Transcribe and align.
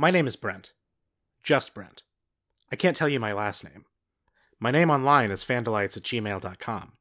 My 0.00 0.10
name 0.10 0.26
is 0.26 0.34
Brent. 0.34 0.72
Just 1.42 1.74
Brent. 1.74 2.04
I 2.72 2.76
can't 2.76 2.96
tell 2.96 3.06
you 3.06 3.20
my 3.20 3.34
last 3.34 3.62
name. 3.64 3.84
My 4.58 4.70
name 4.70 4.88
online 4.88 5.30
is 5.30 5.44
fandelites 5.44 5.94
at 5.94 6.04
gmail.com. 6.04 6.92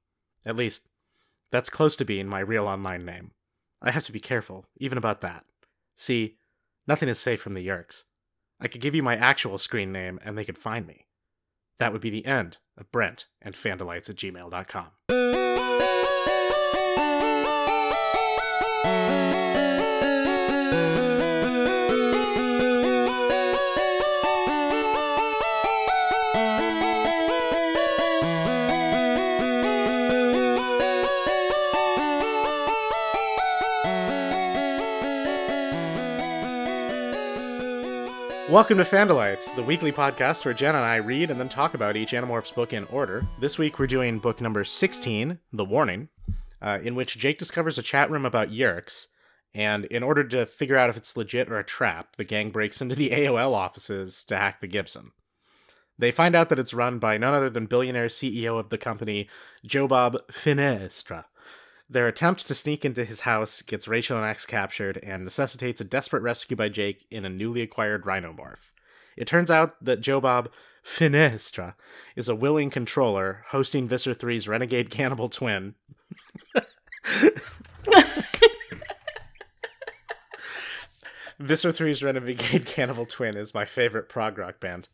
At 0.45 0.57
least, 0.57 0.89
that's 1.49 1.69
close 1.69 1.95
to 1.95 2.03
being 2.03 2.27
my 2.27 2.41
real 2.41 2.67
online 2.67 3.05
name. 3.05 3.31
I 3.81 3.91
have 3.91 4.03
to 4.03 4.11
be 4.11 4.19
careful, 4.19 4.65
even 4.75 4.97
about 4.97 5.21
that. 5.21 5.45
See, 5.95 6.35
nothing 6.89 7.07
is 7.07 7.19
safe 7.19 7.39
from 7.39 7.53
the 7.53 7.65
Yeerks. 7.65 8.03
I 8.59 8.67
could 8.67 8.81
give 8.81 8.93
you 8.93 9.01
my 9.01 9.15
actual 9.15 9.57
screen 9.59 9.93
name 9.93 10.19
and 10.21 10.37
they 10.37 10.43
could 10.43 10.57
find 10.57 10.85
me. 10.85 11.05
That 11.77 11.93
would 11.93 12.01
be 12.01 12.09
the 12.09 12.25
end 12.25 12.57
of 12.77 12.91
Brent 12.91 13.27
and 13.41 13.55
fandelites 13.55 14.09
at 14.09 14.17
gmail.com. 14.17 15.28
Welcome 38.49 38.79
to 38.79 38.83
Fandelites, 38.83 39.55
the 39.55 39.61
weekly 39.61 39.91
podcast 39.91 40.43
where 40.43 40.55
Jen 40.55 40.73
and 40.73 40.83
I 40.83 40.95
read 40.95 41.29
and 41.29 41.39
then 41.39 41.49
talk 41.49 41.75
about 41.75 41.95
each 41.95 42.13
Animorphs 42.13 42.55
book 42.55 42.73
in 42.73 42.85
order. 42.85 43.23
This 43.39 43.59
week 43.59 43.77
we're 43.77 43.85
doing 43.85 44.17
book 44.17 44.41
number 44.41 44.63
16, 44.63 45.37
The 45.53 45.65
Warning, 45.65 46.09
uh, 46.59 46.79
in 46.81 46.95
which 46.95 47.19
Jake 47.19 47.37
discovers 47.37 47.77
a 47.77 47.83
chat 47.83 48.09
room 48.09 48.25
about 48.25 48.49
Yeerks, 48.49 49.05
and 49.53 49.85
in 49.85 50.01
order 50.01 50.23
to 50.23 50.47
figure 50.47 50.77
out 50.77 50.89
if 50.89 50.97
it's 50.97 51.15
legit 51.15 51.47
or 51.47 51.59
a 51.59 51.63
trap, 51.63 52.15
the 52.15 52.23
gang 52.23 52.49
breaks 52.49 52.81
into 52.81 52.95
the 52.95 53.09
AOL 53.11 53.53
offices 53.53 54.23
to 54.23 54.35
hack 54.35 54.61
the 54.61 54.67
Gibson. 54.67 55.11
They 55.99 56.09
find 56.09 56.35
out 56.35 56.49
that 56.49 56.57
it's 56.57 56.73
run 56.73 56.97
by 56.97 57.19
none 57.19 57.35
other 57.35 57.51
than 57.51 57.67
billionaire 57.67 58.07
CEO 58.07 58.57
of 58.57 58.71
the 58.71 58.79
company, 58.79 59.29
Joe 59.63 59.87
Bob 59.87 60.17
Finestra. 60.31 61.25
Their 61.89 62.07
attempt 62.07 62.45
to 62.47 62.53
sneak 62.53 62.85
into 62.85 63.03
his 63.03 63.21
house 63.21 63.63
gets 63.63 63.87
Rachel 63.87 64.17
and 64.17 64.25
Ax 64.25 64.45
captured 64.45 64.97
and 65.01 65.23
necessitates 65.23 65.81
a 65.81 65.85
desperate 65.85 66.21
rescue 66.21 66.55
by 66.55 66.69
Jake 66.69 67.07
in 67.09 67.25
a 67.25 67.29
newly 67.29 67.61
acquired 67.61 68.03
rhinomorph. 68.03 68.71
It 69.17 69.25
turns 69.25 69.49
out 69.49 69.83
that 69.83 70.01
Joe 70.01 70.21
Bob 70.21 70.49
Finestra 70.85 71.73
is 72.15 72.29
a 72.29 72.35
willing 72.35 72.69
controller 72.69 73.43
hosting 73.49 73.87
Visser 73.87 74.13
3's 74.13 74.47
renegade 74.47 74.91
cannibal 74.91 75.29
twin. 75.29 75.73
Visser 81.39 81.71
3's 81.71 82.03
renegade 82.03 82.65
cannibal 82.67 83.07
twin 83.07 83.35
is 83.35 83.53
my 83.53 83.65
favorite 83.65 84.09
prog 84.09 84.37
rock 84.37 84.59
band. 84.59 84.89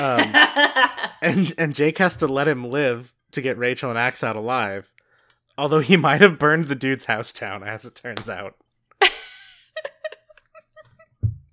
Um, 0.00 0.34
and 1.22 1.52
and 1.58 1.74
Jake 1.74 1.98
has 1.98 2.16
to 2.16 2.26
let 2.26 2.48
him 2.48 2.70
live 2.70 3.12
to 3.32 3.42
get 3.42 3.58
Rachel 3.58 3.90
and 3.90 3.98
Ax 3.98 4.24
out 4.24 4.36
alive. 4.36 4.92
Although 5.58 5.80
he 5.80 5.96
might 5.96 6.20
have 6.20 6.38
burned 6.38 6.66
the 6.66 6.74
dude's 6.74 7.04
house 7.04 7.32
down, 7.32 7.62
as 7.62 7.84
it 7.84 7.94
turns 7.94 8.30
out. 8.30 8.56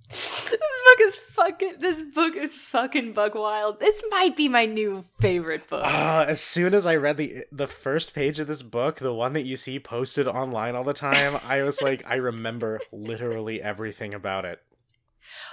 this 0.09 0.51
book 0.51 1.01
is 1.01 1.15
fucking. 1.15 1.73
This 1.79 2.01
book 2.13 2.35
is 2.35 2.55
fucking 2.55 3.13
bug 3.13 3.35
wild. 3.35 3.79
This 3.79 4.01
might 4.09 4.37
be 4.37 4.47
my 4.47 4.65
new 4.65 5.03
favorite 5.19 5.67
book. 5.67 5.83
Uh, 5.83 6.25
as 6.27 6.39
soon 6.41 6.73
as 6.73 6.85
I 6.85 6.95
read 6.95 7.17
the 7.17 7.43
the 7.51 7.67
first 7.67 8.13
page 8.13 8.39
of 8.39 8.47
this 8.47 8.61
book, 8.61 8.99
the 8.99 9.13
one 9.13 9.33
that 9.33 9.43
you 9.43 9.57
see 9.57 9.79
posted 9.79 10.27
online 10.27 10.75
all 10.75 10.83
the 10.85 10.93
time, 10.93 11.39
I 11.45 11.63
was 11.63 11.81
like, 11.81 12.03
I 12.07 12.15
remember 12.15 12.79
literally 12.91 13.61
everything 13.61 14.13
about 14.13 14.45
it. 14.45 14.61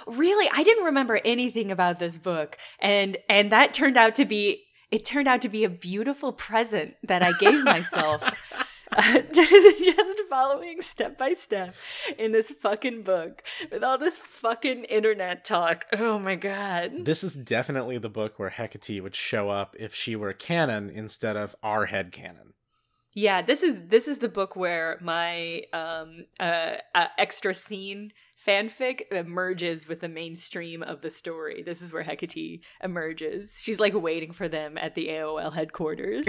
Really, 0.07 0.49
I 0.51 0.63
didn't 0.63 0.85
remember 0.85 1.19
anything 1.23 1.69
about 1.69 1.99
this 1.99 2.17
book, 2.17 2.57
and 2.79 3.17
and 3.29 3.51
that 3.51 3.73
turned 3.73 3.97
out 3.97 4.15
to 4.15 4.25
be 4.25 4.63
it 4.91 5.05
turned 5.05 5.27
out 5.27 5.41
to 5.41 5.49
be 5.49 5.63
a 5.63 5.69
beautiful 5.69 6.31
present 6.31 6.95
that 7.03 7.23
I 7.23 7.33
gave 7.39 7.63
myself. 7.63 8.23
Uh, 8.91 9.19
just 9.33 10.21
following 10.29 10.81
step 10.81 11.17
by 11.17 11.33
step 11.33 11.75
in 12.17 12.31
this 12.31 12.51
fucking 12.51 13.01
book 13.01 13.43
with 13.71 13.83
all 13.83 13.97
this 13.97 14.17
fucking 14.17 14.83
internet 14.85 15.43
talk. 15.43 15.85
Oh 15.93 16.19
my 16.19 16.35
god. 16.35 17.05
This 17.05 17.23
is 17.23 17.33
definitely 17.33 17.97
the 17.97 18.09
book 18.09 18.37
where 18.37 18.49
Hecate 18.49 19.01
would 19.01 19.15
show 19.15 19.49
up 19.49 19.75
if 19.79 19.95
she 19.95 20.15
were 20.15 20.33
canon 20.33 20.89
instead 20.89 21.35
of 21.35 21.55
our 21.63 21.87
head 21.87 22.11
canon. 22.11 22.53
Yeah, 23.13 23.41
this 23.41 23.63
is 23.63 23.79
this 23.87 24.07
is 24.07 24.19
the 24.19 24.29
book 24.29 24.55
where 24.55 24.99
my 25.01 25.63
um 25.73 26.25
uh, 26.39 26.75
uh 26.93 27.07
extra 27.17 27.53
scene 27.53 28.11
fanfic 28.47 29.11
emerges 29.11 29.87
with 29.87 29.99
the 29.99 30.07
mainstream 30.07 30.81
of 30.81 31.01
the 31.01 31.09
story. 31.09 31.63
This 31.63 31.81
is 31.81 31.91
where 31.91 32.03
Hecate 32.03 32.61
emerges. 32.81 33.59
She's 33.61 33.79
like 33.79 33.93
waiting 33.93 34.31
for 34.31 34.47
them 34.47 34.77
at 34.77 34.95
the 34.95 35.09
AOL 35.09 35.53
headquarters. 35.53 36.25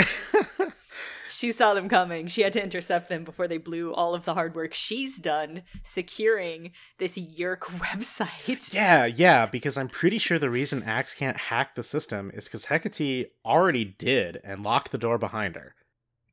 she 1.30 1.52
saw 1.52 1.74
them 1.74 1.88
coming. 1.88 2.26
She 2.26 2.42
had 2.42 2.52
to 2.54 2.62
intercept 2.62 3.08
them 3.08 3.22
before 3.22 3.46
they 3.46 3.58
blew 3.58 3.94
all 3.94 4.14
of 4.14 4.24
the 4.24 4.34
hard 4.34 4.56
work 4.56 4.74
she's 4.74 5.18
done 5.18 5.62
securing 5.84 6.72
this 6.98 7.16
Yeerk 7.16 7.60
website. 7.78 8.72
Yeah, 8.74 9.06
yeah, 9.06 9.46
because 9.46 9.78
I'm 9.78 9.88
pretty 9.88 10.18
sure 10.18 10.38
the 10.38 10.50
reason 10.50 10.82
Ax 10.82 11.14
can't 11.14 11.36
hack 11.36 11.76
the 11.76 11.84
system 11.84 12.32
is 12.34 12.46
because 12.46 12.66
Hecate 12.66 13.28
already 13.44 13.84
did 13.84 14.40
and 14.42 14.64
locked 14.64 14.90
the 14.90 14.98
door 14.98 15.18
behind 15.18 15.54
her. 15.54 15.74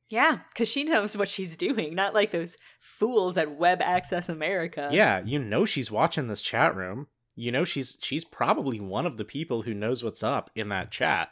Yeah, 0.09 0.39
because 0.53 0.69
she 0.69 0.83
knows 0.83 1.17
what 1.17 1.29
she's 1.29 1.57
doing, 1.57 1.95
not 1.95 2.13
like 2.13 2.31
those 2.31 2.57
fools 2.79 3.37
at 3.37 3.57
Web 3.57 3.81
Access 3.81 4.29
America. 4.29 4.89
Yeah, 4.91 5.21
you 5.25 5.39
know 5.39 5.65
she's 5.65 5.91
watching 5.91 6.27
this 6.27 6.41
chat 6.41 6.75
room. 6.75 7.07
You 7.35 7.51
know 7.51 7.65
she's 7.65 7.97
she's 8.01 8.23
probably 8.23 8.79
one 8.79 9.05
of 9.05 9.17
the 9.17 9.25
people 9.25 9.63
who 9.63 9.73
knows 9.73 10.03
what's 10.03 10.23
up 10.23 10.49
in 10.55 10.69
that 10.69 10.91
chat. 10.91 11.29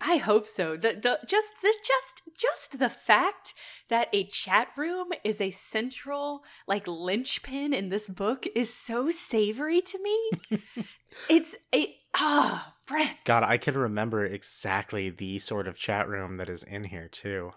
I 0.00 0.16
hope 0.16 0.48
so. 0.48 0.76
The 0.76 0.94
the 0.94 1.18
just 1.26 1.54
the 1.62 1.74
just 1.86 2.22
just 2.38 2.78
the 2.78 2.88
fact 2.88 3.52
that 3.90 4.08
a 4.14 4.24
chat 4.24 4.68
room 4.76 5.08
is 5.22 5.40
a 5.40 5.50
central 5.50 6.42
like 6.66 6.88
linchpin 6.88 7.74
in 7.74 7.90
this 7.90 8.08
book 8.08 8.46
is 8.54 8.72
so 8.72 9.10
savory 9.10 9.82
to 9.82 10.02
me. 10.02 10.60
it's 11.28 11.54
a 11.74 11.94
ah, 12.14 12.74
Brent. 12.86 13.18
God, 13.24 13.42
I 13.42 13.58
can 13.58 13.76
remember 13.76 14.24
exactly 14.24 15.10
the 15.10 15.38
sort 15.38 15.68
of 15.68 15.76
chat 15.76 16.08
room 16.08 16.38
that 16.38 16.48
is 16.48 16.62
in 16.62 16.84
here 16.84 17.08
too. 17.08 17.52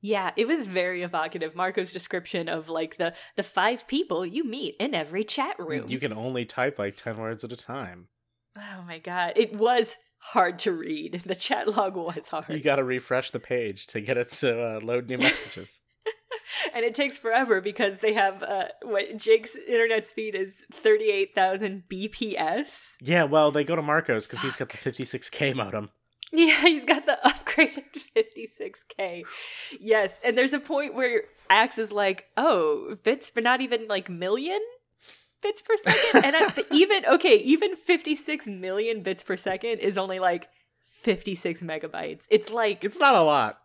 Yeah, 0.00 0.30
it 0.36 0.46
was 0.46 0.66
very 0.66 1.02
evocative. 1.02 1.56
Marco's 1.56 1.92
description 1.92 2.48
of 2.48 2.68
like 2.68 2.98
the 2.98 3.14
the 3.36 3.42
five 3.42 3.86
people 3.88 4.24
you 4.24 4.44
meet 4.44 4.76
in 4.78 4.94
every 4.94 5.24
chat 5.24 5.58
room. 5.58 5.86
You 5.88 5.98
can 5.98 6.12
only 6.12 6.44
type 6.44 6.78
like 6.78 6.96
10 6.96 7.16
words 7.16 7.44
at 7.44 7.52
a 7.52 7.56
time. 7.56 8.08
Oh 8.56 8.82
my 8.86 8.98
god. 8.98 9.32
It 9.36 9.56
was 9.56 9.96
hard 10.18 10.58
to 10.60 10.72
read. 10.72 11.22
The 11.24 11.34
chat 11.34 11.68
log 11.76 11.96
was 11.96 12.28
hard. 12.28 12.48
You 12.48 12.60
got 12.60 12.76
to 12.76 12.84
refresh 12.84 13.30
the 13.30 13.40
page 13.40 13.86
to 13.88 14.00
get 14.00 14.16
it 14.16 14.30
to 14.32 14.76
uh, 14.76 14.80
load 14.80 15.08
new 15.08 15.18
messages. 15.18 15.80
and 16.74 16.84
it 16.84 16.94
takes 16.94 17.18
forever 17.18 17.60
because 17.60 17.98
they 17.98 18.12
have 18.12 18.42
uh, 18.42 18.66
what 18.82 19.16
Jake's 19.16 19.56
internet 19.56 20.06
speed 20.06 20.34
is 20.34 20.64
38,000 20.72 21.84
BPS. 21.90 22.92
Yeah, 23.00 23.24
well, 23.24 23.50
they 23.50 23.64
go 23.64 23.76
to 23.76 23.82
Marco's 23.82 24.26
because 24.26 24.42
he's 24.42 24.56
got 24.56 24.70
the 24.70 24.78
56k 24.78 25.54
modem. 25.54 25.90
Yeah, 26.32 26.60
he's 26.62 26.84
got 26.84 27.06
the 27.06 27.18
upgraded 27.24 27.84
56k. 28.14 29.22
Yes, 29.80 30.20
and 30.22 30.36
there's 30.36 30.52
a 30.52 30.60
point 30.60 30.94
where 30.94 31.22
Ax 31.48 31.78
is 31.78 31.90
like, 31.90 32.26
"Oh, 32.36 32.98
bits, 33.02 33.30
but 33.34 33.44
not 33.44 33.62
even 33.62 33.88
like 33.88 34.10
million 34.10 34.60
bits 35.42 35.62
per 35.62 35.76
second." 35.78 36.24
and 36.24 36.36
I, 36.36 36.52
even 36.70 37.06
okay, 37.06 37.36
even 37.36 37.76
56 37.76 38.46
million 38.46 39.02
bits 39.02 39.22
per 39.22 39.36
second 39.36 39.78
is 39.78 39.96
only 39.96 40.18
like 40.18 40.48
56 41.00 41.62
megabytes. 41.62 42.24
It's 42.28 42.50
like 42.50 42.84
It's 42.84 42.98
not 42.98 43.14
a 43.14 43.22
lot. 43.22 43.60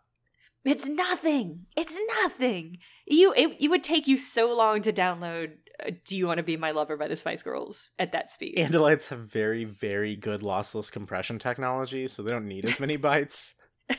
It's 0.63 0.85
nothing. 0.85 1.66
It's 1.75 1.97
nothing. 2.22 2.78
You 3.06 3.34
it, 3.35 3.57
it 3.59 3.68
would 3.68 3.84
take 3.84 4.07
you 4.07 4.18
so 4.18 4.56
long 4.56 4.81
to 4.84 4.94
download 4.94 5.56
Uh, 5.79 5.91
"Do 6.06 6.17
You 6.17 6.28
Want 6.28 6.38
to 6.38 6.44
Be 6.44 6.57
My 6.57 6.72
Lover" 6.72 6.97
by 6.97 7.07
the 7.07 7.16
Spice 7.17 7.44
Girls 7.44 7.89
at 7.97 8.11
that 8.11 8.31
speed. 8.31 8.57
Andalites 8.57 9.07
have 9.07 9.19
very, 9.19 9.66
very 9.66 10.16
good 10.16 10.41
lossless 10.41 10.91
compression 10.91 11.40
technology, 11.40 12.08
so 12.08 12.23
they 12.23 12.31
don't 12.31 12.47
need 12.47 12.67
as 12.67 12.79
many 12.79 12.97
bytes. 12.97 13.53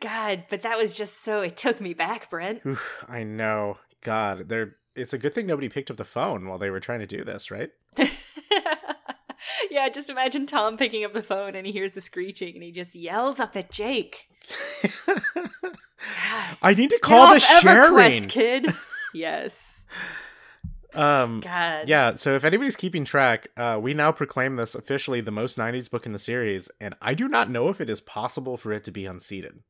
God, 0.00 0.44
but 0.48 0.62
that 0.62 0.78
was 0.78 0.96
just 0.96 1.22
so. 1.22 1.42
It 1.42 1.56
took 1.56 1.80
me 1.80 1.94
back, 1.94 2.30
Brent. 2.30 2.62
Oof, 2.66 3.04
I 3.08 3.24
know. 3.24 3.78
God, 4.02 4.48
they're. 4.48 4.76
It's 4.96 5.12
a 5.12 5.18
good 5.18 5.34
thing 5.34 5.46
nobody 5.46 5.68
picked 5.68 5.90
up 5.90 5.96
the 5.96 6.04
phone 6.04 6.48
while 6.48 6.58
they 6.58 6.70
were 6.70 6.80
trying 6.80 7.00
to 7.00 7.06
do 7.06 7.24
this, 7.24 7.50
right? 7.50 7.70
yeah, 9.70 9.88
just 9.88 10.10
imagine 10.10 10.46
Tom 10.46 10.76
picking 10.76 11.04
up 11.04 11.12
the 11.12 11.22
phone 11.22 11.54
and 11.54 11.66
he 11.66 11.72
hears 11.72 11.92
the 11.92 12.00
screeching 12.00 12.54
and 12.54 12.62
he 12.62 12.72
just 12.72 12.94
yells 12.94 13.38
up 13.38 13.56
at 13.56 13.70
Jake. 13.70 14.28
I 16.62 16.74
need 16.74 16.90
to 16.90 16.98
call 16.98 17.34
the 17.34 17.40
sharing 17.40 17.92
EverQuest, 17.92 18.28
kid. 18.28 18.66
Yes. 19.12 19.86
Um, 20.94 21.40
God. 21.40 21.88
Yeah, 21.88 22.16
so 22.16 22.34
if 22.34 22.44
anybody's 22.44 22.76
keeping 22.76 23.04
track, 23.04 23.48
uh, 23.56 23.78
we 23.80 23.94
now 23.94 24.10
proclaim 24.12 24.56
this 24.56 24.74
officially 24.74 25.20
the 25.20 25.30
most 25.30 25.56
90s 25.56 25.88
book 25.90 26.04
in 26.04 26.12
the 26.12 26.18
series, 26.18 26.70
and 26.80 26.94
I 27.00 27.14
do 27.14 27.28
not 27.28 27.48
know 27.50 27.68
if 27.68 27.80
it 27.80 27.88
is 27.88 28.00
possible 28.00 28.56
for 28.56 28.72
it 28.72 28.82
to 28.84 28.90
be 28.90 29.06
unseated. 29.06 29.60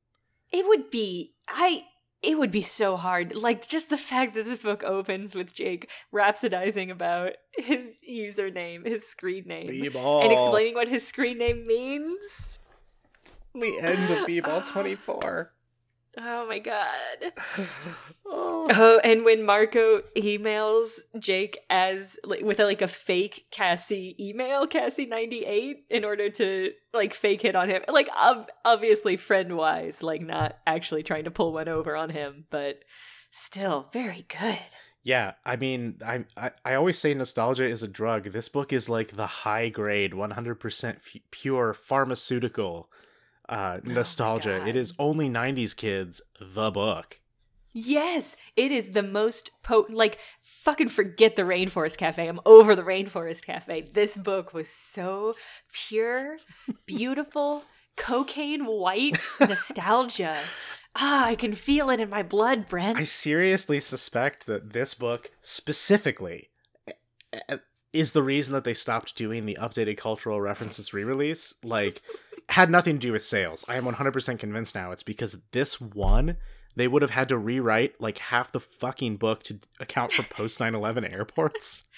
It 0.50 0.66
would 0.66 0.90
be. 0.90 1.34
I. 1.46 1.84
it 2.22 2.38
would 2.38 2.50
be 2.50 2.62
so 2.62 2.96
hard. 2.96 3.34
Like 3.34 3.66
just 3.68 3.90
the 3.90 3.96
fact 3.98 4.34
that 4.34 4.44
this 4.44 4.60
book 4.62 4.82
opens 4.82 5.34
with 5.34 5.54
Jake 5.54 5.90
rhapsodizing 6.12 6.90
about 6.90 7.32
his 7.52 7.96
username, 8.08 8.86
his 8.86 9.06
screen 9.06 9.44
name, 9.46 9.68
and 9.68 10.32
explaining 10.32 10.74
what 10.74 10.88
his 10.88 11.06
screen 11.06 11.38
name 11.38 11.66
means. 11.66 12.58
the 13.54 13.78
end 13.80 14.10
of 14.10 14.26
B-Ball 14.26 14.62
24. 14.66 15.52
Oh 16.18 16.46
my 16.46 16.58
god. 16.58 17.32
oh. 18.26 18.66
Oh, 18.82 19.00
and 19.02 19.24
when 19.24 19.44
Marco 19.44 20.02
emails 20.16 21.00
Jake 21.18 21.58
as 21.68 22.16
like, 22.24 22.42
with 22.42 22.60
a, 22.60 22.64
like 22.64 22.82
a 22.82 22.88
fake 22.88 23.46
Cassie 23.50 24.16
email, 24.18 24.66
Cassie 24.66 25.06
ninety 25.06 25.44
eight, 25.44 25.84
in 25.90 26.04
order 26.04 26.30
to 26.30 26.72
like 26.94 27.12
fake 27.12 27.42
hit 27.42 27.56
on 27.56 27.68
him, 27.68 27.82
like 27.88 28.08
ob- 28.16 28.48
obviously 28.64 29.16
friend 29.16 29.56
wise, 29.56 30.02
like 30.02 30.22
not 30.22 30.58
actually 30.66 31.02
trying 31.02 31.24
to 31.24 31.30
pull 31.30 31.52
one 31.52 31.68
over 31.68 31.96
on 31.96 32.10
him, 32.10 32.44
but 32.50 32.80
still 33.32 33.88
very 33.92 34.24
good. 34.28 34.60
Yeah, 35.02 35.32
I 35.44 35.56
mean, 35.56 35.98
I, 36.06 36.24
I 36.36 36.50
I 36.64 36.74
always 36.74 36.98
say 36.98 37.12
nostalgia 37.14 37.64
is 37.64 37.82
a 37.82 37.88
drug. 37.88 38.32
This 38.32 38.48
book 38.48 38.72
is 38.72 38.88
like 38.88 39.16
the 39.16 39.26
high 39.26 39.68
grade, 39.68 40.12
100% 40.12 40.96
pure 41.30 41.74
pharmaceutical 41.74 42.90
uh, 43.50 43.80
nostalgia. 43.84 44.58
God. 44.60 44.68
it 44.68 44.76
is 44.76 44.94
only 44.98 45.28
90s 45.28 45.76
kids, 45.76 46.22
the 46.40 46.70
book. 46.70 47.20
Yes, 47.72 48.36
it 48.56 48.72
is 48.72 48.90
the 48.90 49.02
most 49.02 49.50
potent. 49.62 49.96
Like, 49.96 50.18
fucking 50.40 50.88
forget 50.88 51.36
the 51.36 51.42
Rainforest 51.42 51.98
Cafe. 51.98 52.26
I'm 52.26 52.40
over 52.44 52.74
the 52.74 52.82
Rainforest 52.82 53.44
Cafe. 53.44 53.90
This 53.92 54.16
book 54.16 54.52
was 54.52 54.68
so 54.68 55.34
pure, 55.72 56.38
beautiful, 56.86 57.64
cocaine 57.96 58.66
white 58.66 59.18
nostalgia. 59.40 60.36
Ah, 60.96 61.26
I 61.26 61.36
can 61.36 61.54
feel 61.54 61.90
it 61.90 62.00
in 62.00 62.10
my 62.10 62.24
blood, 62.24 62.66
Brent. 62.68 62.98
I 62.98 63.04
seriously 63.04 63.78
suspect 63.78 64.46
that 64.46 64.72
this 64.72 64.94
book 64.94 65.30
specifically 65.40 66.50
uh, 67.48 67.58
is 67.92 68.10
the 68.12 68.22
reason 68.22 68.52
that 68.54 68.64
they 68.64 68.74
stopped 68.74 69.14
doing 69.14 69.46
the 69.46 69.58
updated 69.60 69.96
cultural 69.96 70.40
references 70.40 70.92
re-release. 70.92 71.54
Like, 71.62 72.02
had 72.50 72.70
nothing 72.70 72.96
to 72.96 73.00
do 73.00 73.12
with 73.12 73.24
sales. 73.24 73.64
I 73.68 73.76
am 73.76 73.84
100% 73.84 74.38
convinced 74.38 74.74
now 74.74 74.92
it's 74.92 75.02
because 75.02 75.38
this 75.52 75.80
one 75.80 76.36
they 76.76 76.86
would 76.86 77.02
have 77.02 77.10
had 77.10 77.28
to 77.28 77.36
rewrite 77.36 78.00
like 78.00 78.18
half 78.18 78.52
the 78.52 78.60
fucking 78.60 79.16
book 79.16 79.42
to 79.44 79.58
account 79.80 80.12
for 80.12 80.22
post 80.22 80.58
9/11 80.60 81.10
airports. 81.12 81.82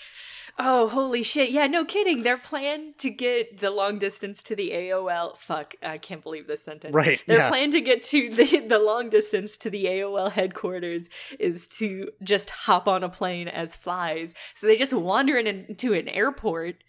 Oh, 0.59 0.89
holy 0.89 1.23
shit. 1.23 1.51
Yeah, 1.51 1.67
no 1.67 1.85
kidding. 1.85 2.25
Their 2.25 2.37
plan 2.37 2.93
to 2.99 3.09
get 3.09 3.61
the 3.61 3.71
long 3.71 3.99
distance 3.99 4.43
to 4.45 4.55
the 4.55 4.71
AOL. 4.71 5.37
Fuck, 5.39 5.75
I 5.83 5.97
can't 5.97 6.23
believe 6.23 6.47
this 6.47 6.63
sentence. 6.63 6.93
Right, 6.93 7.21
Their 7.27 7.39
yeah. 7.39 7.49
plan 7.49 7.71
to 7.71 7.81
get 7.81 8.03
to 8.05 8.29
the, 8.35 8.61
the 8.69 8.79
long 8.79 9.09
distance 9.09 9.57
to 9.59 9.71
the 9.71 9.87
AOL 9.87 10.31
headquarters 10.31 11.09
is 11.39 11.69
to 11.79 12.11
just 12.23 12.51
hop 12.51 12.87
on 12.87 13.03
a 13.03 13.09
plane 13.09 13.49
as 13.49 13.77
flies. 13.77 14.35
So 14.55 14.67
they 14.67 14.77
just 14.77 14.93
wander 14.93 15.39
in, 15.39 15.47
into 15.47 15.95
an 15.95 16.09
airport, 16.09 16.85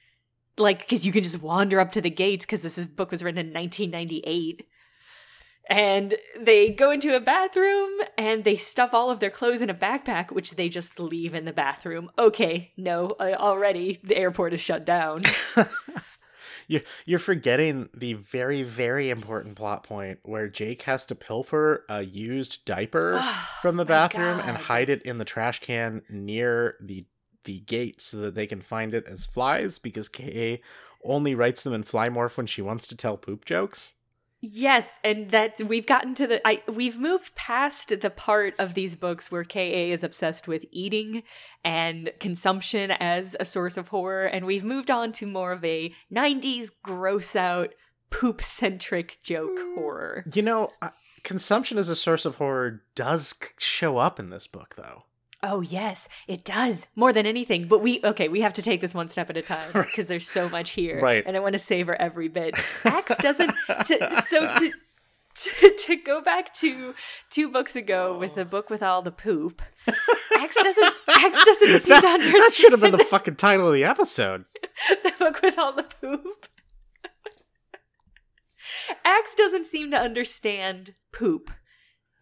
like, 0.57 0.79
because 0.79 1.05
you 1.05 1.11
can 1.11 1.23
just 1.23 1.41
wander 1.41 1.79
up 1.79 1.91
to 1.93 2.01
the 2.01 2.09
gates, 2.09 2.45
because 2.45 2.61
this 2.61 2.77
is, 2.77 2.85
book 2.85 3.11
was 3.11 3.23
written 3.23 3.39
in 3.39 3.53
1998. 3.53 4.67
And 5.69 6.15
they 6.37 6.71
go 6.71 6.91
into 6.91 7.15
a 7.15 7.21
bathroom 7.21 7.89
and 8.17 8.43
they 8.43 8.57
stuff 8.57 8.93
all 8.93 9.09
of 9.09 9.21
their 9.21 9.29
clothes 9.29 9.61
in 9.61 9.69
a 9.69 9.73
backpack, 9.73 10.29
which 10.31 10.51
they 10.51 10.67
just 10.67 10.99
leave 10.99 11.33
in 11.33 11.45
the 11.45 11.53
bathroom. 11.53 12.09
Okay, 12.19 12.73
no, 12.75 13.11
already 13.19 14.01
the 14.03 14.17
airport 14.17 14.53
is 14.53 14.59
shut 14.59 14.85
down. 14.85 15.21
You 16.67 16.81
you're 17.05 17.19
forgetting 17.19 17.89
the 17.93 18.13
very 18.13 18.63
very 18.63 19.09
important 19.09 19.55
plot 19.55 19.83
point 19.83 20.19
where 20.23 20.47
Jake 20.47 20.83
has 20.83 21.05
to 21.07 21.15
pilfer 21.15 21.85
a 21.89 22.03
used 22.03 22.65
diaper 22.65 23.21
from 23.61 23.75
the 23.75 23.85
bathroom 23.85 24.39
and 24.39 24.57
hide 24.57 24.89
it 24.89 25.01
in 25.03 25.17
the 25.17 25.25
trash 25.25 25.59
can 25.59 26.03
near 26.09 26.75
the 26.81 27.05
the 27.43 27.59
gate 27.61 28.01
so 28.01 28.17
that 28.17 28.35
they 28.35 28.47
can 28.47 28.61
find 28.61 28.93
it 28.93 29.05
as 29.07 29.25
flies 29.25 29.79
because 29.79 30.09
KA 30.09 30.57
only 31.03 31.35
writes 31.35 31.63
them 31.63 31.73
in 31.73 31.83
Flymorph 31.83 32.37
when 32.37 32.47
she 32.47 32.61
wants 32.61 32.87
to 32.87 32.97
tell 32.97 33.17
poop 33.17 33.45
jokes. 33.45 33.93
Yes, 34.45 34.99
and 35.05 35.31
that 35.31 35.61
we've 35.65 35.85
gotten 35.85 36.13
to 36.15 36.27
the 36.27 36.45
I 36.45 36.63
we've 36.67 36.99
moved 36.99 37.33
past 37.33 37.97
the 38.01 38.09
part 38.09 38.55
of 38.59 38.73
these 38.73 38.97
books 38.97 39.31
where 39.31 39.45
KA 39.45 39.59
is 39.59 40.03
obsessed 40.03 40.49
with 40.49 40.65
eating 40.69 41.23
and 41.63 42.11
consumption 42.19 42.91
as 42.91 43.37
a 43.39 43.45
source 43.45 43.77
of 43.77 43.87
horror 43.87 44.25
and 44.25 44.45
we've 44.45 44.65
moved 44.65 44.91
on 44.91 45.13
to 45.13 45.25
more 45.25 45.53
of 45.53 45.63
a 45.63 45.93
90s 46.13 46.71
gross 46.83 47.37
out 47.37 47.73
poop 48.09 48.41
centric 48.41 49.17
joke 49.23 49.57
horror. 49.75 50.25
You 50.33 50.41
know, 50.41 50.71
uh, 50.81 50.89
consumption 51.23 51.77
as 51.77 51.87
a 51.87 51.95
source 51.95 52.25
of 52.25 52.35
horror 52.35 52.83
does 52.95 53.33
show 53.59 53.97
up 53.97 54.19
in 54.19 54.29
this 54.29 54.45
book 54.45 54.75
though. 54.75 55.05
Oh 55.43 55.59
yes, 55.59 56.07
it 56.25 56.45
does. 56.45 56.87
More 56.95 57.11
than 57.11 57.25
anything, 57.25 57.67
but 57.67 57.81
we 57.81 57.99
okay, 58.01 58.29
we 58.29 58.41
have 58.41 58.53
to 58.53 58.61
take 58.61 58.79
this 58.79 58.95
one 58.95 59.09
step 59.09 59.29
at 59.29 59.35
a 59.35 59.41
time 59.41 59.69
because 59.73 60.07
there's 60.07 60.27
so 60.27 60.47
much 60.47 60.71
here. 60.71 61.01
Right. 61.01 61.21
And 61.25 61.35
I 61.35 61.41
want 61.41 61.53
to 61.53 61.59
savor 61.59 61.99
every 62.01 62.29
bit. 62.29 62.55
Ax 62.85 63.17
doesn't 63.17 63.53
to, 63.67 64.21
so 64.25 64.53
to 64.59 64.71
to, 65.35 65.75
to 65.85 65.95
go 65.97 66.21
back 66.21 66.53
to 66.55 66.93
two 67.29 67.49
books 67.49 67.75
ago 67.75 68.17
with 68.17 68.35
the 68.35 68.45
book 68.45 68.69
with 68.69 68.81
all 68.81 69.01
the 69.01 69.11
poop. 69.11 69.61
Ax 70.37 70.55
doesn't 70.55 70.93
Ax 71.09 71.43
doesn't 71.43 71.79
seem 71.81 72.01
to 72.01 72.07
understand 72.07 72.43
That 72.43 72.53
should 72.53 72.71
have 72.71 72.81
been 72.81 72.91
the 72.93 73.03
fucking 73.03 73.35
title 73.35 73.67
of 73.67 73.73
the 73.73 73.83
episode. 73.83 74.45
the 75.03 75.13
book 75.19 75.41
with 75.41 75.59
all 75.59 75.73
the 75.73 75.83
poop. 75.83 76.47
Ax 79.03 79.35
doesn't 79.35 79.65
seem 79.65 79.91
to 79.91 79.97
understand 79.97 80.93
poop 81.11 81.51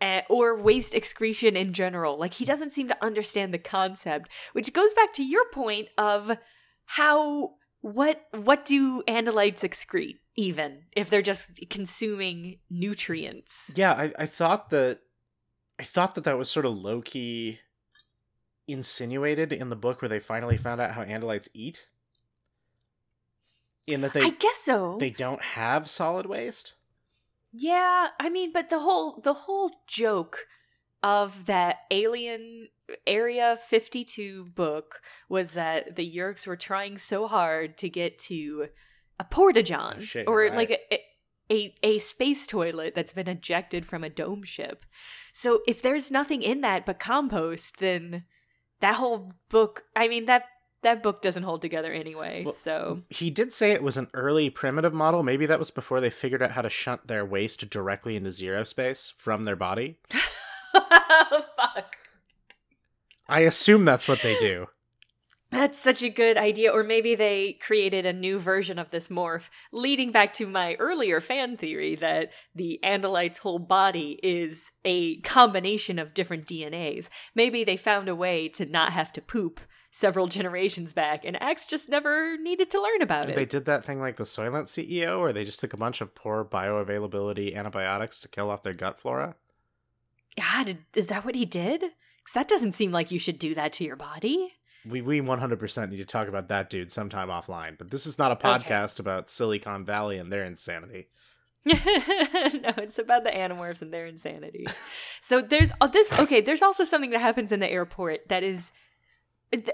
uh, 0.02 0.22
or 0.30 0.58
waste 0.58 0.96
excretion 0.96 1.56
in 1.56 1.74
general. 1.74 2.18
Like, 2.18 2.34
he 2.34 2.46
doesn't 2.46 2.72
seem 2.72 2.88
to 2.88 3.06
understand 3.06 3.54
the 3.54 3.60
concept, 3.60 4.30
which 4.54 4.74
goes 4.74 4.94
back 4.94 5.14
to 5.14 5.24
your 5.24 5.46
point 5.52 5.90
of 5.98 6.38
how. 6.86 7.56
What 7.84 8.22
what 8.32 8.64
do 8.64 9.02
andalites 9.08 9.64
excrete 9.64 10.20
even 10.36 10.84
if 10.96 11.10
they're 11.10 11.24
just 11.24 11.50
consuming 11.72 12.60
nutrients? 12.70 13.72
Yeah, 13.76 13.94
I, 13.94 14.14
I 14.20 14.26
thought 14.28 14.70
that 14.70 15.00
I 15.80 15.84
thought 15.84 16.14
that 16.14 16.24
that 16.26 16.38
was 16.38 16.48
sort 16.48 16.68
of 16.68 16.78
low 16.78 17.02
key 17.02 17.58
insinuated 18.68 19.52
in 19.52 19.70
the 19.70 19.76
book 19.76 20.02
where 20.02 20.10
they 20.10 20.20
finally 20.20 20.58
found 20.58 20.80
out 20.80 20.92
how 20.92 21.04
andalites 21.04 21.48
eat. 21.56 21.90
In 23.88 24.02
that 24.02 24.14
they 24.14 24.22
I 24.22 24.30
guess 24.30 24.60
so. 24.60 24.98
they 25.00 25.10
don't 25.10 25.42
have 25.42 25.90
solid 25.90 26.28
waste. 26.28 26.76
Yeah, 27.52 28.08
I 28.20 28.30
mean, 28.30 28.52
but 28.54 28.70
the 28.70 28.80
whole 28.80 29.20
the 29.22 29.34
whole 29.34 29.72
joke 29.88 30.48
of 31.04 31.46
that 31.46 31.78
alien 31.90 32.68
area 33.08 33.58
52 33.68 34.46
book 34.56 35.02
was 35.28 35.52
that 35.52 35.96
the 35.96 36.16
Yeerks 36.16 36.46
were 36.46 36.56
trying 36.56 36.98
so 36.98 37.28
hard 37.28 37.78
to 37.80 37.90
get 37.90 38.20
to 38.20 38.68
a 39.20 39.24
Oh, 39.98 40.02
shit, 40.02 40.28
or 40.28 40.44
you're 40.44 40.56
like 40.56 40.72
a, 40.92 41.00
a 41.52 41.76
a 41.84 42.00
space 42.00 42.48
toilet 42.48 42.96
that's 42.96 43.14
been 43.14 43.28
ejected 43.28 43.86
from 43.86 44.04
a 44.04 44.10
dome 44.10 44.44
ship. 44.44 44.86
So 45.34 45.62
if 45.68 45.82
there's 45.82 46.12
nothing 46.12 46.42
in 46.42 46.62
that 46.62 46.86
but 46.86 47.00
compost, 47.00 47.80
then 47.80 48.24
that 48.80 48.96
whole 48.96 49.32
book, 49.50 49.84
I 49.96 50.08
mean 50.08 50.26
that 50.26 50.44
that 50.84 51.04
book 51.04 51.22
doesn't 51.22 51.44
hold 51.44 51.62
together 51.62 51.92
anyway. 51.92 52.44
Well, 52.44 52.54
so 52.54 53.04
He 53.10 53.30
did 53.30 53.54
say 53.54 53.72
it 53.72 53.84
was 53.84 53.98
an 53.98 54.08
early 54.14 54.50
primitive 54.50 54.94
model. 54.94 55.24
Maybe 55.24 55.46
that 55.46 55.60
was 55.60 55.72
before 55.72 56.02
they 56.02 56.10
figured 56.10 56.42
out 56.42 56.52
how 56.52 56.62
to 56.62 56.70
shunt 56.70 57.08
their 57.08 57.26
waste 57.26 57.70
directly 57.70 58.16
into 58.16 58.32
zero 58.32 58.64
space 58.64 59.14
from 59.18 59.46
their 59.46 59.56
body. 59.56 60.00
fuck. 60.74 61.96
I 63.28 63.42
assume 63.42 63.86
that's 63.86 64.08
what 64.08 64.22
they 64.22 64.38
do. 64.38 64.68
That's 65.52 65.78
such 65.78 66.02
a 66.02 66.10
good 66.10 66.38
idea. 66.38 66.72
Or 66.72 66.82
maybe 66.82 67.14
they 67.14 67.54
created 67.54 68.06
a 68.06 68.14
new 68.14 68.40
version 68.40 68.80
of 68.80 68.90
this 68.90 69.10
morph, 69.10 69.50
leading 69.74 70.12
back 70.12 70.32
to 70.34 70.48
my 70.48 70.76
earlier 70.76 71.20
fan 71.20 71.58
theory 71.58 71.96
that 71.98 72.30
the 72.56 72.80
Andalite's 72.84 73.40
whole 73.40 73.60
body 73.60 74.18
is 74.24 74.72
a 74.86 75.20
combination 75.22 76.00
of 76.00 76.14
different 76.14 76.46
DNAs. 76.48 77.10
Maybe 77.36 77.66
they 77.66 77.76
found 77.76 78.08
a 78.08 78.16
way 78.16 78.48
to 78.50 78.66
not 78.66 78.94
have 78.94 79.12
to 79.14 79.22
poop 79.22 79.60
several 79.92 80.28
generations 80.28 80.94
back, 80.94 81.24
and 81.26 81.38
X 81.42 81.68
just 81.68 81.90
never 81.90 82.38
needed 82.38 82.72
to 82.72 82.82
learn 82.82 83.02
about 83.02 83.30
it. 83.30 83.36
They 83.36 83.46
did 83.46 83.66
that 83.66 83.86
thing 83.86 84.00
like 84.00 84.16
the 84.16 84.24
Soylent 84.24 84.64
CEO, 84.64 85.20
where 85.20 85.34
they 85.34 85.44
just 85.44 85.60
took 85.60 85.74
a 85.74 85.78
bunch 85.78 86.02
of 86.02 86.16
poor 86.16 86.44
bioavailability 86.44 87.56
antibiotics 87.56 88.20
to 88.22 88.30
kill 88.30 88.50
off 88.50 88.64
their 88.64 88.74
gut 88.74 89.00
flora. 89.00 89.36
God, 90.40 90.78
is 90.96 91.08
that 91.08 91.26
what 91.26 91.36
he 91.36 91.46
did? 91.46 91.82
Because 91.82 92.34
that 92.34 92.48
doesn't 92.48 92.72
seem 92.72 92.92
like 92.92 93.12
you 93.12 93.20
should 93.20 93.38
do 93.38 93.54
that 93.56 93.74
to 93.74 93.84
your 93.84 93.98
body. 93.98 94.54
We 94.88 95.02
we 95.02 95.22
100% 95.22 95.90
need 95.90 95.98
to 95.98 96.06
talk 96.06 96.28
about 96.28 96.48
that 96.48 96.70
dude 96.70 96.92
sometime 96.92 97.28
offline, 97.28 97.78
but 97.78 97.92
this 97.92 98.08
is 98.08 98.18
not 98.18 98.32
a 98.32 98.36
podcast 98.36 99.00
about 99.00 99.30
Silicon 99.30 99.86
Valley 99.86 100.18
and 100.18 100.32
their 100.32 100.44
insanity. 100.44 101.10
no, 101.66 101.76
it's 102.78 102.98
about 102.98 103.24
the 103.24 103.30
Animorphs 103.30 103.84
and 103.84 103.94
their 103.94 104.08
insanity. 104.08 104.66
so 105.22 105.42
there's 105.42 105.72
uh, 105.82 105.88
this. 105.88 106.12
Okay, 106.14 106.42
there's 106.42 106.64
also 106.64 106.84
something 106.86 107.12
that 107.12 107.22
happens 107.22 107.52
in 107.52 107.60
the 107.60 107.70
airport 107.70 108.30
that 108.30 108.42
is 108.42 108.72
th- 109.52 109.70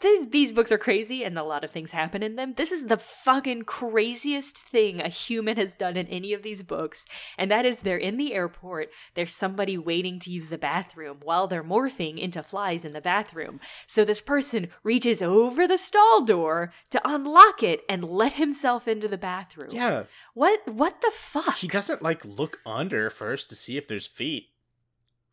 these 0.00 0.28
these 0.28 0.52
books 0.52 0.70
are 0.70 0.78
crazy 0.78 1.24
and 1.24 1.38
a 1.38 1.42
lot 1.42 1.64
of 1.64 1.70
things 1.70 1.90
happen 1.90 2.22
in 2.22 2.36
them. 2.36 2.52
This 2.52 2.70
is 2.70 2.86
the 2.86 2.98
fucking 2.98 3.62
craziest 3.62 4.58
thing 4.58 5.00
a 5.00 5.08
human 5.08 5.56
has 5.56 5.74
done 5.74 5.96
in 5.96 6.06
any 6.08 6.32
of 6.34 6.42
these 6.42 6.62
books. 6.62 7.06
And 7.38 7.50
that 7.50 7.64
is 7.64 7.78
they're 7.78 7.96
in 7.96 8.18
the 8.18 8.34
airport, 8.34 8.90
there's 9.14 9.34
somebody 9.34 9.78
waiting 9.78 10.20
to 10.20 10.30
use 10.30 10.48
the 10.48 10.58
bathroom 10.58 11.18
while 11.22 11.46
they're 11.46 11.64
morphing 11.64 12.18
into 12.18 12.42
flies 12.42 12.84
in 12.84 12.92
the 12.92 13.00
bathroom. 13.00 13.58
So 13.86 14.04
this 14.04 14.20
person 14.20 14.68
reaches 14.82 15.22
over 15.22 15.66
the 15.66 15.78
stall 15.78 16.24
door 16.24 16.72
to 16.90 17.00
unlock 17.08 17.62
it 17.62 17.80
and 17.88 18.04
let 18.04 18.34
himself 18.34 18.86
into 18.86 19.08
the 19.08 19.18
bathroom. 19.18 19.70
Yeah. 19.70 20.04
What 20.34 20.68
what 20.68 21.00
the 21.00 21.10
fuck? 21.12 21.56
He 21.56 21.68
doesn't 21.68 22.02
like 22.02 22.22
look 22.24 22.58
under 22.66 23.08
first 23.08 23.48
to 23.48 23.56
see 23.56 23.78
if 23.78 23.88
there's 23.88 24.06
feet. 24.06 24.50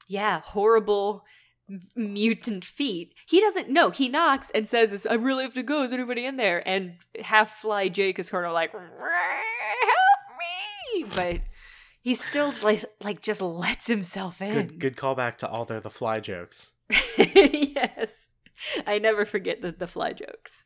yeah, 0.08 0.40
horrible 0.40 1.26
mutant 1.96 2.66
feet. 2.66 3.14
He 3.28 3.40
doesn't 3.40 3.70
know. 3.70 3.90
He 3.90 4.10
knocks 4.10 4.50
and 4.54 4.68
says, 4.68 5.06
"I 5.10 5.14
really 5.16 5.44
have 5.44 5.54
to 5.56 5.64
go. 5.64 5.84
Is 5.84 5.94
anybody 5.94 6.26
in 6.26 6.38
there?" 6.38 6.68
And 6.68 6.96
half 7.22 7.58
fly 7.58 7.90
Jake 7.90 8.20
is 8.20 8.30
kind 8.30 8.46
of 8.46 8.54
like, 8.54 8.72
"Help 8.72 8.84
me!" 10.40 11.06
But 11.16 11.42
he 12.02 12.16
still 12.16 12.54
like 12.62 12.84
like 13.02 13.22
just 13.22 13.42
lets 13.42 13.88
himself 13.88 14.42
in. 14.42 14.54
Good 14.54 14.80
good 14.80 14.96
callback 14.98 15.38
to 15.38 15.48
all 15.50 15.66
their 15.66 15.80
the 15.80 15.90
fly 15.90 16.20
jokes. 16.20 16.74
yes, 17.18 18.12
I 18.86 19.00
never 19.00 19.26
forget 19.26 19.62
the 19.62 19.72
the 19.72 19.88
fly 19.88 20.14
jokes. 20.14 20.64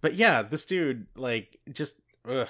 But 0.00 0.14
yeah, 0.14 0.42
this 0.42 0.66
dude 0.66 1.06
like 1.16 1.58
just 1.72 1.94
ugh. 2.28 2.48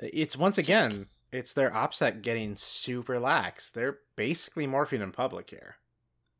It's 0.00 0.36
once 0.36 0.56
Just- 0.56 0.68
again, 0.68 1.06
it's 1.32 1.52
their 1.52 1.70
OPSEC 1.70 2.22
getting 2.22 2.54
super 2.56 3.18
lax. 3.18 3.70
They're 3.70 3.98
basically 4.16 4.66
morphing 4.66 5.02
in 5.02 5.10
public 5.12 5.50
here. 5.50 5.76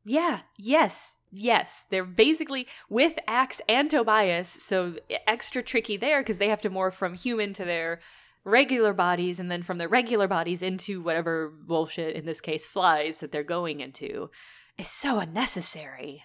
Yeah, 0.05 0.41
yes, 0.57 1.15
yes. 1.31 1.85
They're 1.89 2.05
basically 2.05 2.67
with 2.89 3.17
Ax 3.27 3.61
and 3.67 3.89
Tobias, 3.89 4.49
so 4.49 4.95
extra 5.27 5.61
tricky 5.61 5.97
there 5.97 6.21
because 6.21 6.39
they 6.39 6.49
have 6.49 6.61
to 6.61 6.69
morph 6.69 6.93
from 6.93 7.13
human 7.13 7.53
to 7.53 7.65
their 7.65 7.99
regular 8.43 8.93
bodies 8.93 9.39
and 9.39 9.51
then 9.51 9.63
from 9.63 9.77
their 9.77 9.87
regular 9.87 10.27
bodies 10.27 10.61
into 10.61 11.01
whatever 11.01 11.49
bullshit, 11.49 12.15
in 12.15 12.25
this 12.25 12.41
case, 12.41 12.65
flies 12.65 13.19
that 13.19 13.31
they're 13.31 13.43
going 13.43 13.79
into. 13.79 14.29
It's 14.77 14.91
so 14.91 15.19
unnecessary. 15.19 16.23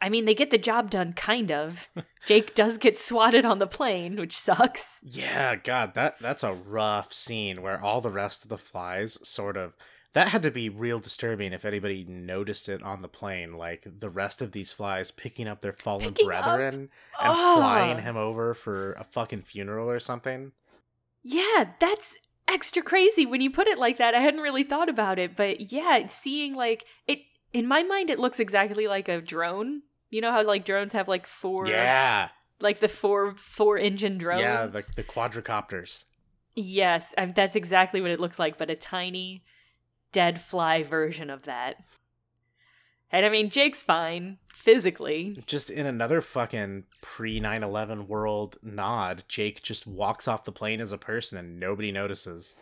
I 0.00 0.08
mean, 0.08 0.24
they 0.24 0.34
get 0.34 0.50
the 0.50 0.58
job 0.58 0.90
done, 0.90 1.12
kind 1.12 1.50
of. 1.50 1.88
Jake 2.26 2.54
does 2.54 2.78
get 2.78 2.96
swatted 2.96 3.44
on 3.44 3.58
the 3.58 3.66
plane, 3.66 4.16
which 4.16 4.36
sucks. 4.36 5.00
Yeah, 5.02 5.56
god, 5.56 5.94
that 5.94 6.16
that's 6.20 6.42
a 6.42 6.52
rough 6.52 7.12
scene 7.12 7.62
where 7.62 7.82
all 7.82 8.00
the 8.00 8.10
rest 8.10 8.44
of 8.44 8.48
the 8.48 8.58
flies 8.58 9.18
sort 9.26 9.56
of 9.56 9.74
that 10.14 10.28
had 10.28 10.42
to 10.42 10.50
be 10.50 10.68
real 10.68 10.98
disturbing 10.98 11.52
if 11.52 11.64
anybody 11.64 12.04
noticed 12.08 12.68
it 12.68 12.82
on 12.82 13.02
the 13.02 13.08
plane, 13.08 13.52
like 13.52 13.86
the 13.98 14.08
rest 14.08 14.40
of 14.42 14.52
these 14.52 14.72
flies 14.72 15.10
picking 15.10 15.46
up 15.46 15.60
their 15.60 15.72
fallen 15.72 16.14
Picking 16.14 16.30
up? 16.32 16.44
brethren 16.44 16.74
and 16.74 16.88
Ah. 17.20 17.54
flying 17.56 17.98
him 17.98 18.16
over 18.16 18.54
for 18.54 18.92
a 18.94 19.04
fucking 19.04 19.42
funeral 19.42 19.88
or 19.90 19.98
something. 20.00 20.52
Yeah, 21.22 21.72
that's 21.78 22.16
extra 22.48 22.82
crazy 22.82 23.24
when 23.26 23.40
you 23.40 23.50
put 23.50 23.66
it 23.68 23.78
like 23.78 23.98
that. 23.98 24.14
I 24.14 24.20
hadn't 24.20 24.40
really 24.40 24.64
thought 24.64 24.88
about 24.88 25.18
it, 25.18 25.36
but 25.36 25.72
yeah, 25.72 26.06
seeing 26.08 26.54
like 26.54 26.84
it 27.06 27.20
in 27.52 27.66
my 27.66 27.82
mind 27.82 28.10
it 28.10 28.18
looks 28.18 28.40
exactly 28.40 28.86
like 28.86 29.08
a 29.08 29.20
drone. 29.20 29.82
You 30.10 30.20
know 30.20 30.30
how 30.32 30.42
like 30.44 30.64
drones 30.64 30.92
have 30.92 31.08
like 31.08 31.26
four 31.26 31.66
Yeah. 31.66 32.28
like 32.60 32.80
the 32.80 32.88
four 32.88 33.34
four 33.36 33.78
engine 33.78 34.18
drones? 34.18 34.42
Yeah, 34.42 34.68
like 34.72 34.94
the 34.94 35.02
quadricopters. 35.02 36.04
Yes, 36.54 37.12
um, 37.18 37.32
that's 37.34 37.56
exactly 37.56 38.00
what 38.00 38.10
it 38.12 38.20
looks 38.20 38.38
like, 38.38 38.58
but 38.58 38.70
a 38.70 38.76
tiny 38.76 39.42
dead 40.14 40.40
fly 40.40 40.82
version 40.82 41.28
of 41.28 41.42
that. 41.42 41.76
And 43.10 43.26
I 43.26 43.28
mean, 43.28 43.50
Jake's 43.50 43.84
fine 43.84 44.38
physically. 44.52 45.38
Just 45.46 45.68
in 45.68 45.86
another 45.86 46.20
fucking 46.20 46.84
pre 47.02 47.40
9/11 47.40 48.06
world 48.08 48.56
nod, 48.62 49.24
Jake 49.28 49.62
just 49.62 49.86
walks 49.86 50.26
off 50.26 50.44
the 50.44 50.52
plane 50.52 50.80
as 50.80 50.92
a 50.92 50.98
person 50.98 51.36
and 51.36 51.60
nobody 51.60 51.92
notices. 51.92 52.54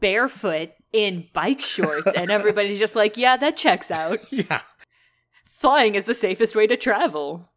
Barefoot 0.00 0.72
in 0.92 1.28
bike 1.32 1.60
shorts, 1.60 2.12
and 2.16 2.30
everybody's 2.30 2.78
just 2.78 2.96
like, 2.96 3.16
yeah, 3.16 3.36
that 3.36 3.56
checks 3.56 3.90
out. 3.90 4.18
Yeah. 4.30 4.62
Flying 5.44 5.94
is 5.94 6.06
the 6.06 6.14
safest 6.14 6.56
way 6.56 6.66
to 6.66 6.76
travel. 6.76 7.50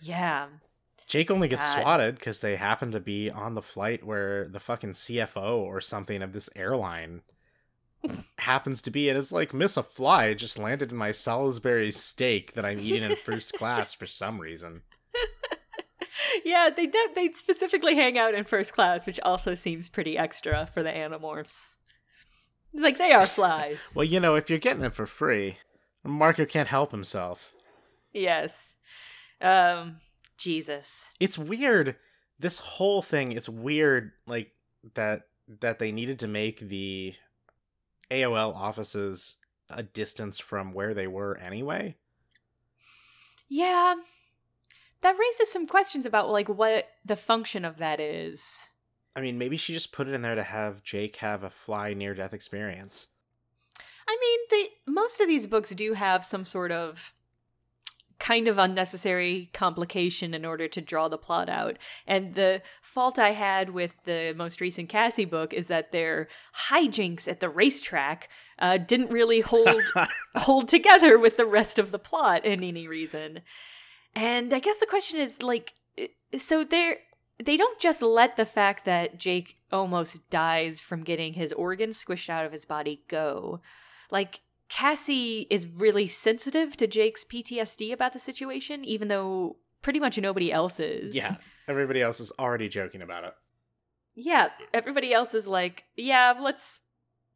Yeah. 0.00 0.46
Jake 1.08 1.28
only 1.28 1.48
gets 1.48 1.66
God. 1.74 1.82
swatted 1.82 2.14
because 2.14 2.38
they 2.38 2.54
happen 2.54 2.92
to 2.92 3.00
be 3.00 3.30
on 3.30 3.54
the 3.54 3.62
flight 3.62 4.04
where 4.04 4.46
the 4.46 4.60
fucking 4.60 4.92
CFO 4.92 5.56
or 5.56 5.80
something 5.80 6.22
of 6.22 6.32
this 6.32 6.48
airline 6.54 7.22
happens 8.38 8.82
to 8.82 8.90
be. 8.90 9.08
And 9.08 9.18
it's 9.18 9.32
like, 9.32 9.52
miss 9.52 9.76
a 9.76 9.82
fly 9.82 10.34
just 10.34 10.58
landed 10.58 10.90
in 10.90 10.96
my 10.96 11.12
Salisbury 11.12 11.92
steak 11.92 12.54
that 12.54 12.64
I'm 12.64 12.78
eating 12.80 13.02
in 13.10 13.16
first 13.16 13.52
class 13.58 13.94
for 13.94 14.06
some 14.06 14.40
reason. 14.40 14.82
yeah, 16.44 16.70
they 16.74 16.86
de- 16.86 17.12
they 17.14 17.32
specifically 17.32 17.94
hang 17.94 18.18
out 18.18 18.34
in 18.34 18.44
first 18.44 18.72
class, 18.74 19.06
which 19.06 19.20
also 19.20 19.54
seems 19.54 19.88
pretty 19.88 20.16
extra 20.16 20.68
for 20.72 20.82
the 20.82 20.90
animorphs. 20.90 21.76
Like 22.74 22.98
they 22.98 23.12
are 23.12 23.26
flies. 23.26 23.92
Well, 23.94 24.04
you 24.04 24.20
know, 24.20 24.34
if 24.34 24.50
you're 24.50 24.58
getting 24.58 24.84
it 24.84 24.94
for 24.94 25.06
free, 25.06 25.58
Marco 26.04 26.44
can't 26.44 26.68
help 26.68 26.90
himself. 26.90 27.52
yes. 28.12 28.74
Um 29.40 30.00
Jesus. 30.36 31.06
It's 31.18 31.38
weird. 31.38 31.96
This 32.38 32.60
whole 32.60 33.02
thing, 33.02 33.32
it's 33.32 33.48
weird, 33.48 34.12
like 34.26 34.52
that 34.94 35.22
that 35.60 35.78
they 35.78 35.90
needed 35.92 36.18
to 36.20 36.28
make 36.28 36.60
the 36.60 37.14
AOL 38.10 38.54
offices 38.54 39.36
a 39.70 39.82
distance 39.82 40.38
from 40.38 40.72
where 40.72 40.94
they 40.94 41.06
were 41.06 41.36
anyway. 41.36 41.96
Yeah. 43.48 43.94
That 45.02 45.16
raises 45.18 45.52
some 45.52 45.66
questions 45.66 46.06
about 46.06 46.30
like 46.30 46.48
what 46.48 46.88
the 47.04 47.16
function 47.16 47.64
of 47.64 47.78
that 47.78 48.00
is. 48.00 48.68
I 49.14 49.20
mean, 49.20 49.38
maybe 49.38 49.56
she 49.56 49.72
just 49.72 49.92
put 49.92 50.08
it 50.08 50.14
in 50.14 50.22
there 50.22 50.34
to 50.34 50.42
have 50.42 50.82
Jake 50.82 51.16
have 51.16 51.42
a 51.42 51.50
fly 51.50 51.92
near 51.94 52.14
death 52.14 52.34
experience. 52.34 53.08
I 54.08 54.16
mean, 54.20 54.70
the 54.86 54.92
most 54.92 55.20
of 55.20 55.28
these 55.28 55.46
books 55.46 55.70
do 55.70 55.92
have 55.92 56.24
some 56.24 56.44
sort 56.44 56.72
of 56.72 57.12
kind 58.18 58.48
of 58.48 58.58
unnecessary 58.58 59.50
complication 59.52 60.34
in 60.34 60.44
order 60.44 60.66
to 60.68 60.80
draw 60.80 61.08
the 61.08 61.18
plot 61.18 61.48
out. 61.48 61.78
And 62.06 62.34
the 62.34 62.62
fault 62.82 63.18
I 63.18 63.30
had 63.30 63.70
with 63.70 63.92
the 64.04 64.34
most 64.36 64.60
recent 64.60 64.88
Cassie 64.88 65.24
book 65.24 65.52
is 65.52 65.68
that 65.68 65.92
their 65.92 66.28
hijinks 66.68 67.28
at 67.28 67.40
the 67.40 67.48
racetrack 67.48 68.28
uh, 68.58 68.78
didn't 68.78 69.10
really 69.10 69.40
hold 69.40 69.92
hold 70.34 70.68
together 70.68 71.18
with 71.18 71.36
the 71.36 71.46
rest 71.46 71.78
of 71.78 71.92
the 71.92 71.98
plot 71.98 72.44
in 72.44 72.64
any 72.64 72.88
reason. 72.88 73.40
And 74.14 74.52
I 74.52 74.58
guess 74.58 74.78
the 74.78 74.86
question 74.86 75.20
is 75.20 75.42
like 75.42 75.74
so 76.36 76.64
they're 76.64 76.98
they 77.42 77.56
don't 77.56 77.78
just 77.78 78.02
let 78.02 78.36
the 78.36 78.44
fact 78.44 78.84
that 78.84 79.16
Jake 79.16 79.58
almost 79.70 80.28
dies 80.28 80.80
from 80.80 81.04
getting 81.04 81.34
his 81.34 81.52
organs 81.52 82.02
squished 82.02 82.28
out 82.28 82.44
of 82.44 82.52
his 82.52 82.64
body 82.64 83.02
go. 83.06 83.60
Like 84.10 84.40
Cassie 84.68 85.46
is 85.50 85.68
really 85.68 86.08
sensitive 86.08 86.76
to 86.76 86.86
Jake's 86.86 87.24
PTSD 87.24 87.92
about 87.92 88.12
the 88.12 88.18
situation, 88.18 88.84
even 88.84 89.08
though 89.08 89.56
pretty 89.82 90.00
much 90.00 90.18
nobody 90.18 90.52
else 90.52 90.78
is. 90.78 91.14
yeah, 91.14 91.36
everybody 91.66 92.02
else 92.02 92.20
is 92.20 92.32
already 92.38 92.68
joking 92.68 93.02
about 93.02 93.24
it. 93.24 93.34
Yeah, 94.14 94.48
everybody 94.74 95.12
else 95.12 95.32
is 95.32 95.46
like, 95.46 95.84
yeah, 95.96 96.34
let's 96.38 96.82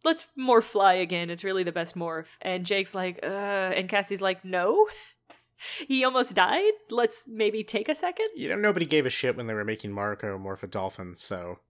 let's 0.04 0.26
morph 0.38 0.64
fly 0.64 0.94
again. 0.94 1.30
It's 1.30 1.44
really 1.44 1.62
the 1.62 1.72
best 1.72 1.96
morph. 1.96 2.36
And 2.40 2.66
Jake's 2.66 2.94
like, 2.94 3.20
uh, 3.22 3.26
and 3.26 3.88
Cassie's 3.88 4.20
like, 4.20 4.44
no. 4.44 4.88
he 5.88 6.04
almost 6.04 6.34
died. 6.34 6.72
Let's 6.90 7.26
maybe 7.28 7.62
take 7.62 7.88
a 7.88 7.94
second. 7.94 8.26
You 8.36 8.48
know, 8.48 8.56
nobody 8.56 8.84
gave 8.84 9.06
a 9.06 9.10
shit 9.10 9.36
when 9.36 9.46
they 9.46 9.54
were 9.54 9.64
making 9.64 9.92
Marco 9.92 10.38
morph 10.38 10.62
a 10.62 10.66
dolphin, 10.66 11.16
so 11.16 11.60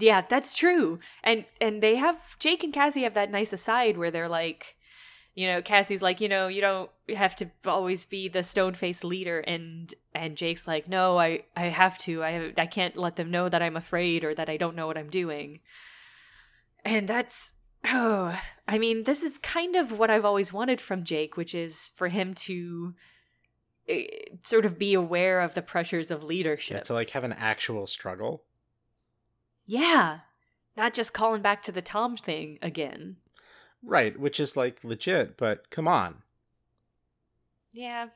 Yeah, 0.00 0.22
that's 0.28 0.54
true. 0.54 0.98
And 1.22 1.44
and 1.60 1.82
they 1.82 1.96
have 1.96 2.38
Jake 2.38 2.64
and 2.64 2.72
Cassie 2.72 3.02
have 3.02 3.14
that 3.14 3.30
nice 3.30 3.52
aside 3.52 3.96
where 3.96 4.10
they're 4.10 4.28
like, 4.28 4.76
you 5.34 5.46
know, 5.46 5.62
Cassie's 5.62 6.02
like, 6.02 6.20
you 6.20 6.28
know, 6.28 6.48
you 6.48 6.60
don't 6.60 6.90
have 7.14 7.36
to 7.36 7.50
always 7.66 8.04
be 8.04 8.28
the 8.28 8.42
stone 8.42 8.74
faced 8.74 9.04
leader 9.04 9.40
and 9.40 9.94
and 10.14 10.36
Jake's 10.36 10.66
like, 10.66 10.88
no, 10.88 11.18
I 11.18 11.44
I 11.56 11.66
have 11.66 11.98
to. 11.98 12.22
I 12.22 12.52
I 12.56 12.66
can't 12.66 12.96
let 12.96 13.16
them 13.16 13.30
know 13.30 13.48
that 13.48 13.62
I'm 13.62 13.76
afraid 13.76 14.24
or 14.24 14.34
that 14.34 14.48
I 14.48 14.56
don't 14.56 14.76
know 14.76 14.86
what 14.86 14.98
I'm 14.98 15.10
doing. 15.10 15.60
And 16.84 17.06
that's 17.06 17.52
oh, 17.84 18.38
I 18.68 18.78
mean, 18.78 19.04
this 19.04 19.22
is 19.22 19.38
kind 19.38 19.76
of 19.76 19.92
what 19.92 20.10
I've 20.10 20.24
always 20.24 20.52
wanted 20.52 20.80
from 20.80 21.04
Jake, 21.04 21.36
which 21.36 21.54
is 21.54 21.92
for 21.94 22.08
him 22.08 22.34
to 22.34 22.94
eh, 23.88 24.04
sort 24.42 24.66
of 24.66 24.78
be 24.78 24.94
aware 24.94 25.40
of 25.40 25.54
the 25.54 25.62
pressures 25.62 26.10
of 26.10 26.24
leadership. 26.24 26.78
yeah, 26.78 26.82
to 26.82 26.94
like 26.94 27.10
have 27.10 27.24
an 27.24 27.32
actual 27.32 27.86
struggle. 27.86 28.44
Yeah. 29.70 30.18
Not 30.76 30.94
just 30.94 31.12
calling 31.12 31.42
back 31.42 31.62
to 31.64 31.72
the 31.72 31.82
Tom 31.82 32.16
thing 32.16 32.58
again. 32.60 33.16
Right, 33.82 34.18
which 34.18 34.40
is 34.40 34.56
like 34.56 34.82
legit, 34.82 35.36
but 35.36 35.70
come 35.70 35.86
on. 35.86 36.16
Yeah. 37.72 38.08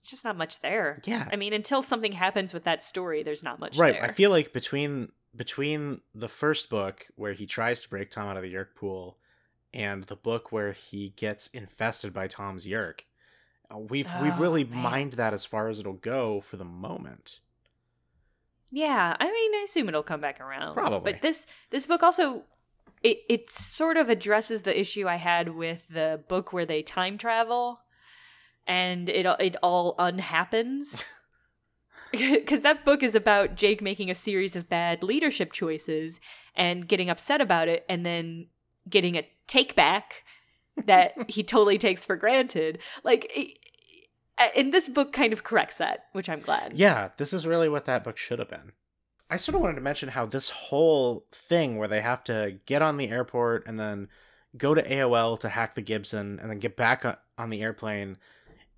It's 0.00 0.10
just 0.10 0.24
not 0.24 0.36
much 0.36 0.60
there. 0.60 1.00
Yeah. 1.04 1.28
I 1.30 1.36
mean, 1.36 1.52
until 1.52 1.82
something 1.82 2.12
happens 2.12 2.52
with 2.52 2.64
that 2.64 2.82
story, 2.82 3.22
there's 3.22 3.42
not 3.42 3.60
much 3.60 3.78
right 3.78 3.94
there. 3.94 4.04
i 4.04 4.08
feel 4.12 4.30
like 4.30 4.52
between 4.52 5.12
between 5.36 6.00
the 6.14 6.28
first 6.28 6.68
book 6.68 7.06
where 7.16 7.32
he 7.32 7.46
tries 7.46 7.80
to 7.82 7.88
break 7.88 8.10
tom 8.10 8.28
out 8.28 8.36
of 8.36 8.42
the 8.42 8.50
yeerk 8.52 8.74
pool 8.74 9.16
and 9.72 10.02
the 10.04 10.16
book 10.16 10.50
where 10.52 10.72
he 10.72 11.10
gets 11.16 11.46
infested 11.48 12.12
by 12.12 12.26
tom's 12.26 12.66
yeerk 12.66 13.02
Uh, 13.72 13.78
We've 13.78 14.10
we've 14.20 14.34
Oh, 14.34 14.40
really 14.40 14.64
man. 14.64 14.82
mined 14.82 15.12
that 15.14 15.32
as 15.32 15.44
far 15.46 15.68
as 15.68 15.78
it'll 15.78 15.92
go 15.94 16.40
for 16.42 16.56
the 16.56 16.64
moment. 16.64 17.38
Yeah, 18.72 19.14
I 19.20 19.24
mean, 19.26 19.54
I 19.54 19.64
assume 19.64 19.88
it'll 19.88 20.02
come 20.02 20.22
back 20.22 20.40
around. 20.40 20.74
Probably. 20.74 21.12
But 21.12 21.22
this 21.22 21.46
this 21.70 21.86
book 21.86 22.02
also 22.02 22.44
it 23.02 23.18
it 23.28 23.50
sort 23.50 23.98
of 23.98 24.08
addresses 24.08 24.62
the 24.62 24.78
issue 24.78 25.06
I 25.06 25.16
had 25.16 25.50
with 25.50 25.86
the 25.88 26.20
book 26.26 26.52
where 26.52 26.64
they 26.64 26.82
time 26.82 27.18
travel 27.18 27.80
and 28.66 29.08
it 29.08 29.26
it 29.38 29.56
all 29.62 29.94
unhappens. 29.98 31.12
Cuz 32.46 32.60
that 32.62 32.84
book 32.84 33.02
is 33.02 33.14
about 33.14 33.54
Jake 33.54 33.80
making 33.80 34.10
a 34.10 34.14
series 34.14 34.54
of 34.54 34.68
bad 34.68 35.02
leadership 35.02 35.52
choices 35.52 36.20
and 36.54 36.86
getting 36.86 37.08
upset 37.08 37.40
about 37.40 37.68
it 37.68 37.84
and 37.88 38.04
then 38.04 38.48
getting 38.88 39.16
a 39.16 39.26
take 39.46 39.74
back 39.74 40.24
that 40.86 41.14
he 41.28 41.42
totally 41.42 41.78
takes 41.78 42.04
for 42.04 42.16
granted. 42.16 42.78
Like 43.04 43.30
it, 43.34 43.58
Uh, 44.42 44.48
and 44.56 44.72
this 44.72 44.88
book 44.88 45.12
kind 45.12 45.32
of 45.32 45.44
corrects 45.44 45.78
that, 45.78 46.06
which 46.12 46.28
I'm 46.28 46.40
glad. 46.40 46.72
Yeah, 46.74 47.10
this 47.16 47.32
is 47.32 47.46
really 47.46 47.68
what 47.68 47.84
that 47.84 48.02
book 48.02 48.16
should 48.16 48.38
have 48.38 48.48
been. 48.48 48.72
I 49.30 49.36
sort 49.36 49.54
of 49.54 49.60
wanted 49.60 49.76
to 49.76 49.82
mention 49.82 50.10
how 50.10 50.26
this 50.26 50.50
whole 50.50 51.26
thing 51.32 51.78
where 51.78 51.88
they 51.88 52.00
have 52.00 52.22
to 52.24 52.58
get 52.66 52.82
on 52.82 52.96
the 52.96 53.08
airport 53.08 53.66
and 53.66 53.78
then 53.78 54.08
go 54.56 54.74
to 54.74 54.82
AOL 54.82 55.38
to 55.40 55.48
hack 55.48 55.74
the 55.74 55.80
Gibson 55.80 56.38
and 56.40 56.50
then 56.50 56.58
get 56.58 56.76
back 56.76 57.04
on 57.38 57.48
the 57.48 57.62
airplane, 57.62 58.18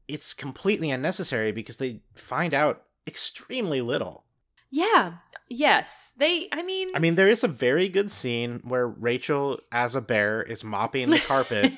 it's 0.06 0.34
completely 0.34 0.90
unnecessary 0.90 1.50
because 1.50 1.78
they 1.78 2.00
find 2.14 2.54
out 2.54 2.84
extremely 3.06 3.80
little. 3.80 4.24
Yeah. 4.70 5.14
Yes. 5.48 6.12
They 6.16 6.48
I 6.52 6.62
mean 6.62 6.90
I 6.94 6.98
mean, 6.98 7.14
there 7.14 7.28
is 7.28 7.42
a 7.42 7.48
very 7.48 7.88
good 7.88 8.10
scene 8.10 8.60
where 8.64 8.86
Rachel, 8.86 9.60
as 9.72 9.96
a 9.96 10.00
bear, 10.00 10.42
is 10.42 10.62
mopping 10.62 11.10
the 11.10 11.18
carpet 11.26 11.72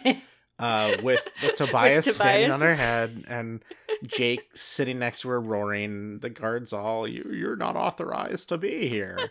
uh, 0.59 0.97
with, 1.03 1.29
with 1.43 1.55
Tobias 1.55 2.15
standing 2.15 2.51
Tobias. 2.51 2.55
on 2.55 2.61
her 2.61 2.75
head 2.75 3.25
and 3.29 3.65
Jake 4.05 4.43
sitting 4.55 4.99
next 4.99 5.21
to 5.23 5.29
her 5.29 5.41
roaring. 5.41 6.21
The 6.21 6.31
guards 6.31 6.73
all, 6.73 7.07
you, 7.07 7.31
you're 7.33 7.57
not 7.57 7.77
authorized 7.77 8.49
to 8.51 8.59
be 8.59 8.89
here. 8.89 9.31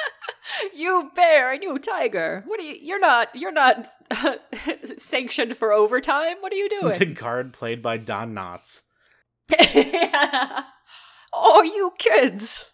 you 0.74 1.10
bear 1.14 1.52
and 1.52 1.62
you 1.62 1.78
tiger. 1.78 2.42
What 2.46 2.60
are 2.60 2.64
you 2.64 2.76
you're 2.80 3.00
not 3.00 3.28
you're 3.34 3.52
not 3.52 3.90
sanctioned 4.96 5.56
for 5.56 5.72
overtime. 5.72 6.36
What 6.40 6.52
are 6.52 6.56
you 6.56 6.68
doing? 6.68 6.98
the 6.98 7.06
guard 7.06 7.52
played 7.52 7.82
by 7.82 7.96
Don 7.96 8.34
Knotts. 8.34 8.82
oh, 11.32 11.62
you 11.62 11.92
kids. 11.98 12.66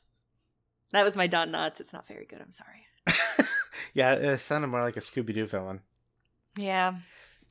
That 0.93 1.05
was 1.05 1.17
my 1.17 1.27
Don 1.27 1.51
Knotts. 1.51 1.81
It's 1.81 1.93
not 1.93 2.09
very 2.09 2.27
good. 2.27 2.41
I'm 2.41 2.51
sorry. 2.51 2.87
Yeah, 3.95 4.15
it 4.15 4.39
sounded 4.39 4.69
more 4.69 4.83
like 4.83 4.97
a 4.97 5.01
Scooby 5.01 5.35
Doo 5.35 5.47
villain. 5.47 5.81
Yeah. 6.57 6.95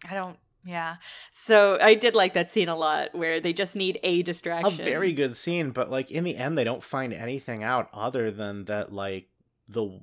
I 0.10 0.14
don't 0.14 0.38
yeah. 0.66 0.96
So 1.32 1.78
I 1.82 1.96
did 1.96 2.14
like 2.14 2.34
that 2.34 2.52
scene 2.52 2.68
a 2.68 2.76
lot 2.76 3.16
where 3.16 3.40
they 3.40 3.54
just 3.54 3.76
need 3.76 4.00
a 4.04 4.22
distraction. 4.22 4.82
A 4.82 4.84
very 4.84 5.14
good 5.14 5.38
scene, 5.38 5.72
but 5.72 5.90
like 5.90 6.12
in 6.12 6.26
the 6.26 6.36
end, 6.36 6.58
they 6.58 6.66
don't 6.66 6.84
find 6.84 7.14
anything 7.14 7.64
out 7.64 7.90
other 7.94 8.32
than 8.32 8.66
that, 8.66 8.92
like 8.92 9.30
the 9.68 10.02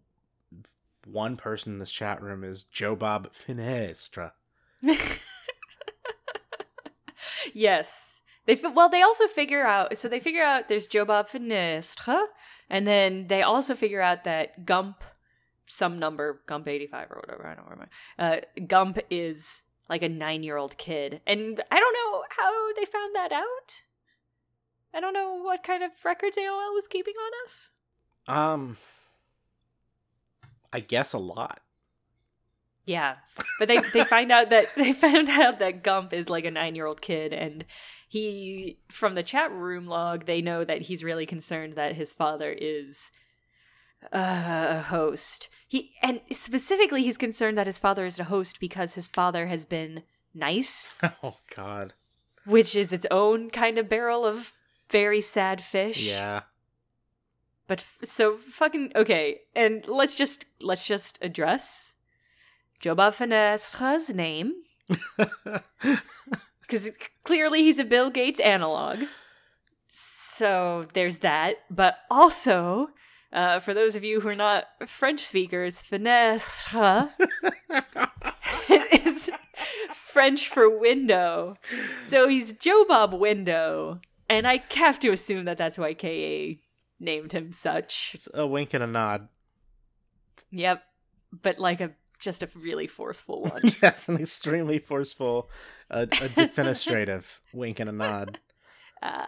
one 1.07 1.37
person 1.37 1.75
in 1.75 1.79
this 1.81 1.91
chat 1.91 2.23
room 2.23 2.43
is 2.45 2.63
Joe 2.65 2.97
Bob 2.97 3.31
Finestra. 3.35 4.33
yes. 7.53 8.21
They 8.47 8.59
well, 8.63 8.89
they 8.89 9.03
also 9.03 9.27
figure 9.27 9.67
out. 9.67 9.97
So 9.97 10.09
they 10.09 10.21
figure 10.21 10.43
out 10.43 10.69
there's 10.69 10.87
Joe 10.87 11.05
Bob 11.05 11.29
Fenestre, 11.29 12.25
and 12.71 12.87
then 12.87 13.27
they 13.29 13.43
also 13.43 13.75
figure 13.75 14.01
out 14.03 14.25
that 14.25 14.65
Gump, 14.65 15.03
some 15.67 15.99
number, 15.99 16.43
Gump 16.47 16.69
eighty 16.69 16.87
five 16.87 17.11
or 17.11 17.17
whatever. 17.17 17.47
I 17.47 17.55
don't 17.55 17.69
remember. 17.69 17.91
Uh, 18.19 18.37
Gump 18.67 18.99
is 19.11 19.63
like 19.89 20.03
a 20.03 20.09
nine 20.09 20.43
year 20.43 20.57
old 20.57 20.77
kid, 20.79 21.21
and 21.27 21.63
I 21.71 21.79
don't 21.79 21.95
know 21.95 22.25
how 22.31 22.73
they 22.75 22.85
found 22.85 23.15
that 23.15 23.33
out. 23.33 23.83
I 24.95 25.01
don't 25.01 25.15
know 25.15 25.35
what 25.43 25.65
kind 25.65 25.83
of 25.83 25.91
records 26.05 26.37
AOL 26.37 26.75
was 26.75 26.87
keeping 26.89 27.15
on 27.15 27.33
us. 27.45 27.71
Um, 28.27 28.77
I 30.73 30.81
guess 30.81 31.13
a 31.13 31.19
lot. 31.19 31.61
Yeah, 32.87 33.17
but 33.59 33.69
they 33.69 33.81
they 33.93 34.05
find 34.05 34.31
out 34.31 34.51
that 34.51 34.67
they 34.77 34.93
found 34.93 35.29
out 35.29 35.59
that 35.59 35.83
Gump 35.83 36.13
is 36.13 36.29
like 36.29 36.45
a 36.45 36.51
nine 36.51 36.75
year 36.75 36.87
old 36.87 37.01
kid, 37.01 37.33
and 37.33 37.65
he 38.09 38.79
from 38.91 39.15
the 39.15 39.23
chat 39.23 39.51
room 39.51 39.87
log 39.87 40.27
they 40.27 40.41
know 40.41 40.65
that 40.65 40.83
he's 40.83 41.03
really 41.03 41.27
concerned 41.27 41.75
that 41.75 41.97
his 41.97 42.13
father 42.13 42.55
is 42.57 43.11
a 44.13 44.83
host. 44.83 45.49
He 45.75 45.91
and 46.03 46.21
specifically 46.31 47.03
he's 47.03 47.19
concerned 47.19 47.59
that 47.59 47.67
his 47.67 47.81
father 47.81 48.07
is 48.07 48.21
a 48.21 48.25
host 48.31 48.61
because 48.61 48.95
his 48.95 49.09
father 49.09 49.49
has 49.49 49.65
been 49.65 50.05
nice, 50.33 50.97
Oh 51.25 51.39
God. 51.57 51.95
which 52.47 52.77
is 52.77 52.93
its 52.93 53.09
own 53.11 53.51
kind 53.51 53.77
of 53.77 53.89
barrel 53.89 54.25
of 54.25 54.53
very 54.89 55.21
sad 55.21 55.61
fish. 55.61 56.07
Yeah. 56.07 56.43
But 57.67 57.81
f- 57.81 58.09
so 58.09 58.37
fucking 58.37 58.93
okay, 58.95 59.41
and 59.57 59.85
let's 59.89 60.15
just 60.17 60.47
let's 60.63 60.87
just 60.87 61.19
address 61.21 61.95
Joba 62.81 62.97
Bob 62.97 63.15
Fenestre's 63.15 64.15
name 64.15 64.53
because 66.61 66.91
clearly 67.25 67.65
he's 67.65 67.81
a 67.81 67.85
Bill 67.85 68.11
Gates 68.11 68.39
analog. 68.39 68.99
So 69.91 70.87
there's 70.93 71.19
that, 71.19 71.57
but 71.69 71.97
also. 72.13 72.91
Uh, 73.35 73.59
for 73.59 73.75
those 73.75 73.97
of 73.97 74.05
you 74.05 74.21
who 74.21 74.29
are 74.29 74.37
not 74.37 74.67
French 74.87 75.21
speakers, 75.21 75.83
finestre 75.83 77.11
is 78.71 79.29
French 79.93 80.49
for 80.49 80.71
window. 80.71 81.57
So 82.01 82.29
he's 82.29 82.53
Joe 82.53 82.85
Bob 82.87 83.13
Window, 83.13 84.01
and 84.31 84.47
I 84.47 84.63
have 84.77 85.01
to 85.01 85.11
assume 85.11 85.47
that 85.47 85.59
that's 85.59 85.77
why 85.77 85.95
KA 85.95 86.61
named 87.01 87.33
him 87.33 87.53
such. 87.53 88.13
it's 88.15 88.29
a 88.33 88.47
wink 88.47 88.73
and 88.73 88.85
a 88.85 88.87
nod. 88.87 89.29
Yep, 90.53 90.85
but 91.43 91.59
like 91.59 91.81
a 91.81 91.91
just 92.21 92.45
a 92.45 92.49
really 92.55 92.87
forceful 92.87 93.43
one. 93.51 93.63
yes, 93.83 94.09
an 94.09 94.21
extremely 94.21 94.79
forceful, 94.79 95.51
uh, 95.91 96.03
a 96.03 96.29
defenestrative 96.29 97.25
wink 97.53 97.81
and 97.81 97.91
a 97.91 97.93
nod. 97.93 98.39
uh, 99.03 99.27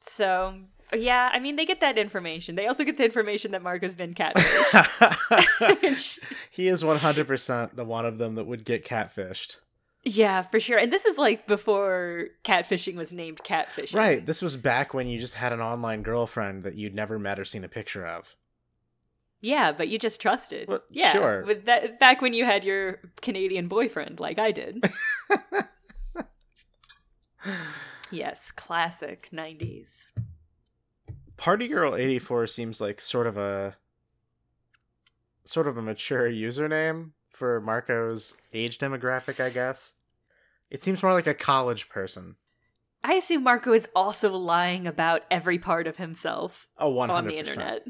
so 0.00 0.56
yeah, 0.92 1.30
I 1.32 1.38
mean 1.38 1.56
they 1.56 1.64
get 1.64 1.80
that 1.80 1.98
information. 1.98 2.54
They 2.54 2.66
also 2.66 2.84
get 2.84 2.96
the 2.96 3.04
information 3.04 3.52
that 3.52 3.62
Mark 3.62 3.82
has 3.82 3.94
been 3.94 4.14
catfished. 4.14 6.18
he 6.50 6.68
is 6.68 6.82
100% 6.82 7.76
the 7.76 7.84
one 7.84 8.06
of 8.06 8.18
them 8.18 8.34
that 8.34 8.46
would 8.46 8.64
get 8.64 8.84
catfished. 8.84 9.56
yeah, 10.04 10.42
for 10.42 10.60
sure. 10.60 10.78
And 10.78 10.92
this 10.92 11.04
is 11.04 11.18
like 11.18 11.46
before 11.46 12.26
catfishing 12.44 12.96
was 12.96 13.12
named 13.12 13.40
catfishing. 13.42 13.94
Right. 13.94 14.24
This 14.24 14.42
was 14.42 14.56
back 14.56 14.94
when 14.94 15.06
you 15.06 15.18
just 15.18 15.34
had 15.34 15.52
an 15.52 15.60
online 15.60 16.02
girlfriend 16.02 16.62
that 16.64 16.76
you'd 16.76 16.94
never 16.94 17.18
met 17.18 17.38
or 17.40 17.44
seen 17.44 17.64
a 17.64 17.68
picture 17.68 18.06
of. 18.06 18.36
Yeah, 19.40 19.72
but 19.72 19.88
you 19.88 19.98
just 19.98 20.22
trusted. 20.22 20.68
Well, 20.68 20.82
yeah, 20.90 21.12
sure. 21.12 21.44
With 21.44 21.66
that, 21.66 22.00
back 22.00 22.22
when 22.22 22.32
you 22.32 22.46
had 22.46 22.64
your 22.64 23.00
Canadian 23.20 23.68
boyfriend, 23.68 24.18
like 24.18 24.38
I 24.38 24.52
did. 24.52 24.82
yes, 28.10 28.50
classic 28.50 29.28
'90s. 29.34 30.04
Party 31.44 31.68
Girl 31.68 31.94
84 31.94 32.46
seems 32.46 32.80
like 32.80 33.02
sort 33.02 33.26
of 33.26 33.36
a 33.36 33.76
sort 35.44 35.68
of 35.68 35.76
a 35.76 35.82
mature 35.82 36.26
username 36.26 37.10
for 37.28 37.60
Marco's 37.60 38.32
age 38.54 38.78
demographic, 38.78 39.44
I 39.44 39.50
guess. 39.50 39.92
It 40.70 40.82
seems 40.82 41.02
more 41.02 41.12
like 41.12 41.26
a 41.26 41.34
college 41.34 41.90
person. 41.90 42.36
I 43.02 43.16
assume 43.16 43.42
Marco 43.42 43.74
is 43.74 43.86
also 43.94 44.30
lying 44.34 44.86
about 44.86 45.24
every 45.30 45.58
part 45.58 45.86
of 45.86 45.98
himself 45.98 46.66
Oh, 46.78 46.90
100%. 46.90 47.10
on 47.10 47.26
the 47.26 47.36
internet. 47.36 47.86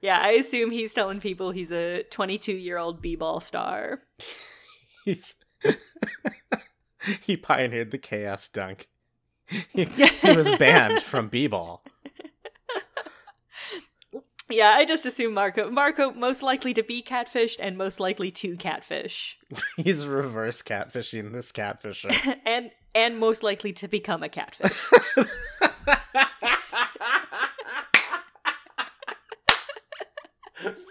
Yeah, 0.00 0.18
I 0.18 0.30
assume 0.30 0.72
he's 0.72 0.92
telling 0.92 1.20
people 1.20 1.52
he's 1.52 1.70
a 1.70 2.02
22 2.10 2.54
year 2.54 2.76
old 2.76 3.00
b-ball 3.00 3.38
star. 3.38 4.02
He's 5.04 5.36
he 7.20 7.36
pioneered 7.36 7.92
the 7.92 7.98
chaos 7.98 8.48
dunk. 8.48 8.88
He, 9.72 9.84
he 9.84 10.32
was 10.36 10.50
banned 10.58 11.02
from 11.04 11.28
b-ball. 11.28 11.84
Yeah, 14.48 14.70
I 14.70 14.84
just 14.84 15.04
assume 15.04 15.34
Marco. 15.34 15.70
Marco 15.70 16.12
most 16.12 16.40
likely 16.42 16.72
to 16.74 16.82
be 16.82 17.02
catfished 17.02 17.56
and 17.58 17.76
most 17.76 17.98
likely 17.98 18.30
to 18.32 18.56
catfish, 18.56 19.38
He's 19.76 20.06
reverse 20.06 20.62
catfishing 20.62 21.32
this 21.32 21.50
catfisher. 21.50 22.38
and 22.46 22.70
and 22.94 23.18
most 23.18 23.42
likely 23.42 23.72
to 23.74 23.88
become 23.88 24.22
a 24.22 24.28
catfish. 24.28 24.72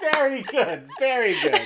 very 0.01 0.41
good. 0.43 0.87
Very 0.99 1.33
good. 1.41 1.61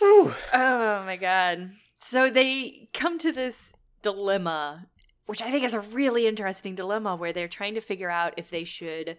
Oh 0.00 1.02
my 1.04 1.16
god. 1.16 1.72
So 1.98 2.30
they 2.30 2.88
come 2.94 3.18
to 3.18 3.32
this 3.32 3.72
dilemma, 4.02 4.86
which 5.28 5.42
I 5.42 5.50
think 5.50 5.62
is 5.62 5.74
a 5.74 5.80
really 5.80 6.26
interesting 6.26 6.74
dilemma 6.74 7.14
where 7.14 7.34
they're 7.34 7.48
trying 7.48 7.74
to 7.74 7.82
figure 7.82 8.08
out 8.08 8.32
if 8.38 8.48
they 8.48 8.64
should 8.64 9.18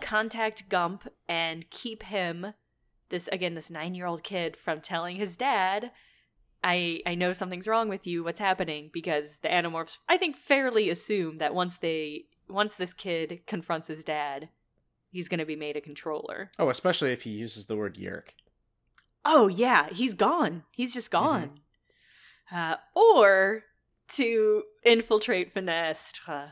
contact 0.00 0.70
Gump 0.70 1.06
and 1.28 1.68
keep 1.68 2.04
him 2.04 2.54
this 3.10 3.28
again 3.30 3.54
this 3.54 3.70
9-year-old 3.70 4.22
kid 4.22 4.56
from 4.56 4.80
telling 4.80 5.16
his 5.16 5.36
dad 5.36 5.90
I 6.64 7.02
I 7.04 7.14
know 7.14 7.32
something's 7.32 7.68
wrong 7.68 7.88
with 7.88 8.06
you. 8.06 8.24
What's 8.24 8.40
happening? 8.40 8.90
Because 8.92 9.38
the 9.38 9.48
Animorphs, 9.48 9.98
I 10.08 10.16
think, 10.16 10.36
fairly 10.36 10.90
assume 10.90 11.36
that 11.38 11.54
once 11.54 11.76
they 11.76 12.26
once 12.48 12.76
this 12.76 12.92
kid 12.92 13.40
confronts 13.46 13.88
his 13.88 14.04
dad, 14.04 14.48
he's 15.10 15.28
going 15.28 15.40
to 15.40 15.46
be 15.46 15.56
made 15.56 15.76
a 15.76 15.80
controller. 15.80 16.50
Oh, 16.58 16.68
especially 16.68 17.12
if 17.12 17.22
he 17.22 17.30
uses 17.30 17.66
the 17.66 17.76
word 17.76 17.96
yeerk. 17.96 18.34
Oh 19.24 19.48
yeah, 19.48 19.88
he's 19.90 20.14
gone. 20.14 20.64
He's 20.70 20.94
just 20.94 21.10
gone. 21.10 21.60
Uh, 22.52 22.76
or 22.94 23.64
to 24.16 24.64
infiltrate 24.84 25.54
Fenestre. 25.54 26.50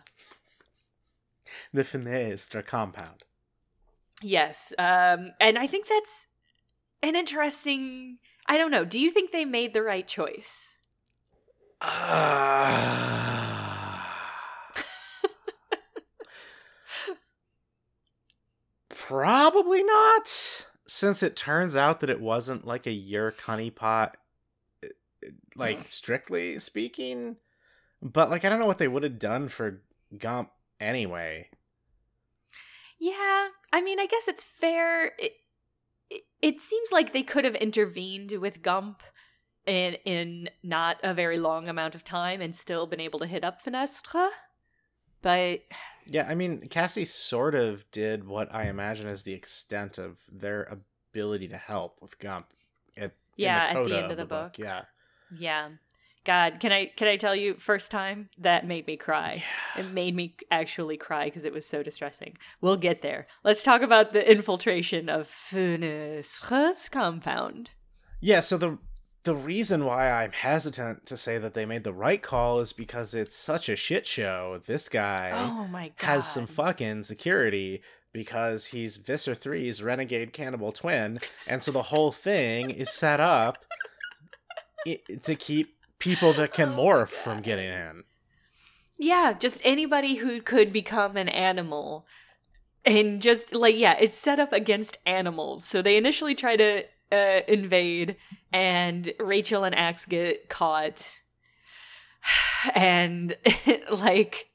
The 1.72 1.84
Fenestre 1.84 2.64
compound. 2.64 3.24
Yes, 4.22 4.72
um, 4.78 5.32
and 5.40 5.58
I 5.58 5.66
think 5.66 5.88
that's 5.88 6.26
an 7.02 7.16
interesting. 7.16 8.18
I 8.46 8.56
don't 8.58 8.70
know. 8.70 8.84
Do 8.84 9.00
you 9.00 9.10
think 9.10 9.32
they 9.32 9.44
made 9.44 9.74
the 9.74 9.82
right 9.82 10.06
choice? 10.06 10.74
Uh, 11.80 13.08
probably 18.88 19.84
not, 19.84 20.66
since 20.88 21.22
it 21.22 21.36
turns 21.36 21.76
out 21.76 22.00
that 22.00 22.10
it 22.10 22.20
wasn't 22.20 22.66
like 22.66 22.86
a 22.86 22.90
yeerk 22.90 23.36
honeypot, 23.42 24.14
eh, 24.82 24.88
like 25.54 25.88
strictly 25.88 26.58
speaking. 26.58 27.36
But 28.02 28.30
like, 28.30 28.44
I 28.44 28.48
don't 28.48 28.60
know 28.60 28.66
what 28.66 28.78
they 28.78 28.88
would 28.88 29.02
have 29.02 29.18
done 29.18 29.48
for 29.48 29.82
Gump 30.16 30.50
anyway. 30.80 31.48
Yeah, 32.98 33.48
I 33.72 33.80
mean, 33.80 34.00
I 34.00 34.06
guess 34.06 34.28
it's 34.28 34.44
fair. 34.44 35.12
It, 35.18 35.32
it, 36.10 36.22
it 36.42 36.60
seems 36.60 36.90
like 36.90 37.12
they 37.12 37.22
could 37.22 37.44
have 37.44 37.54
intervened 37.54 38.32
with 38.32 38.62
Gump 38.62 39.02
in 39.66 39.94
in 40.04 40.48
not 40.62 40.96
a 41.02 41.12
very 41.12 41.38
long 41.38 41.68
amount 41.68 41.94
of 41.94 42.02
time 42.02 42.40
and 42.40 42.56
still 42.56 42.86
been 42.86 43.00
able 43.00 43.18
to 43.20 43.26
hit 43.26 43.44
up 43.44 43.62
Fenestre. 43.62 44.30
But 45.22 45.60
Yeah, 46.06 46.26
I 46.28 46.34
mean, 46.34 46.68
Cassie 46.68 47.04
sort 47.04 47.54
of 47.54 47.88
did 47.90 48.26
what 48.26 48.52
I 48.54 48.68
imagine 48.68 49.08
is 49.08 49.22
the 49.22 49.34
extent 49.34 49.98
of 49.98 50.18
their 50.30 50.68
ability 51.12 51.48
to 51.48 51.56
help 51.56 52.00
with 52.00 52.18
Gump. 52.18 52.46
At, 52.96 53.12
Yeah, 53.36 53.66
at 53.70 53.76
in 53.76 53.84
the 53.84 53.98
end 53.98 54.12
of 54.12 54.16
the 54.16 54.24
book. 54.24 54.58
Yeah. 54.58 54.82
yeah, 55.36 55.70
God, 56.28 56.60
can 56.60 56.72
I 56.72 56.92
can 56.94 57.08
I 57.08 57.16
tell 57.16 57.34
you? 57.34 57.54
First 57.54 57.90
time 57.90 58.26
that 58.36 58.66
made 58.66 58.86
me 58.86 58.98
cry. 58.98 59.42
It 59.78 59.90
made 59.92 60.14
me 60.14 60.36
actually 60.50 60.98
cry 60.98 61.24
because 61.24 61.46
it 61.46 61.54
was 61.54 61.64
so 61.64 61.82
distressing. 61.82 62.36
We'll 62.60 62.76
get 62.76 63.00
there. 63.00 63.26
Let's 63.44 63.62
talk 63.62 63.80
about 63.80 64.12
the 64.12 64.30
infiltration 64.30 65.08
of 65.08 65.26
Fenestre's 65.26 66.90
compound. 66.90 67.70
Yeah, 68.20 68.40
so 68.40 68.58
the 68.58 68.76
the 69.22 69.34
reason 69.34 69.86
why 69.86 70.10
I'm 70.10 70.32
hesitant 70.32 71.06
to 71.06 71.16
say 71.16 71.38
that 71.38 71.54
they 71.54 71.64
made 71.64 71.84
the 71.84 71.94
right 71.94 72.22
call 72.22 72.60
is 72.60 72.74
because 72.74 73.14
it's 73.14 73.34
such 73.34 73.70
a 73.70 73.74
shit 73.76 74.06
show. 74.06 74.60
This 74.66 74.90
guy 74.90 75.32
Oh 75.34 75.66
my 75.66 75.92
god. 75.98 76.06
has 76.06 76.28
some 76.30 76.46
fucking 76.46 77.04
security 77.04 77.80
because 78.12 78.66
he's 78.66 78.98
Visser 78.98 79.34
3's 79.34 79.82
renegade 79.82 80.34
cannibal 80.34 80.72
twin, 80.72 81.20
and 81.46 81.62
so 81.62 81.72
the 81.72 81.84
whole 81.84 82.12
thing 82.12 82.68
is 82.68 82.90
set 82.90 83.18
up 83.18 83.56
to 85.22 85.34
keep 85.34 85.77
people 85.98 86.32
that 86.34 86.52
can 86.52 86.70
Oh, 86.70 86.76
morph 86.76 87.10
God. 87.10 87.22
from 87.24 87.40
getting 87.40 87.68
in. 87.68 88.04
Yeah, 88.98 89.32
just 89.32 89.60
anybody 89.64 90.16
who 90.16 90.40
could 90.42 90.72
become 90.72 91.16
an 91.16 91.28
animal. 91.28 92.06
And 92.84 93.20
just 93.20 93.54
like, 93.54 93.76
yeah, 93.76 93.96
it's 94.00 94.16
set 94.16 94.40
up 94.40 94.52
against 94.52 94.98
animals. 95.04 95.64
So 95.64 95.82
they 95.82 95.96
initially 95.96 96.34
try 96.34 96.56
to 96.56 96.84
uh, 97.12 97.40
invade, 97.46 98.16
and 98.52 99.12
Rachel 99.18 99.64
and 99.64 99.74
Ax 99.74 100.04
get 100.04 100.48
caught. 100.48 101.12
And 102.74 103.36
like, 103.90 104.48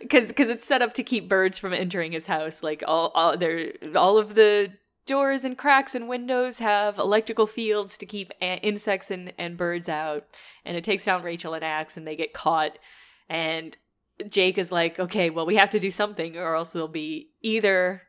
because 0.00 0.28
because 0.28 0.48
it's 0.48 0.64
set 0.64 0.82
up 0.82 0.94
to 0.94 1.02
keep 1.02 1.28
birds 1.28 1.58
from 1.58 1.72
entering 1.72 2.12
his 2.12 2.26
house. 2.26 2.62
Like 2.62 2.84
all 2.86 3.10
all 3.14 3.36
there 3.36 3.72
all 3.96 4.18
of 4.18 4.36
the 4.36 4.72
doors 5.06 5.44
and 5.44 5.56
cracks 5.56 5.94
and 5.94 6.08
windows 6.08 6.58
have 6.58 6.98
electrical 6.98 7.46
fields 7.46 7.98
to 7.98 8.06
keep 8.06 8.32
a- 8.40 8.60
insects 8.60 9.10
and, 9.10 9.32
and 9.38 9.56
birds 9.56 9.88
out. 9.88 10.24
And 10.64 10.76
it 10.76 10.84
takes 10.84 11.04
down 11.04 11.22
Rachel 11.22 11.54
and 11.54 11.64
Ax, 11.64 11.96
and 11.96 12.06
they 12.06 12.16
get 12.16 12.32
caught. 12.32 12.78
And 13.28 13.76
Jake 14.28 14.58
is 14.58 14.70
like, 14.70 14.98
okay, 14.98 15.30
well, 15.30 15.46
we 15.46 15.56
have 15.56 15.70
to 15.70 15.80
do 15.80 15.90
something, 15.90 16.36
or 16.36 16.54
else 16.54 16.72
they'll 16.72 16.88
be 16.88 17.30
either 17.42 18.02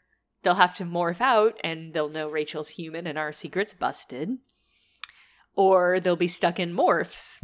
they'll 0.43 0.56
have 0.56 0.75
to 0.75 0.84
morph 0.84 1.21
out 1.21 1.60
and 1.63 1.93
they'll 1.93 2.10
know 2.10 2.27
Rachel's 2.27 2.69
human 2.69 3.06
and 3.06 3.17
our 3.17 3.32
secret's 3.32 3.73
busted, 3.73 4.38
or 5.56 5.99
they'll 5.99 6.15
be 6.15 6.27
stuck 6.27 6.60
in 6.60 6.73
morphs. 6.73 7.38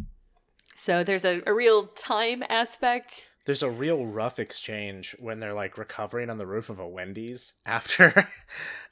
So 0.75 1.03
there's 1.03 1.25
a, 1.25 1.41
a 1.45 1.53
real 1.53 1.87
time 1.87 2.43
aspect. 2.49 3.26
There's 3.47 3.63
a 3.63 3.69
real 3.71 4.05
rough 4.05 4.39
exchange 4.39 5.15
when 5.19 5.39
they're 5.39 5.53
like 5.53 5.77
recovering 5.77 6.29
on 6.29 6.37
the 6.37 6.45
roof 6.45 6.69
of 6.69 6.79
a 6.79 6.87
Wendy's 6.87 7.53
after 7.65 8.27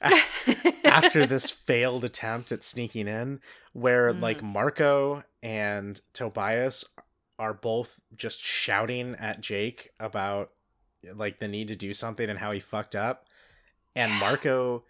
after 0.84 1.26
this 1.28 1.50
failed 1.50 2.04
attempt 2.04 2.50
at 2.52 2.64
sneaking 2.64 3.06
in 3.06 3.40
where 3.74 4.12
Mm. 4.12 4.22
like 4.22 4.42
Marco 4.42 5.22
and 5.42 6.00
Tobias 6.14 6.84
are 7.38 7.52
both 7.52 8.00
just 8.16 8.40
shouting 8.40 9.14
at 9.16 9.42
Jake 9.42 9.90
about 10.00 10.52
like 11.14 11.38
the 11.38 11.48
need 11.48 11.68
to 11.68 11.76
do 11.76 11.92
something 11.92 12.28
and 12.30 12.38
how 12.38 12.50
he 12.52 12.58
fucked 12.60 12.96
up 12.96 13.26
and 13.94 14.12
Yeah. 14.12 14.18
Marco 14.18 14.84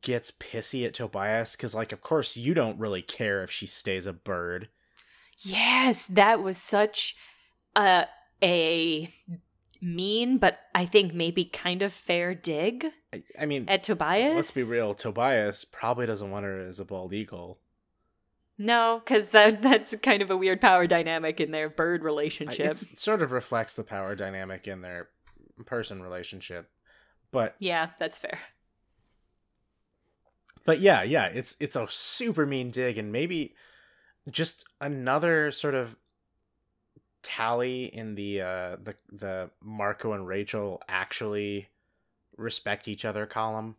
gets 0.00 0.32
pissy 0.32 0.84
at 0.84 0.94
Tobias 0.94 1.54
cuz 1.54 1.74
like 1.76 1.92
of 1.92 2.00
course 2.00 2.36
you 2.36 2.54
don't 2.54 2.78
really 2.80 3.02
care 3.02 3.44
if 3.44 3.52
she 3.52 3.66
stays 3.68 4.06
a 4.06 4.12
bird. 4.12 4.68
Yes, 5.38 6.06
that 6.06 6.42
was 6.42 6.58
such 6.58 7.14
a 7.76 8.06
a 8.42 9.12
mean, 9.80 10.38
but 10.38 10.60
I 10.74 10.84
think 10.86 11.12
maybe 11.12 11.44
kind 11.44 11.82
of 11.82 11.92
fair 11.92 12.34
dig 12.34 12.86
I, 13.12 13.22
I 13.40 13.46
mean 13.46 13.68
at 13.68 13.82
Tobias. 13.82 14.34
let's 14.36 14.50
be 14.50 14.62
real, 14.62 14.94
Tobias 14.94 15.64
probably 15.64 16.06
doesn't 16.06 16.30
want 16.30 16.44
her 16.44 16.58
as 16.66 16.78
a 16.80 16.84
bald 16.84 17.12
eagle. 17.12 17.58
No, 18.58 19.00
because 19.04 19.30
that 19.30 19.62
that's 19.62 19.94
kind 20.02 20.22
of 20.22 20.30
a 20.30 20.36
weird 20.36 20.60
power 20.60 20.86
dynamic 20.86 21.40
in 21.40 21.50
their 21.50 21.68
bird 21.68 22.04
relationship. 22.04 22.70
It 22.82 22.98
sort 22.98 23.22
of 23.22 23.32
reflects 23.32 23.74
the 23.74 23.82
power 23.82 24.14
dynamic 24.14 24.68
in 24.68 24.82
their 24.82 25.08
person 25.66 26.02
relationship. 26.02 26.70
But 27.32 27.56
Yeah, 27.58 27.90
that's 27.98 28.18
fair. 28.18 28.38
but 30.64 30.80
yeah, 30.80 31.02
yeah, 31.02 31.26
it's 31.26 31.56
it's 31.58 31.76
a 31.76 31.86
super 31.90 32.46
mean 32.46 32.70
dig 32.70 32.98
and 32.98 33.10
maybe 33.10 33.54
just 34.30 34.64
another 34.80 35.50
sort 35.50 35.74
of 35.74 35.96
tally 37.22 37.84
in 37.84 38.14
the 38.14 38.40
uh 38.40 38.76
the 38.82 38.94
the 39.10 39.50
Marco 39.60 40.12
and 40.12 40.26
Rachel 40.26 40.82
actually 40.88 41.68
respect 42.36 42.88
each 42.88 43.04
other 43.04 43.26
column. 43.26 43.76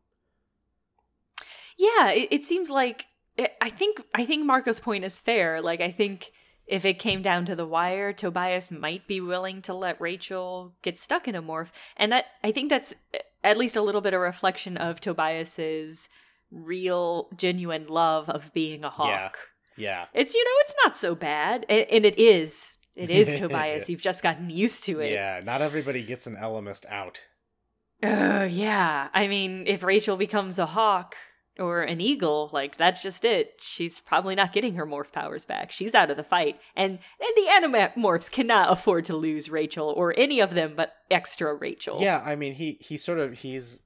Yeah, 1.78 2.12
it, 2.12 2.30
it 2.32 2.46
seems 2.46 2.70
like 2.70 3.08
it, 3.38 3.54
I 3.62 3.70
think 3.70 4.02
I 4.14 4.26
think 4.26 4.46
Marco's 4.46 4.80
point 4.80 5.04
is 5.04 5.20
fair. 5.20 5.62
Like 5.62 5.82
I 5.82 5.92
think 5.92 6.32
if 6.66 6.86
it 6.86 7.00
came 7.00 7.22
down 7.22 7.46
to 7.46 7.56
the 7.56 7.66
wire, 7.66 8.14
Tobias 8.14 8.72
might 8.72 9.08
be 9.08 9.20
willing 9.20 9.62
to 9.64 9.74
let 9.74 10.00
Rachel 10.00 10.74
get 10.82 10.98
stuck 10.98 11.28
in 11.28 11.36
a 11.36 11.42
morph, 11.42 11.70
and 11.98 12.12
that 12.12 12.26
I 12.44 12.52
think 12.52 12.70
that's 12.70 12.94
uh, 13.14 13.20
at 13.44 13.58
least 13.58 13.76
a 13.76 13.82
little 13.82 14.02
bit 14.02 14.14
of 14.14 14.22
reflection 14.22 14.78
of 14.78 15.02
Tobias's 15.02 16.08
real, 16.52 17.30
genuine 17.36 17.88
love 17.88 18.30
of 18.30 18.54
being 18.54 18.84
a 18.84 18.90
hawk. 18.90 19.38
Yeah. 19.76 20.06
It's 20.14 20.34
you 20.34 20.44
know 20.44 20.52
it's 20.62 20.76
not 20.84 20.96
so 20.96 21.16
bad, 21.16 21.66
and, 21.68 21.86
and 21.90 22.06
it 22.06 22.18
is. 22.18 22.73
It 22.96 23.10
is 23.10 23.36
Tobias. 23.40 23.90
You've 23.90 24.02
just 24.02 24.22
gotten 24.24 24.50
used 24.50 24.84
to 24.86 25.00
it. 25.00 25.12
Yeah, 25.12 25.42
not 25.44 25.62
everybody 25.62 26.04
gets 26.04 26.28
an 26.28 26.36
Ellimist 26.36 26.86
out. 26.88 27.22
Uh, 28.02 28.48
yeah. 28.50 29.10
I 29.14 29.28
mean, 29.28 29.66
if 29.66 29.84
Rachel 29.84 30.18
becomes 30.18 30.60
a 30.60 30.66
hawk 30.66 31.16
or 31.58 31.82
an 31.82 32.02
eagle, 32.02 32.50
like 32.52 32.78
that's 32.78 33.02
just 33.02 33.24
it. 33.24 33.54
She's 33.62 34.02
probably 34.02 34.36
not 34.36 34.54
getting 34.54 34.76
her 34.76 34.86
morph 34.86 35.12
powers 35.12 35.46
back. 35.46 35.72
She's 35.72 35.96
out 35.96 36.12
of 36.12 36.18
the 36.18 36.24
fight, 36.24 36.60
and 36.76 37.00
and 37.20 37.32
the 37.36 37.48
animorphs 37.50 38.30
cannot 38.30 38.72
afford 38.72 39.06
to 39.06 39.16
lose 39.16 39.50
Rachel 39.50 39.94
or 39.96 40.14
any 40.18 40.40
of 40.40 40.54
them, 40.54 40.74
but 40.76 40.94
extra 41.10 41.54
Rachel. 41.54 42.00
Yeah, 42.02 42.22
I 42.26 42.36
mean 42.36 42.56
he 42.56 42.78
he 42.82 42.98
sort 42.98 43.20
of 43.20 43.40
he's 43.40 43.80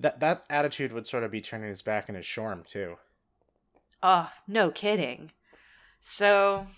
that 0.00 0.20
that 0.20 0.44
attitude 0.50 0.92
would 0.92 1.06
sort 1.06 1.24
of 1.24 1.30
be 1.30 1.40
turning 1.40 1.68
his 1.68 1.82
back 1.82 2.06
on 2.08 2.14
his 2.14 2.26
shorm 2.26 2.66
too. 2.66 2.96
Oh, 4.02 4.30
no 4.46 4.70
kidding. 4.70 5.32
So, 6.00 6.68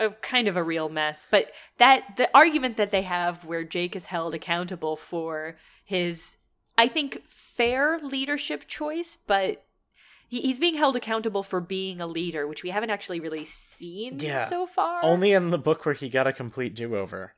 a 0.00 0.10
kind 0.10 0.48
of 0.48 0.56
a 0.56 0.62
real 0.64 0.88
mess. 0.88 1.28
But 1.30 1.52
that 1.78 2.16
the 2.16 2.28
argument 2.36 2.76
that 2.78 2.90
they 2.90 3.02
have 3.02 3.44
where 3.44 3.62
Jake 3.64 3.94
is 3.94 4.06
held 4.06 4.34
accountable 4.34 4.96
for 4.96 5.56
his, 5.84 6.36
I 6.76 6.88
think, 6.88 7.22
fair 7.28 8.00
leadership 8.02 8.66
choice, 8.66 9.16
but 9.16 9.64
he, 10.28 10.40
he's 10.40 10.58
being 10.58 10.76
held 10.76 10.96
accountable 10.96 11.42
for 11.42 11.60
being 11.60 12.00
a 12.00 12.06
leader, 12.06 12.46
which 12.46 12.62
we 12.62 12.70
haven't 12.70 12.90
actually 12.90 13.20
really 13.20 13.44
seen 13.44 14.18
Yeah. 14.18 14.44
so 14.44 14.66
far. 14.66 15.04
Only 15.04 15.32
in 15.32 15.50
the 15.50 15.58
book 15.58 15.84
where 15.84 15.94
he 15.94 16.08
got 16.08 16.26
a 16.26 16.32
complete 16.32 16.74
do 16.74 16.96
over. 16.96 17.34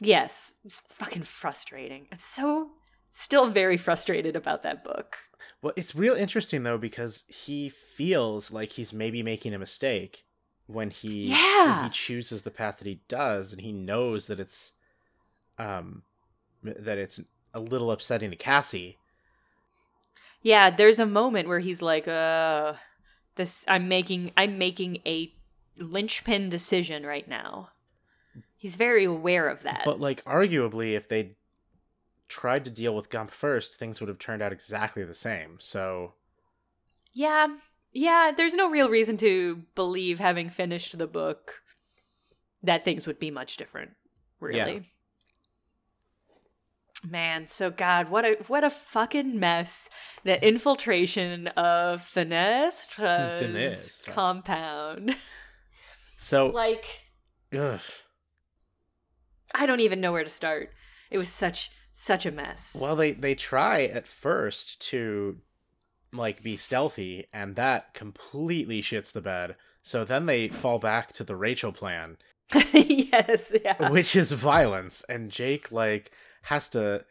yes, 0.00 0.54
it's 0.64 0.80
fucking 0.90 1.22
frustrating. 1.24 2.06
It's 2.12 2.24
so 2.24 2.70
still 3.10 3.50
very 3.50 3.76
frustrated 3.76 4.36
about 4.36 4.62
that 4.62 4.84
book. 4.84 5.16
Well, 5.60 5.72
it's 5.76 5.94
real 5.94 6.14
interesting 6.14 6.62
though 6.62 6.78
because 6.78 7.24
he 7.28 7.68
feels 7.68 8.52
like 8.52 8.72
he's 8.72 8.92
maybe 8.92 9.22
making 9.22 9.54
a 9.54 9.58
mistake 9.58 10.24
when 10.68 10.90
he 10.90 11.30
Yeah. 11.30 11.76
when 11.76 11.84
he 11.86 11.90
chooses 11.90 12.42
the 12.42 12.50
path 12.52 12.78
that 12.78 12.86
he 12.86 13.00
does, 13.08 13.52
and 13.52 13.60
he 13.60 13.72
knows 13.72 14.26
that 14.28 14.38
it's 14.38 14.72
um 15.58 16.02
that 16.62 16.98
it's 16.98 17.20
a 17.52 17.60
little 17.60 17.90
upsetting 17.90 18.30
to 18.30 18.36
Cassie. 18.36 18.98
Yeah, 20.42 20.70
there's 20.70 21.00
a 21.00 21.06
moment 21.06 21.48
where 21.48 21.58
he's 21.58 21.82
like, 21.82 22.06
uh 22.06 22.74
this 23.34 23.64
I'm 23.66 23.88
making 23.88 24.30
I'm 24.36 24.58
making 24.58 24.98
a 25.06 25.32
linchpin 25.78 26.50
decision 26.50 27.04
right 27.04 27.26
now. 27.26 27.70
He's 28.56 28.76
very 28.76 29.04
aware 29.04 29.48
of 29.48 29.62
that. 29.62 29.82
But 29.84 30.00
like 30.00 30.22
arguably, 30.24 30.92
if 30.92 31.08
they 31.08 31.36
tried 32.28 32.64
to 32.66 32.70
deal 32.70 32.94
with 32.94 33.08
Gump 33.08 33.30
first, 33.30 33.76
things 33.76 34.00
would 34.00 34.08
have 34.08 34.18
turned 34.18 34.42
out 34.42 34.52
exactly 34.52 35.02
the 35.04 35.14
same. 35.14 35.56
So 35.60 36.12
yeah. 37.14 37.46
Yeah, 37.92 38.32
there's 38.36 38.54
no 38.54 38.70
real 38.70 38.88
reason 38.88 39.16
to 39.18 39.62
believe 39.74 40.18
having 40.18 40.50
finished 40.50 40.96
the 40.98 41.06
book 41.06 41.62
that 42.62 42.84
things 42.84 43.06
would 43.06 43.18
be 43.18 43.30
much 43.30 43.56
different, 43.56 43.92
really. 44.40 44.90
Man, 47.08 47.46
so 47.46 47.70
God, 47.70 48.10
what 48.10 48.24
a 48.24 48.36
what 48.48 48.64
a 48.64 48.70
fucking 48.70 49.38
mess! 49.38 49.88
The 50.24 50.44
infiltration 50.44 51.46
of 51.48 52.02
Finestra's 52.02 53.42
Finestra. 53.42 54.12
compound. 54.12 55.14
so 56.16 56.46
like, 56.54 56.84
ugh. 57.56 57.80
I 59.54 59.64
don't 59.64 59.80
even 59.80 60.00
know 60.00 60.12
where 60.12 60.24
to 60.24 60.30
start. 60.30 60.70
It 61.10 61.18
was 61.18 61.28
such 61.28 61.70
such 61.92 62.26
a 62.26 62.32
mess. 62.32 62.76
Well, 62.78 62.96
they 62.96 63.12
they 63.12 63.36
try 63.36 63.84
at 63.84 64.08
first 64.08 64.80
to 64.88 65.38
like 66.12 66.42
be 66.42 66.56
stealthy, 66.56 67.26
and 67.32 67.56
that 67.56 67.94
completely 67.94 68.80
shits 68.82 69.12
the 69.12 69.20
bed. 69.20 69.56
So 69.82 70.04
then 70.04 70.26
they 70.26 70.48
fall 70.48 70.78
back 70.78 71.12
to 71.14 71.24
the 71.24 71.36
Rachel 71.36 71.72
plan, 71.72 72.16
yes, 72.72 73.52
yeah. 73.64 73.90
which 73.90 74.14
is 74.16 74.32
violence, 74.32 75.04
and 75.08 75.30
Jake 75.30 75.70
like 75.72 76.10
has 76.42 76.68
to 76.70 77.04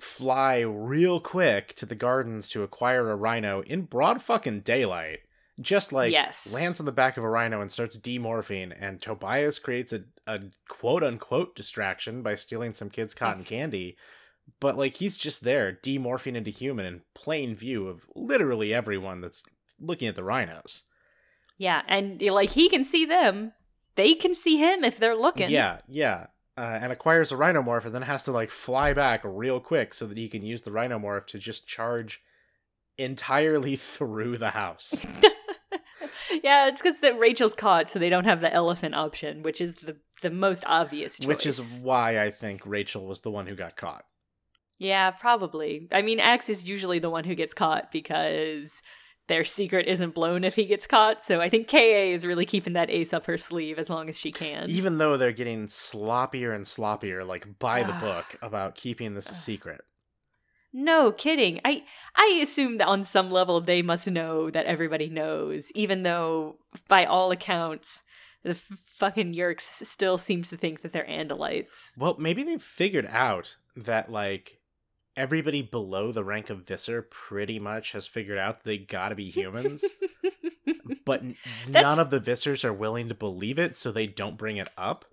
fly 0.00 0.60
real 0.60 1.20
quick 1.20 1.74
to 1.76 1.86
the 1.86 1.94
gardens 1.94 2.48
to 2.48 2.62
acquire 2.62 3.10
a 3.10 3.16
rhino 3.16 3.60
in 3.62 3.82
broad 3.82 4.22
fucking 4.22 4.60
daylight. 4.60 5.20
Just 5.60 5.92
like 5.92 6.10
Yes. 6.12 6.52
lands 6.52 6.80
on 6.80 6.86
the 6.86 6.92
back 6.92 7.16
of 7.18 7.24
a 7.24 7.28
rhino 7.28 7.60
and 7.60 7.70
starts 7.70 7.98
demorphing, 7.98 8.74
and 8.80 9.00
Tobias 9.00 9.58
creates 9.58 9.92
a, 9.92 10.04
a 10.26 10.40
quote 10.68 11.04
unquote 11.04 11.54
distraction 11.54 12.22
by 12.22 12.34
stealing 12.36 12.72
some 12.72 12.88
kid's 12.90 13.14
cotton 13.14 13.44
candy. 13.44 13.96
But 14.60 14.76
like 14.76 14.94
he's 14.94 15.16
just 15.16 15.44
there, 15.44 15.72
demorphing 15.82 16.34
into 16.34 16.50
human 16.50 16.86
in 16.86 17.02
plain 17.14 17.54
view 17.54 17.88
of 17.88 18.06
literally 18.14 18.72
everyone 18.72 19.20
that's 19.20 19.44
looking 19.80 20.08
at 20.08 20.16
the 20.16 20.24
rhinos. 20.24 20.84
Yeah, 21.58 21.82
and 21.88 22.20
like 22.22 22.50
he 22.50 22.68
can 22.68 22.84
see 22.84 23.04
them. 23.04 23.52
They 23.94 24.14
can 24.14 24.34
see 24.34 24.56
him 24.56 24.84
if 24.84 24.98
they're 24.98 25.16
looking. 25.16 25.50
Yeah, 25.50 25.78
yeah. 25.86 26.26
Uh, 26.56 26.78
and 26.80 26.92
acquires 26.92 27.32
a 27.32 27.34
rhinomorph 27.34 27.84
and 27.84 27.94
then 27.94 28.02
has 28.02 28.24
to 28.24 28.32
like 28.32 28.50
fly 28.50 28.92
back 28.92 29.22
real 29.24 29.58
quick 29.58 29.94
so 29.94 30.06
that 30.06 30.18
he 30.18 30.28
can 30.28 30.42
use 30.42 30.62
the 30.62 30.70
rhinomorph 30.70 31.26
to 31.26 31.38
just 31.38 31.66
charge 31.66 32.20
entirely 32.98 33.76
through 33.76 34.38
the 34.38 34.50
house. 34.50 35.06
yeah, 36.42 36.68
it's 36.68 36.80
because 36.80 36.98
that 37.00 37.18
Rachel's 37.18 37.54
caught, 37.54 37.88
so 37.88 37.98
they 37.98 38.10
don't 38.10 38.24
have 38.24 38.40
the 38.40 38.52
elephant 38.52 38.94
option, 38.94 39.42
which 39.42 39.60
is 39.60 39.76
the 39.76 39.96
the 40.20 40.30
most 40.30 40.62
obvious 40.66 41.18
choice. 41.18 41.26
Which 41.26 41.46
is 41.46 41.80
why 41.82 42.22
I 42.22 42.30
think 42.30 42.62
Rachel 42.64 43.06
was 43.06 43.20
the 43.20 43.30
one 43.30 43.46
who 43.46 43.54
got 43.54 43.76
caught. 43.76 44.04
Yeah, 44.82 45.12
probably. 45.12 45.86
I 45.92 46.02
mean, 46.02 46.18
Ax 46.18 46.48
is 46.48 46.68
usually 46.68 46.98
the 46.98 47.08
one 47.08 47.22
who 47.22 47.36
gets 47.36 47.54
caught 47.54 47.92
because 47.92 48.82
their 49.28 49.44
secret 49.44 49.86
isn't 49.86 50.12
blown 50.12 50.42
if 50.42 50.56
he 50.56 50.64
gets 50.64 50.88
caught. 50.88 51.22
So 51.22 51.40
I 51.40 51.48
think 51.48 51.68
Ka 51.68 51.78
is 51.78 52.26
really 52.26 52.44
keeping 52.44 52.72
that 52.72 52.90
ace 52.90 53.12
up 53.12 53.26
her 53.26 53.38
sleeve 53.38 53.78
as 53.78 53.88
long 53.88 54.08
as 54.08 54.18
she 54.18 54.32
can. 54.32 54.68
Even 54.68 54.98
though 54.98 55.16
they're 55.16 55.30
getting 55.30 55.68
sloppier 55.68 56.52
and 56.52 56.64
sloppier, 56.64 57.24
like 57.24 57.60
by 57.60 57.84
the 57.84 57.92
book, 57.92 58.36
about 58.42 58.74
keeping 58.74 59.14
this 59.14 59.30
a 59.30 59.34
secret. 59.34 59.82
No 60.72 61.12
kidding. 61.12 61.60
I 61.64 61.84
I 62.16 62.40
assume 62.42 62.78
that 62.78 62.88
on 62.88 63.04
some 63.04 63.30
level 63.30 63.60
they 63.60 63.82
must 63.82 64.10
know 64.10 64.50
that 64.50 64.66
everybody 64.66 65.08
knows, 65.08 65.70
even 65.76 66.02
though 66.02 66.56
by 66.88 67.04
all 67.04 67.30
accounts 67.30 68.02
the 68.42 68.50
f- 68.50 68.78
fucking 68.96 69.32
Yeerks 69.32 69.60
still 69.60 70.18
seems 70.18 70.48
to 70.48 70.56
think 70.56 70.82
that 70.82 70.92
they're 70.92 71.06
Andalites. 71.06 71.90
Well, 71.96 72.16
maybe 72.18 72.42
they've 72.42 72.60
figured 72.60 73.06
out 73.06 73.56
that 73.76 74.10
like 74.10 74.58
everybody 75.16 75.62
below 75.62 76.12
the 76.12 76.24
rank 76.24 76.50
of 76.50 76.66
Visser 76.66 77.02
pretty 77.02 77.58
much 77.58 77.92
has 77.92 78.06
figured 78.06 78.38
out 78.38 78.64
they 78.64 78.78
gotta 78.78 79.14
be 79.14 79.30
humans. 79.30 79.84
but 81.04 81.22
n- 81.22 81.36
none 81.68 81.98
of 81.98 82.10
the 82.10 82.20
Vissers 82.20 82.64
are 82.64 82.72
willing 82.72 83.08
to 83.08 83.14
believe 83.14 83.58
it, 83.58 83.76
so 83.76 83.92
they 83.92 84.06
don't 84.06 84.38
bring 84.38 84.56
it 84.56 84.68
up. 84.76 85.04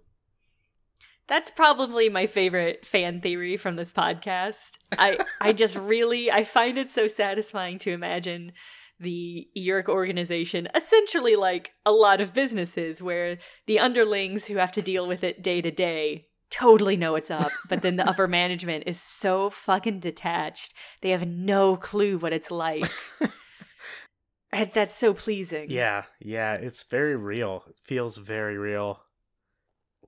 That's 1.28 1.52
probably 1.52 2.10
my 2.10 2.26
favorite 2.26 2.86
fan 2.86 3.22
theory 3.22 3.56
from 3.56 3.76
this 3.76 3.92
podcast. 3.92 4.80
I 4.98 5.20
I 5.40 5.54
just 5.54 5.76
really 5.76 6.32
I 6.32 6.44
find 6.44 6.78
it 6.78 6.90
so 6.90 7.08
satisfying 7.08 7.78
to 7.80 7.92
imagine 7.92 8.54
the 9.00 9.48
Yeerk 9.56 9.88
organization 9.88 10.68
essentially 10.76 11.36
like 11.36 11.72
a 11.86 11.92
lot 11.92 12.20
of 12.20 12.34
businesses 12.34 13.02
where 13.02 13.38
the 13.66 13.80
underlings 13.80 14.48
who 14.48 14.58
have 14.58 14.72
to 14.74 14.82
deal 14.82 15.08
with 15.08 15.24
it 15.24 15.42
day 15.42 15.62
to 15.62 15.72
day 15.72 16.29
totally 16.50 16.98
know 16.98 17.14
what's 17.14 17.32
up, 17.32 17.52
but 17.68 17.82
then 17.82 17.96
the 17.96 18.08
upper 18.08 18.28
management 18.28 18.84
is 18.88 19.02
so 19.02 19.50
fucking 19.50 20.00
detached. 20.00 20.74
They 21.02 21.10
have 21.12 21.28
no 21.28 21.76
clue 21.76 22.18
what 22.18 22.34
it's 22.34 22.52
like. 22.52 22.90
and 24.52 24.72
that's 24.74 24.96
so 24.96 25.14
pleasing. 25.14 25.68
Yeah, 25.70 26.04
yeah, 26.20 26.54
it's 26.54 26.84
very 26.84 27.16
real. 27.16 27.64
It 27.68 27.80
feels 27.84 28.18
very 28.18 28.58
real. 28.58 29.02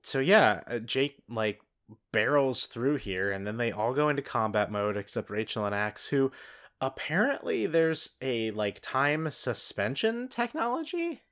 So 0.02 0.18
yeah, 0.18 0.62
uh, 0.66 0.78
Jake 0.80 1.22
like 1.28 1.60
barrels 2.10 2.66
through 2.66 2.96
here, 2.96 3.30
and 3.30 3.46
then 3.46 3.56
they 3.56 3.70
all 3.72 3.94
go 3.94 4.08
into 4.08 4.22
combat 4.22 4.70
mode 4.70 4.96
except 4.96 5.30
Rachel 5.30 5.64
and 5.64 5.74
Ax, 5.74 6.08
who 6.08 6.32
apparently 6.80 7.66
there's 7.66 8.10
a 8.20 8.50
like 8.50 8.80
time 8.80 9.30
suspension 9.30 10.28
technology. 10.28 11.22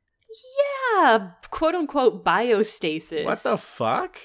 Yeah, 0.94 1.30
quote 1.50 1.74
unquote 1.74 2.24
biostasis. 2.24 3.24
What 3.24 3.42
the 3.42 3.58
fuck? 3.58 4.18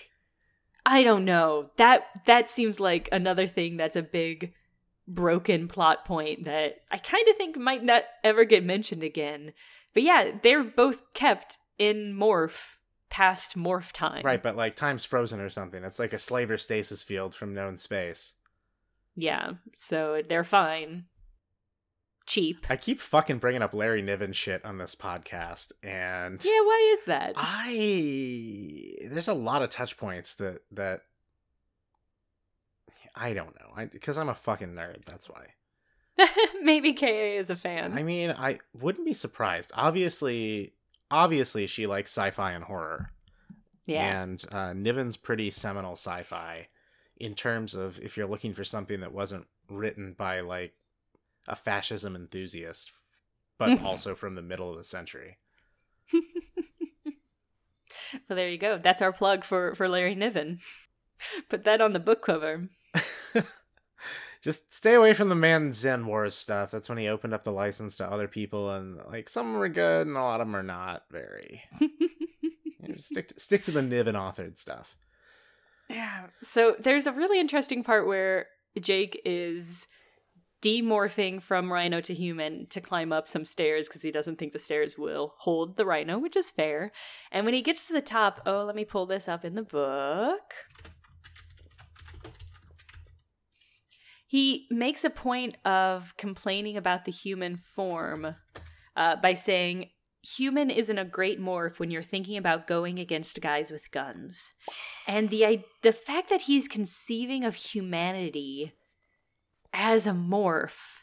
I 0.85 1.03
don't 1.03 1.25
know. 1.25 1.71
That 1.77 2.05
that 2.25 2.49
seems 2.49 2.79
like 2.79 3.09
another 3.11 3.47
thing 3.47 3.77
that's 3.77 3.95
a 3.95 4.03
big 4.03 4.53
broken 5.07 5.67
plot 5.67 6.05
point 6.05 6.45
that 6.45 6.81
I 6.91 6.97
kind 6.97 7.27
of 7.27 7.35
think 7.37 7.57
might 7.57 7.83
not 7.83 8.03
ever 8.23 8.43
get 8.43 8.63
mentioned 8.63 9.03
again. 9.03 9.53
But 9.93 10.03
yeah, 10.03 10.31
they're 10.41 10.63
both 10.63 11.13
kept 11.13 11.57
in 11.77 12.13
morph 12.13 12.75
past 13.09 13.57
morph 13.57 13.91
time. 13.91 14.23
Right, 14.25 14.41
but 14.41 14.55
like 14.55 14.75
time's 14.75 15.05
frozen 15.05 15.39
or 15.39 15.49
something. 15.49 15.83
It's 15.83 15.99
like 15.99 16.13
a 16.13 16.19
slaver 16.19 16.57
stasis 16.57 17.01
field 17.01 17.33
from 17.33 17.53
known 17.53 17.77
space. 17.77 18.33
Yeah. 19.15 19.51
So 19.73 20.21
they're 20.27 20.43
fine. 20.43 21.05
Cheap. 22.25 22.65
I 22.69 22.75
keep 22.75 22.99
fucking 22.99 23.37
bringing 23.37 23.61
up 23.61 23.73
Larry 23.73 24.01
Niven 24.01 24.33
shit 24.33 24.65
on 24.65 24.77
this 24.77 24.95
podcast, 24.95 25.71
and 25.83 26.43
Yeah, 26.43 26.61
why 26.61 26.97
is 26.97 27.05
that? 27.05 27.33
I 27.35 29.07
there's 29.07 29.27
a 29.27 29.33
lot 29.33 29.61
of 29.61 29.69
touch 29.69 29.95
points 29.97 30.35
that 30.35 30.61
that 30.71 31.01
I 33.15 33.33
don't 33.33 33.55
know. 33.59 33.71
I 33.75 33.85
because 33.85 34.17
I'm 34.17 34.29
a 34.29 34.35
fucking 34.35 34.73
nerd. 34.73 35.05
That's 35.05 35.29
why. 35.29 35.47
Maybe 36.61 36.93
KA 36.93 37.05
is 37.07 37.49
a 37.49 37.55
fan. 37.55 37.93
I 37.93 38.03
mean, 38.03 38.31
I 38.31 38.59
wouldn't 38.73 39.05
be 39.05 39.13
surprised. 39.13 39.71
Obviously, 39.75 40.73
obviously, 41.11 41.67
she 41.67 41.87
likes 41.87 42.11
sci-fi 42.11 42.51
and 42.53 42.63
horror, 42.63 43.11
yeah. 43.85 44.21
and 44.21 44.43
uh, 44.51 44.73
Niven's 44.73 45.17
pretty 45.17 45.51
seminal 45.51 45.93
sci-fi 45.93 46.69
in 47.17 47.35
terms 47.35 47.75
of 47.75 47.99
if 47.99 48.17
you're 48.17 48.27
looking 48.27 48.53
for 48.53 48.63
something 48.63 48.99
that 49.01 49.13
wasn't 49.13 49.45
written 49.69 50.13
by 50.17 50.41
like 50.41 50.73
a 51.47 51.55
fascism 51.55 52.15
enthusiast, 52.15 52.91
but 53.57 53.81
also 53.83 54.15
from 54.15 54.35
the 54.35 54.41
middle 54.41 54.71
of 54.71 54.77
the 54.77 54.83
century. 54.83 55.37
Well, 58.29 58.37
there 58.37 58.49
you 58.49 58.57
go. 58.57 58.77
That's 58.77 59.01
our 59.01 59.13
plug 59.13 59.43
for 59.43 59.75
for 59.75 59.87
Larry 59.87 60.15
Niven. 60.15 60.59
Put 61.49 61.63
that 61.63 61.81
on 61.81 61.93
the 61.93 61.99
book 61.99 62.21
cover. 62.21 62.69
Just 64.41 64.73
stay 64.73 64.93
away 64.93 65.13
from 65.13 65.29
the 65.29 65.35
Man-Kzin 65.35 66.05
Wars 66.05 66.35
stuff. 66.35 66.69
That's 66.69 66.87
when 66.87 66.99
he 66.99 67.07
opened 67.07 67.33
up 67.33 67.43
the 67.43 67.51
license 67.51 67.97
to 67.97 68.09
other 68.09 68.27
people, 68.27 68.69
and 68.69 69.01
like 69.07 69.27
some 69.27 69.55
were 69.55 69.69
good 69.69 70.05
and 70.05 70.15
a 70.15 70.21
lot 70.21 70.39
of 70.39 70.47
them 70.47 70.55
are 70.55 70.63
not 70.63 71.03
very. 71.11 71.63
Stick 72.95 73.29
to, 73.29 73.39
stick 73.39 73.63
to 73.65 73.71
the 73.71 73.81
Niven 73.81 74.15
authored 74.15 74.57
stuff. 74.59 74.95
Yeah. 75.89 76.27
So 76.43 76.75
there's 76.79 77.07
a 77.07 77.11
really 77.11 77.39
interesting 77.39 77.83
part 77.83 78.07
where 78.07 78.47
Jake 78.79 79.19
is 79.25 79.87
demorphing 80.65 81.41
from 81.41 81.71
rhino 81.71 82.01
to 82.01 82.13
human 82.13 82.65
to 82.67 82.81
climb 82.81 83.11
up 83.11 83.27
some 83.27 83.45
stairs 83.45 83.87
because 83.87 84.01
he 84.01 84.11
doesn't 84.11 84.37
think 84.37 84.53
the 84.53 84.59
stairs 84.59 84.97
will 84.97 85.35
hold 85.39 85.77
the 85.77 85.85
rhino, 85.85 86.17
which 86.17 86.35
is 86.35 86.49
fair. 86.49 86.91
And 87.31 87.45
when 87.45 87.53
he 87.53 87.61
gets 87.61 87.87
to 87.87 87.93
the 87.93 88.01
top, 88.01 88.41
oh, 88.45 88.63
let 88.63 88.75
me 88.75 88.85
pull 88.85 89.05
this 89.05 89.27
up 89.27 89.45
in 89.45 89.55
the 89.55 89.63
book. 89.63 90.53
he 94.27 94.67
makes 94.69 95.05
a 95.05 95.09
point 95.09 95.55
of 95.63 96.15
complaining 96.17 96.75
about 96.75 97.05
the 97.05 97.11
human 97.11 97.55
form 97.55 98.35
uh, 98.97 99.15
by 99.15 99.33
saying 99.33 99.89
human 100.23 100.69
isn't 100.69 100.97
a 100.97 101.05
great 101.05 101.39
morph 101.39 101.79
when 101.79 101.91
you're 101.91 102.03
thinking 102.03 102.35
about 102.35 102.67
going 102.67 102.99
against 102.99 103.39
guys 103.39 103.71
with 103.71 103.91
guns 103.91 104.51
and 105.07 105.29
the 105.29 105.63
the 105.83 105.91
fact 105.91 106.29
that 106.29 106.41
he's 106.41 106.67
conceiving 106.67 107.45
of 107.45 107.55
humanity 107.55 108.73
as 109.75 110.07
a 110.07 110.11
morph 110.11 111.01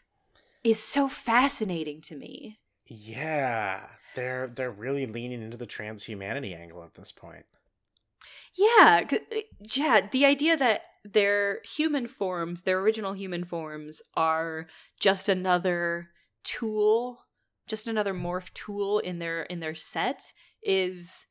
is 0.64 0.82
so 0.82 1.08
fascinating 1.08 2.00
to 2.00 2.16
me 2.16 2.58
Yeah, 2.86 3.86
they're 4.14 4.48
they're 4.48 4.70
really 4.70 5.06
leaning 5.06 5.42
into 5.42 5.56
the 5.56 5.66
transhumanity 5.66 6.58
angle 6.58 6.82
at 6.84 6.94
this 6.94 7.12
point. 7.12 7.46
Yeah, 8.54 9.04
uh, 9.10 9.16
yeah. 9.74 10.06
The 10.10 10.26
idea 10.26 10.56
that 10.56 10.82
their 11.04 11.60
human 11.64 12.06
forms, 12.06 12.62
their 12.62 12.78
original 12.80 13.14
human 13.14 13.44
forms, 13.44 14.02
are 14.14 14.66
just 15.00 15.28
another 15.28 16.10
tool, 16.44 17.26
just 17.66 17.88
another 17.88 18.14
morph 18.14 18.52
tool 18.52 18.98
in 18.98 19.18
their 19.18 19.42
in 19.44 19.60
their 19.60 19.74
set 19.74 20.32
is 20.62 21.26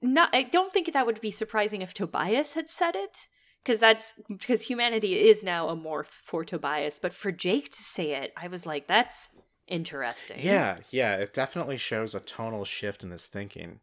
not. 0.00 0.30
I 0.34 0.42
don't 0.44 0.72
think 0.72 0.92
that 0.92 1.06
would 1.06 1.20
be 1.20 1.30
surprising 1.30 1.82
if 1.82 1.92
Tobias 1.92 2.54
had 2.54 2.68
said 2.68 2.96
it, 2.96 3.26
because 3.64 3.80
that's 3.80 4.14
because 4.28 4.62
humanity 4.62 5.28
is 5.28 5.42
now 5.42 5.68
a 5.68 5.76
morph 5.76 6.06
for 6.06 6.44
Tobias. 6.44 6.98
But 6.98 7.12
for 7.12 7.32
Jake 7.32 7.70
to 7.70 7.82
say 7.82 8.12
it, 8.12 8.32
I 8.36 8.48
was 8.48 8.66
like, 8.66 8.86
that's 8.86 9.30
interesting. 9.66 10.38
Yeah, 10.40 10.76
yeah, 10.90 11.16
it 11.16 11.32
definitely 11.32 11.78
shows 11.78 12.14
a 12.14 12.20
tonal 12.20 12.64
shift 12.64 13.02
in 13.02 13.10
his 13.10 13.26
thinking. 13.26 13.80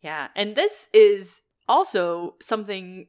Yeah, 0.00 0.28
and 0.34 0.54
this 0.54 0.88
is 0.92 1.42
also 1.68 2.36
something. 2.40 3.08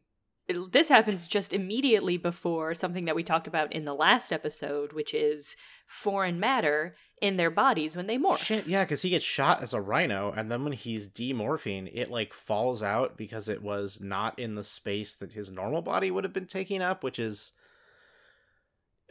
This 0.54 0.90
happens 0.90 1.28
just 1.28 1.54
immediately 1.54 2.18
before 2.18 2.74
something 2.74 3.06
that 3.06 3.16
we 3.16 3.24
talked 3.24 3.48
about 3.48 3.74
in 3.74 3.86
the 3.86 3.94
last 3.94 4.32
episode, 4.32 4.94
which 4.94 5.14
is 5.14 5.56
foreign 5.86 6.40
matter 6.40 6.96
in 7.22 7.38
their 7.38 7.52
bodies 7.52 7.96
when 7.96 8.08
they 8.08 8.18
morph. 8.18 8.40
Shit, 8.40 8.68
yeah, 8.68 8.84
because 8.84 9.02
he 9.04 9.12
gets 9.12 9.26
shot 9.26 9.62
as 9.62 9.74
a 9.74 9.82
rhino, 9.82 10.34
and 10.36 10.52
then 10.52 10.64
when 10.64 10.74
he's 10.74 11.08
demorphing, 11.08 11.90
it 11.94 12.10
like 12.10 12.34
falls 12.34 12.82
out 12.82 13.18
because 13.18 13.48
it 13.48 13.62
was 13.62 14.00
not 14.02 14.38
in 14.40 14.56
the 14.56 14.64
space 14.64 15.16
that 15.16 15.34
his 15.34 15.52
normal 15.52 15.82
body 15.82 16.10
would 16.12 16.24
have 16.24 16.34
been 16.34 16.48
taking 16.48 16.82
up, 16.82 17.04
which 17.04 17.20
is 17.20 17.54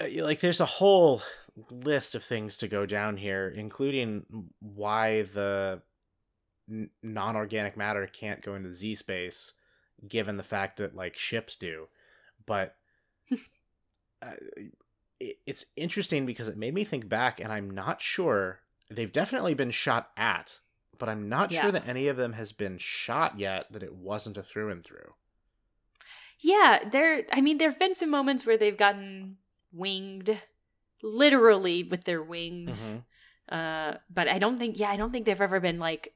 uh, 0.01 0.25
like 0.25 0.41
there's 0.41 0.61
a 0.61 0.67
whole 0.67 1.23
list 1.71 2.15
of 2.15 2.25
things 2.25 2.57
to 2.57 2.69
go 2.69 2.87
down 2.87 3.17
here, 3.17 3.49
including 3.49 4.25
why 4.61 5.23
the 5.23 5.83
non-organic 7.03 7.77
matter 7.77 8.07
can't 8.07 8.43
go 8.43 8.55
into 8.55 8.73
Z 8.73 8.95
space, 8.97 9.53
given 10.09 10.37
the 10.37 10.43
fact 10.43 10.77
that 10.79 10.95
like 10.97 11.17
ships 11.17 11.57
do, 11.57 11.89
but. 12.47 12.77
uh, 14.23 14.33
it- 15.19 15.39
it's 15.47 15.67
interesting 15.77 16.25
because 16.25 16.49
it 16.49 16.57
made 16.57 16.73
me 16.73 16.83
think 16.83 17.07
back 17.07 17.41
and 17.41 17.53
i'm 17.53 17.69
not 17.71 18.01
sure 18.01 18.61
they've 18.91 19.13
definitely 19.13 19.53
been 19.53 19.71
shot 19.71 20.11
at 20.17 20.61
but 20.99 21.11
i'm 21.11 21.29
not 21.29 21.51
Yeah. 21.53 21.61
sure 21.61 21.73
that 21.73 21.87
any 21.87 22.09
of 22.09 22.17
them 22.17 22.33
has 22.33 22.53
been 22.53 22.79
shot 22.79 23.39
yet 23.39 23.71
that 23.71 23.83
it 23.83 23.95
wasn't 23.95 24.39
a 24.39 24.43
through 24.43 24.71
and 24.71 24.83
through 24.83 25.13
Yeah, 26.41 26.89
there. 26.91 27.25
I 27.31 27.43
mean, 27.43 27.59
there 27.59 27.69
have 27.69 27.79
been 27.79 27.95
some 27.95 28.09
moments 28.09 28.47
where 28.47 28.57
they've 28.57 28.77
gotten 28.79 29.37
winged, 29.75 30.41
literally 31.03 31.83
with 31.85 32.05
their 32.05 32.23
wings. 32.23 32.97
Mhm. 33.53 33.55
Uh, 33.55 33.99
but 34.09 34.27
I 34.27 34.39
don't 34.39 34.59
think. 34.59 34.79
Yeah, 34.79 34.89
I 34.91 34.97
don't 34.97 35.13
think 35.13 35.27
they've 35.27 35.39
ever 35.41 35.61
been 35.61 35.79
like 35.79 36.15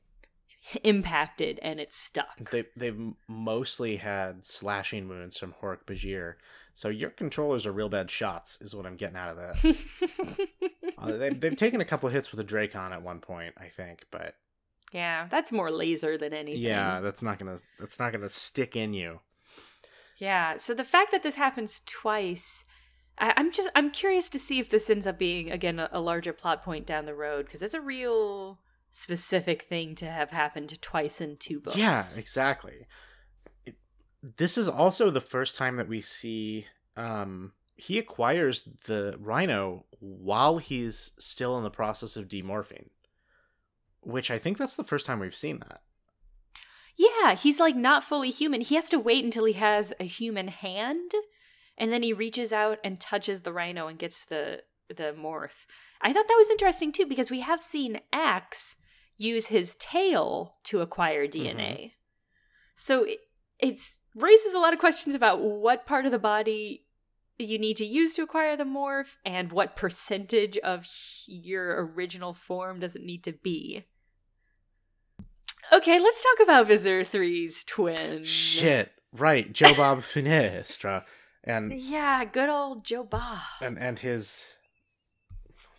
impacted 0.85 1.59
and 1.63 1.81
it's 1.81 1.97
stuck. 1.97 2.51
they, 2.51 2.65
they've 2.77 2.99
mostly 3.29 3.97
had 3.97 4.45
slashing 4.45 5.09
wounds 5.09 5.39
from 5.39 5.55
hork 5.63 5.85
bajir 5.87 6.35
so 6.73 6.89
your 6.89 7.11
controllers 7.11 7.67
are 7.67 7.73
real 7.73 7.89
bad 7.89 8.11
shots 8.11 8.59
is 8.61 8.75
what 8.75 8.87
i'm 8.87 8.97
getting 8.97 9.17
out 9.17 9.37
of 9.37 9.63
this 9.63 9.83
uh, 10.99 11.13
they, 11.13 11.31
they've 11.31 11.57
taken 11.57 11.81
a 11.81 11.85
couple 11.85 12.09
hits 12.09 12.31
with 12.31 12.41
a 12.41 12.45
dracon 12.45 12.93
at 12.93 13.03
one 13.03 13.21
point 13.21 13.55
i 13.59 13.69
think 13.69 14.07
but 14.11 14.35
yeah, 14.93 15.27
that's 15.29 15.51
more 15.51 15.73
laser 15.73 16.17
than 16.17 16.33
anything. 16.33 16.63
yeah 16.63 17.01
that's 17.01 17.23
not 17.23 17.39
gonna 17.39 17.59
that's 17.81 17.99
not 17.99 18.13
gonna 18.13 18.29
stick 18.29 18.77
in 18.77 18.95
you 18.95 19.21
Yeah. 20.19 20.57
So 20.57 20.75
the 20.75 20.85
fact 20.85 21.11
that 21.11 21.23
this 21.25 21.35
happens 21.35 21.81
twice, 21.87 22.63
I, 23.19 23.33
I'm 23.37 23.51
just 23.53 23.69
I'm 23.75 23.91
curious 23.91 24.31
to 24.31 24.39
see 24.39 24.61
if 24.61 24.71
this 24.71 24.89
ends 24.89 25.07
up 25.07 25.19
being 25.19 25.51
again 25.51 25.81
a, 25.81 25.89
a 25.93 26.01
larger 26.01 26.33
plot 26.33 26.63
point 26.63 26.87
down 26.87 27.07
the 27.07 27.15
road 27.15 27.47
because 27.47 27.63
it's 27.63 27.75
a 27.75 27.81
real 27.81 28.61
specific 28.97 29.63
thing 29.63 29.97
to 29.97 30.07
have 30.07 30.31
happened 30.31 30.81
twice 30.81 31.21
in 31.21 31.37
two 31.37 31.59
books. 31.59 31.77
Yeah, 31.77 32.01
exactly. 32.17 32.87
It- 33.67 33.75
this 34.23 34.57
is 34.57 34.69
also 34.69 35.11
the 35.11 35.21
first 35.21 35.57
time 35.57 35.77
that 35.77 35.89
we 35.89 36.01
see 36.01 36.67
um 36.97 37.53
he 37.77 37.99
acquires 37.99 38.63
the 38.87 39.17
rhino 39.19 39.85
while 39.99 40.59
he's 40.59 41.11
still 41.19 41.59
in 41.59 41.65
the 41.65 41.71
process 41.71 42.17
of 42.17 42.29
demorphing. 42.29 42.91
Which 44.01 44.31
I 44.31 44.39
think 44.39 44.59
that's 44.59 44.77
the 44.77 44.85
first 44.85 45.07
time 45.07 45.19
we've 45.19 45.35
seen 45.35 45.59
that. 45.59 45.83
Yeah, 46.97 47.35
he's 47.35 47.59
like 47.59 47.75
not 47.75 48.05
fully 48.05 48.31
human. 48.31 48.61
He 48.61 48.77
has 48.77 48.89
to 48.91 48.99
wait 49.01 49.25
until 49.25 49.45
he 49.47 49.55
has 49.55 49.93
a 49.99 50.05
human 50.05 50.47
hand, 50.47 51.11
and 51.77 51.93
then 51.93 52.05
he 52.05 52.13
reaches 52.13 52.53
out 52.53 52.79
and 52.85 53.01
touches 53.01 53.41
the 53.41 53.53
rhino 53.53 53.89
and 53.89 53.99
gets 53.99 54.25
the 54.25 54.63
the 54.89 55.13
morph. 55.19 55.67
I 56.01 56.13
thought 56.13 56.29
that 56.29 56.37
was 56.39 56.51
interesting 56.51 56.93
too 56.93 57.07
because 57.07 57.31
we 57.31 57.41
have 57.41 57.61
seen 57.63 58.01
Ax 58.13 58.77
use 59.17 59.47
his 59.47 59.77
tail 59.77 60.57
to 60.65 60.81
acquire 60.81 61.27
mm-hmm. 61.27 61.59
DNA. 61.59 61.93
So 62.77 63.05
it 63.05 63.19
it's 63.61 64.01
raises 64.15 64.55
a 64.55 64.59
lot 64.59 64.73
of 64.73 64.79
questions 64.79 65.15
about 65.15 65.41
what 65.41 65.87
part 65.87 66.07
of 66.07 66.13
the 66.13 66.19
body 66.19 66.87
you 67.39 67.59
need 67.59 67.77
to 67.77 67.87
use 67.87 68.15
to 68.15 68.23
acquire 68.23 68.57
the 68.57 68.65
morph 68.65 69.17
and 69.25 69.51
what 69.51 69.77
percentage 69.77 70.57
of 70.59 70.87
your 71.27 71.85
original 71.87 72.33
form 72.33 72.81
does 72.81 72.95
it 72.95 73.03
need 73.03 73.25
to 73.25 73.33
be. 73.33 73.85
Okay, 75.73 75.99
let's 75.99 76.23
talk 76.23 76.45
about 76.45 76.67
Visser 76.67 77.03
3's 77.03 77.65
twin. 77.65 78.23
Shit. 78.23 78.93
Right, 79.13 79.53
Joe 79.53 79.75
Bob 79.75 80.01
Fenestre. 80.03 81.05
And 81.43 81.73
Yeah, 81.73 82.25
good 82.25 82.49
old 82.49 82.85
Joe 82.85 83.05
Bob. 83.05 83.39
and 83.61 83.79
and 83.79 83.99
his 83.99 84.55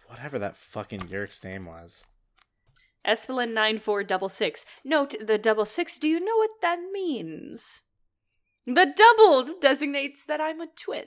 whatever 0.08 0.38
that 0.40 0.58
fucking 0.58 1.08
Yeerk's 1.10 1.44
name 1.44 1.66
was. 1.66 2.04
Esplin 3.08 3.54
9466. 3.54 4.66
Note 4.84 5.16
the 5.26 5.38
double 5.38 5.66
six. 5.66 5.98
Do 5.98 6.08
you 6.08 6.20
know 6.20 6.38
what 6.38 6.52
that 6.62 6.80
means? 6.92 7.82
The 8.66 8.86
double 8.96 9.58
designates 9.60 10.24
that 10.26 10.42
I'm 10.42 10.60
a 10.62 10.68
twin. 10.68 11.06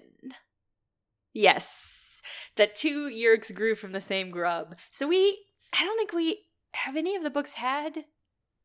Yes, 1.33 2.23
that 2.57 2.75
two 2.75 3.09
Yeerks 3.09 3.55
grew 3.55 3.75
from 3.75 3.93
the 3.93 4.01
same 4.01 4.31
grub. 4.31 4.77
So 4.91 5.07
we, 5.09 5.45
I 5.73 5.85
don't 5.85 5.97
think 5.99 6.13
we 6.13 6.41
have 6.73 6.97
any 6.97 7.17
of 7.17 7.23
the 7.23 7.31
books 7.31 7.55
had 7.55 8.05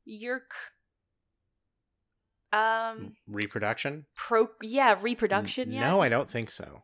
Yeerk 0.08 0.52
Um, 2.52 3.16
Reproduction? 3.28 4.06
pro, 4.16 4.50
yeah, 4.62 4.96
reproduction. 5.02 5.70
N- 5.70 5.74
yet? 5.74 5.82
No, 5.82 6.02
I 6.02 6.10
don't 6.10 6.30
think 6.30 6.52
so. 6.52 6.84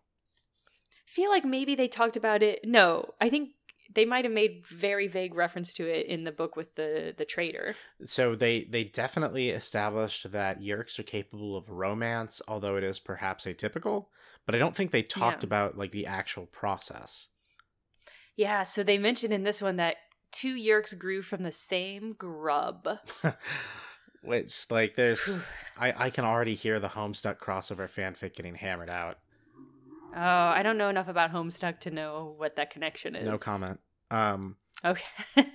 feel 1.06 1.30
like 1.30 1.46
maybe 1.46 1.76
they 1.76 1.88
talked 1.88 2.16
about 2.18 2.42
it. 2.44 2.60
No, 2.64 3.14
I 3.22 3.30
think 3.30 3.50
they 3.94 4.06
might 4.06 4.24
have 4.26 4.34
made 4.34 4.66
very 4.68 5.08
vague 5.08 5.34
reference 5.34 5.74
to 5.74 5.88
it 5.88 6.06
in 6.06 6.24
the 6.24 6.32
book 6.32 6.56
with 6.56 6.76
the 6.76 7.14
the 7.18 7.26
traitor. 7.26 7.76
So 8.04 8.36
they 8.36 8.64
they 8.66 8.84
definitely 8.84 9.50
established 9.50 10.32
that 10.32 10.62
Yeerks 10.62 11.00
are 11.00 11.04
capable 11.04 11.58
of 11.58 11.70
romance, 11.70 12.42
although 12.48 12.76
it 12.76 12.84
is 12.84 13.00
perhaps 13.00 13.46
atypical. 13.46 14.08
But 14.46 14.56
I 14.56 14.58
don't 14.58 14.76
think 14.76 14.92
they 14.92 15.02
talked 15.04 15.44
Yeah. 15.44 15.48
about 15.48 15.78
like 15.78 15.92
the 15.92 16.06
actual 16.06 16.46
process. 16.46 17.28
Yeah, 18.36 18.64
so 18.64 18.84
they 18.84 18.98
mentioned 18.98 19.34
in 19.34 19.44
this 19.44 19.62
one 19.62 19.76
that 19.78 19.98
two 20.32 20.56
Yeerks 20.56 20.98
grew 20.98 21.22
from 21.22 21.44
the 21.44 21.52
same 21.52 22.14
grub. 22.14 22.88
Which 24.22 24.70
like 24.70 24.96
there's 24.96 25.34
I 25.78 26.06
I 26.06 26.10
can 26.10 26.26
already 26.26 26.56
hear 26.56 26.80
the 26.80 26.90
Homestuck 26.90 27.38
crossover 27.40 27.90
fanfic 27.90 28.36
getting 28.36 28.56
hammered 28.56 28.90
out. 28.90 29.18
Oh, 30.16 30.20
I 30.20 30.64
don't 30.64 30.78
know 30.78 30.90
enough 30.90 31.08
about 31.08 31.32
Homestuck 31.32 31.80
to 31.82 31.92
know 31.92 32.34
what 32.38 32.56
that 32.56 32.72
connection 32.72 33.16
is. 33.16 33.28
No 33.28 33.38
comment. 33.38 33.80
Um 34.12 34.56
Okay. 34.84 35.04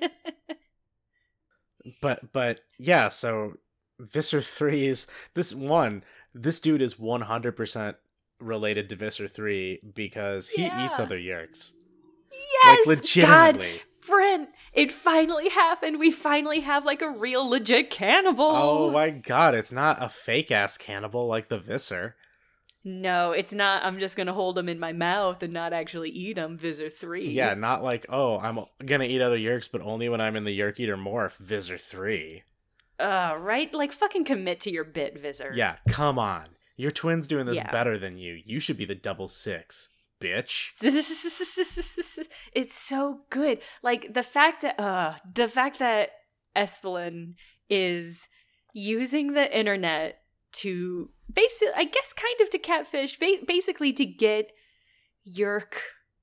but 2.01 2.33
but 2.33 2.61
yeah, 2.79 3.09
so 3.09 3.55
Visser 3.99 4.43
3 4.43 4.87
is 4.87 5.07
this 5.35 5.55
one, 5.55 6.05
this 6.35 6.61
dude 6.61 6.83
is 6.83 6.95
100% 6.95 7.95
related 8.41 8.89
to 8.89 8.97
Visser 8.97 9.29
3 9.29 9.81
because 9.95 10.49
he 10.49 10.67
eats 10.67 10.99
other 10.99 11.19
Yeerks. 11.19 11.73
yes, 12.33 12.87
like 12.87 12.99
legitimately. 12.99 13.73
God, 13.73 13.81
Brent, 14.07 14.49
it 14.73 14.93
finally 14.93 15.49
happened. 15.49 15.99
We 15.99 16.11
finally 16.11 16.61
have 16.61 16.85
like 16.85 17.01
a 17.01 17.09
real 17.09 17.49
legit 17.49 17.89
cannibal. 17.91 18.45
Oh 18.45 18.91
my 18.91 19.11
god, 19.11 19.55
it's 19.55 19.73
not 19.73 20.03
a 20.03 20.09
fake 20.09 20.51
ass 20.51 20.77
cannibal 20.77 21.27
like 21.27 21.49
the 21.49 21.59
Visser. 21.59 22.17
No, 22.87 23.33
it's 23.33 23.53
not. 23.53 23.83
I'm 23.83 23.99
just 23.99 24.15
gonna 24.15 24.35
hold 24.35 24.57
them 24.57 24.69
in 24.69 24.79
my 24.79 24.93
mouth 24.93 25.43
and 25.43 25.53
not 25.55 25.73
actually 25.73 26.11
eat 26.11 26.35
them. 26.35 26.59
Visser 26.59 26.91
three. 26.91 27.31
Yeah, 27.31 27.55
not 27.55 27.83
like, 27.83 28.05
oh, 28.11 28.39
I'm 28.39 28.59
gonna 28.85 29.05
eat 29.05 29.23
other 29.23 29.39
Yeerks, 29.39 29.69
but 29.73 29.81
only 29.81 30.09
when 30.11 30.21
I'm 30.21 30.37
in 30.37 30.45
the 30.45 30.59
Yeerk 30.59 30.79
Eater 30.79 30.97
Morph, 30.97 31.37
Visser 31.37 31.79
3. 31.79 32.43
Uh, 33.01 33.37
right. 33.39 33.73
Like 33.73 33.93
fucking 33.93 34.25
commit 34.25 34.61
to 34.61 34.71
your 34.71 34.85
bit, 34.85 35.19
Visser. 35.19 35.53
Yeah, 35.55 35.77
come 35.89 36.19
on. 36.19 36.49
Your 36.77 36.91
twin's 36.91 37.27
doing 37.27 37.47
this 37.47 37.57
Yeah. 37.57 37.71
better 37.71 37.99
than 37.99 38.19
you. 38.19 38.41
You 38.45 38.61
should 38.61 38.77
be 38.77 38.85
the 38.85 38.95
double 38.95 39.29
six, 39.29 39.89
bitch. 40.21 40.71
it's 42.53 42.75
so 42.75 43.21
good. 43.31 43.61
Like 43.83 44.13
the 44.13 44.23
fact 44.23 44.63
that 44.63 44.79
uh 44.79 45.15
the 45.35 45.49
fact 45.49 45.79
that 45.79 46.11
Esplin 46.57 47.35
is 47.71 48.29
using 48.73 49.33
the 49.33 49.57
internet 49.57 50.19
to 50.53 51.11
basically 51.35 51.75
I 51.77 51.85
guess 51.85 52.13
kind 52.13 52.41
of 52.41 52.51
to 52.51 52.59
catfish, 52.59 53.19
ba- 53.19 53.45
basically 53.47 53.93
to 53.95 54.05
get 54.05 54.51
Yeerk 55.27 55.77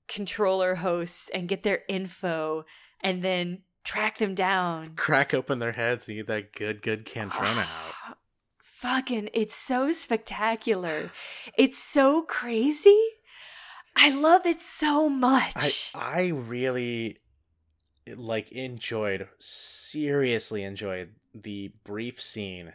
controller 0.08 0.76
hosts 0.76 1.30
and 1.34 1.48
get 1.48 1.64
their 1.64 1.82
info 1.88 2.66
and 3.02 3.24
then 3.24 3.64
track 3.84 4.18
them 4.18 4.36
down. 4.36 4.94
Crack 4.96 5.34
open 5.34 5.60
their 5.60 5.72
heads 5.72 6.08
and 6.08 6.18
get 6.18 6.28
that 6.28 6.54
good, 6.54 6.82
good 6.82 7.06
Kandrona 7.06 7.66
out. 8.08 8.18
Fucking, 8.62 9.30
it's 9.34 9.56
so 9.56 9.92
spectacular. 9.92 11.12
It's 11.58 11.78
so 11.78 12.24
crazy. 12.24 13.00
I 13.96 14.10
love 14.10 14.46
it 14.46 14.62
so 14.62 15.10
much. 15.10 15.54
I 15.56 15.74
I 15.94 16.28
really 16.28 17.18
like 18.16 18.52
enjoyed 18.52 19.28
seriously 19.40 20.64
enjoyed 20.64 21.14
the 21.34 21.74
brief 21.84 22.22
scene 22.22 22.74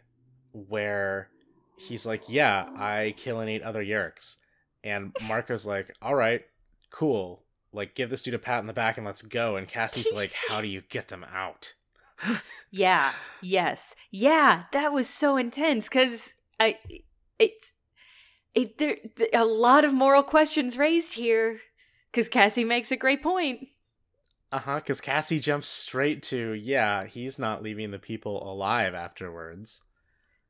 where 0.52 1.30
he's 1.76 2.06
like, 2.06 2.28
"Yeah, 2.28 2.68
I 2.76 3.14
kill 3.16 3.40
and 3.40 3.50
eat 3.50 3.62
other 3.62 3.84
yeerks," 3.84 4.36
and 4.82 5.14
Marco's 5.26 5.66
like, 5.66 5.94
"All 6.02 6.14
right, 6.14 6.42
cool. 6.90 7.42
Like, 7.72 7.94
give 7.94 8.10
this 8.10 8.22
dude 8.22 8.34
a 8.34 8.38
pat 8.38 8.58
on 8.58 8.66
the 8.66 8.72
back 8.72 8.96
and 8.96 9.06
let's 9.06 9.22
go." 9.22 9.56
And 9.56 9.68
Cassie's 9.68 10.12
like, 10.12 10.32
"How 10.48 10.60
do 10.60 10.68
you 10.68 10.82
get 10.88 11.08
them 11.08 11.24
out?" 11.32 11.74
Yeah. 12.70 13.12
Yes. 13.42 13.94
Yeah. 14.10 14.64
That 14.72 14.92
was 14.92 15.08
so 15.08 15.36
intense 15.36 15.88
because 15.88 16.34
I, 16.58 16.78
it's, 17.38 17.72
it 18.54 18.78
there 18.78 18.96
a 19.34 19.44
lot 19.44 19.84
of 19.84 19.92
moral 19.92 20.22
questions 20.22 20.78
raised 20.78 21.14
here 21.14 21.60
because 22.10 22.28
Cassie 22.30 22.64
makes 22.64 22.90
a 22.90 22.96
great 22.96 23.22
point. 23.22 23.68
Uh 24.50 24.60
huh. 24.60 24.76
Because 24.76 25.00
Cassie 25.02 25.40
jumps 25.40 25.68
straight 25.68 26.22
to, 26.24 26.52
"Yeah, 26.52 27.04
he's 27.04 27.38
not 27.38 27.62
leaving 27.62 27.90
the 27.90 27.98
people 27.98 28.50
alive 28.50 28.94
afterwards." 28.94 29.82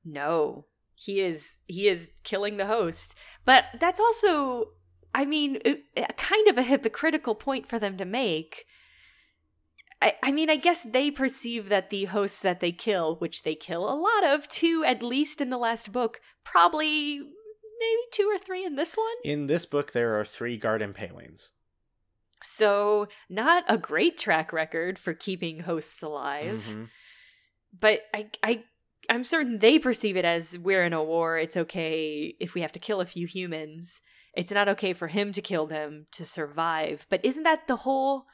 No, 0.04 0.66
he 0.98 1.20
is 1.20 1.56
he 1.66 1.86
is 1.88 2.10
killing 2.24 2.56
the 2.56 2.66
host, 2.66 3.14
but 3.44 3.66
that's 3.78 4.00
also, 4.00 4.70
I 5.14 5.24
mean, 5.26 5.58
a- 5.64 5.82
a 5.96 6.12
kind 6.14 6.48
of 6.48 6.56
a 6.58 6.62
hypocritical 6.62 7.34
point 7.34 7.68
for 7.68 7.78
them 7.78 7.96
to 7.98 8.04
make. 8.04 8.66
I, 10.02 10.14
I 10.22 10.32
mean, 10.32 10.50
I 10.50 10.56
guess 10.56 10.82
they 10.82 11.10
perceive 11.10 11.68
that 11.68 11.90
the 11.90 12.06
hosts 12.06 12.42
that 12.42 12.60
they 12.60 12.72
kill, 12.72 13.16
which 13.16 13.42
they 13.44 13.54
kill 13.54 13.88
a 13.88 13.94
lot 13.96 14.24
of, 14.24 14.48
two 14.48 14.84
at 14.84 15.02
least 15.02 15.40
in 15.40 15.50
the 15.50 15.56
last 15.58 15.92
book, 15.92 16.20
probably 16.44 17.18
maybe 17.18 18.02
two 18.12 18.30
or 18.34 18.38
three 18.38 18.64
in 18.64 18.76
this 18.76 18.94
one. 18.96 19.06
In 19.24 19.46
this 19.46 19.64
book, 19.66 19.92
there 19.92 20.18
are 20.18 20.24
three 20.24 20.56
garden 20.56 20.90
impalings. 20.90 21.50
So, 22.42 23.08
not 23.30 23.64
a 23.68 23.78
great 23.78 24.18
track 24.18 24.52
record 24.52 24.98
for 24.98 25.14
keeping 25.14 25.60
hosts 25.60 26.02
alive. 26.02 26.62
Mhm. 26.68 26.88
But 27.78 28.02
I, 28.14 28.30
I, 28.42 28.64
I'm 29.10 29.24
certain 29.24 29.58
they 29.58 29.78
perceive 29.78 30.16
it 30.16 30.24
as 30.24 30.58
we're 30.58 30.84
in 30.84 30.92
a 30.92 31.02
war. 31.02 31.38
It's 31.38 31.56
okay 31.56 32.34
if 32.40 32.54
we 32.54 32.60
have 32.60 32.72
to 32.72 32.78
kill 32.78 33.00
a 33.00 33.06
few 33.06 33.26
humans. 33.26 34.00
It's 34.34 34.52
not 34.52 34.68
okay 34.68 34.92
for 34.92 35.08
him 35.08 35.32
to 35.32 35.40
kill 35.40 35.66
them 35.66 36.06
to 36.12 36.24
survive. 36.24 37.06
But 37.08 37.24
isn't 37.24 37.44
that 37.44 37.66
the 37.66 37.76
whole 37.76 38.26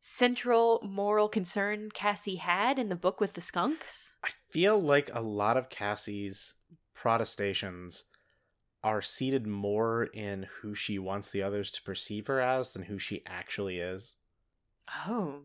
central 0.00 0.80
moral 0.82 1.28
concern 1.28 1.90
Cassie 1.92 2.36
had 2.36 2.78
in 2.78 2.88
the 2.88 2.96
book 2.96 3.20
with 3.20 3.32
the 3.32 3.40
skunks? 3.40 4.14
I 4.24 4.30
feel 4.50 4.80
like 4.80 5.10
a 5.12 5.20
lot 5.20 5.56
of 5.56 5.68
Cassie's 5.68 6.54
protestations 6.94 8.06
are 8.84 9.02
seated 9.02 9.46
more 9.46 10.04
in 10.14 10.46
who 10.60 10.74
she 10.74 10.98
wants 10.98 11.30
the 11.30 11.42
others 11.42 11.70
to 11.72 11.82
perceive 11.82 12.28
her 12.28 12.40
as 12.40 12.72
than 12.72 12.84
who 12.84 12.98
she 12.98 13.22
actually 13.26 13.78
is. 13.78 14.14
Oh. 15.06 15.40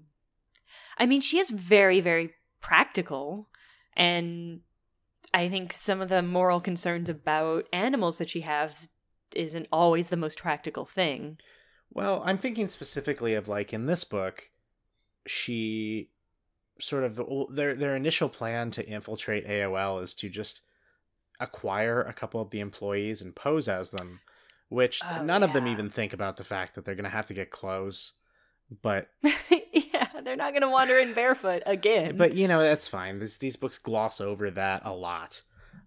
I 0.98 1.06
mean, 1.06 1.22
she 1.22 1.40
is 1.40 1.50
very, 1.50 2.00
very 2.00 2.34
practical. 2.62 3.50
And 3.98 4.62
I 5.34 5.50
think 5.50 5.74
some 5.74 6.02
of 6.02 6.10
the 6.10 6.22
moral 6.22 6.62
concerns 6.62 7.10
about 7.10 7.68
animals 7.74 8.18
that 8.20 8.30
she 8.30 8.42
has 8.42 8.90
isn't 9.36 9.68
always 9.72 10.10
the 10.10 10.18
most 10.18 10.40
practical 10.40 10.86
thing. 10.86 11.40
Well, 11.92 12.22
I'm 12.26 12.38
thinking 12.38 12.70
specifically 12.70 13.34
of 13.34 13.48
like 13.48 13.74
in 13.74 13.86
this 13.86 14.04
book, 14.04 14.50
she 15.26 16.10
sort 16.80 17.04
of 17.04 17.22
their 17.52 17.76
their 17.76 17.96
initial 17.96 18.30
plan 18.30 18.72
to 18.72 18.88
infiltrate 18.88 19.48
AOL 19.48 20.02
is 20.02 20.14
to 20.16 20.30
just 20.30 20.62
acquire 21.40 22.02
a 22.02 22.14
couple 22.14 22.42
of 22.42 22.50
the 22.50 22.60
employees 22.60 23.22
and 23.22 23.36
pose 23.36 23.68
as 23.68 23.92
them, 23.92 24.22
which 24.70 25.02
Oh, 25.04 25.24
none 25.24 25.44
of 25.44 25.54
them 25.54 25.68
even 25.68 25.90
think 25.90 26.14
about 26.14 26.38
the 26.38 26.44
fact 26.44 26.76
that 26.76 26.86
they're 26.86 26.96
going 26.96 27.04
to 27.04 27.10
have 27.10 27.28
to 27.28 27.34
get 27.34 27.52
clothes. 27.52 28.14
But 28.82 29.10
yeah, 29.22 29.36
they're 30.24 30.36
not 30.36 30.52
going 30.52 30.62
to 30.62 30.70
wander 30.70 30.98
in 30.98 31.14
barefoot 31.14 31.64
again. 31.66 32.18
but 32.18 32.34
you 32.34 32.48
know 32.48 32.62
that's 32.62 32.88
fine. 32.88 33.20
These 33.20 33.38
these 33.38 33.56
books 33.56 33.78
gloss 33.78 34.22
over 34.22 34.50
that 34.52 34.82
a 34.86 34.94
lot. 34.94 35.42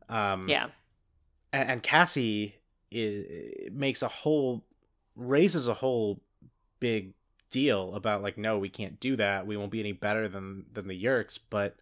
Um, 0.08 0.48
yeah. 0.48 0.68
and, 1.52 1.70
and 1.70 1.82
Cassie 1.82 2.56
is, 2.90 3.70
makes 3.72 4.02
a 4.02 4.08
whole 4.08 4.64
raises 5.16 5.66
a 5.66 5.74
whole 5.74 6.20
big 6.78 7.14
deal 7.50 7.94
about 7.94 8.22
like 8.22 8.36
no 8.36 8.58
we 8.58 8.68
can't 8.68 9.00
do 9.00 9.16
that 9.16 9.46
we 9.46 9.56
won't 9.56 9.70
be 9.70 9.80
any 9.80 9.92
better 9.92 10.28
than 10.28 10.66
than 10.72 10.88
the 10.88 11.04
Yeerks 11.04 11.38
but 11.48 11.76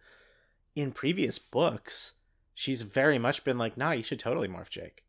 in 0.75 0.91
previous 0.91 1.37
books 1.37 2.13
she's 2.53 2.83
very 2.83 3.19
much 3.19 3.43
been 3.43 3.57
like 3.57 3.75
nah 3.75 3.91
you 3.91 4.03
should 4.03 4.19
totally 4.19 4.47
morph 4.47 4.69
Jake 4.69 5.03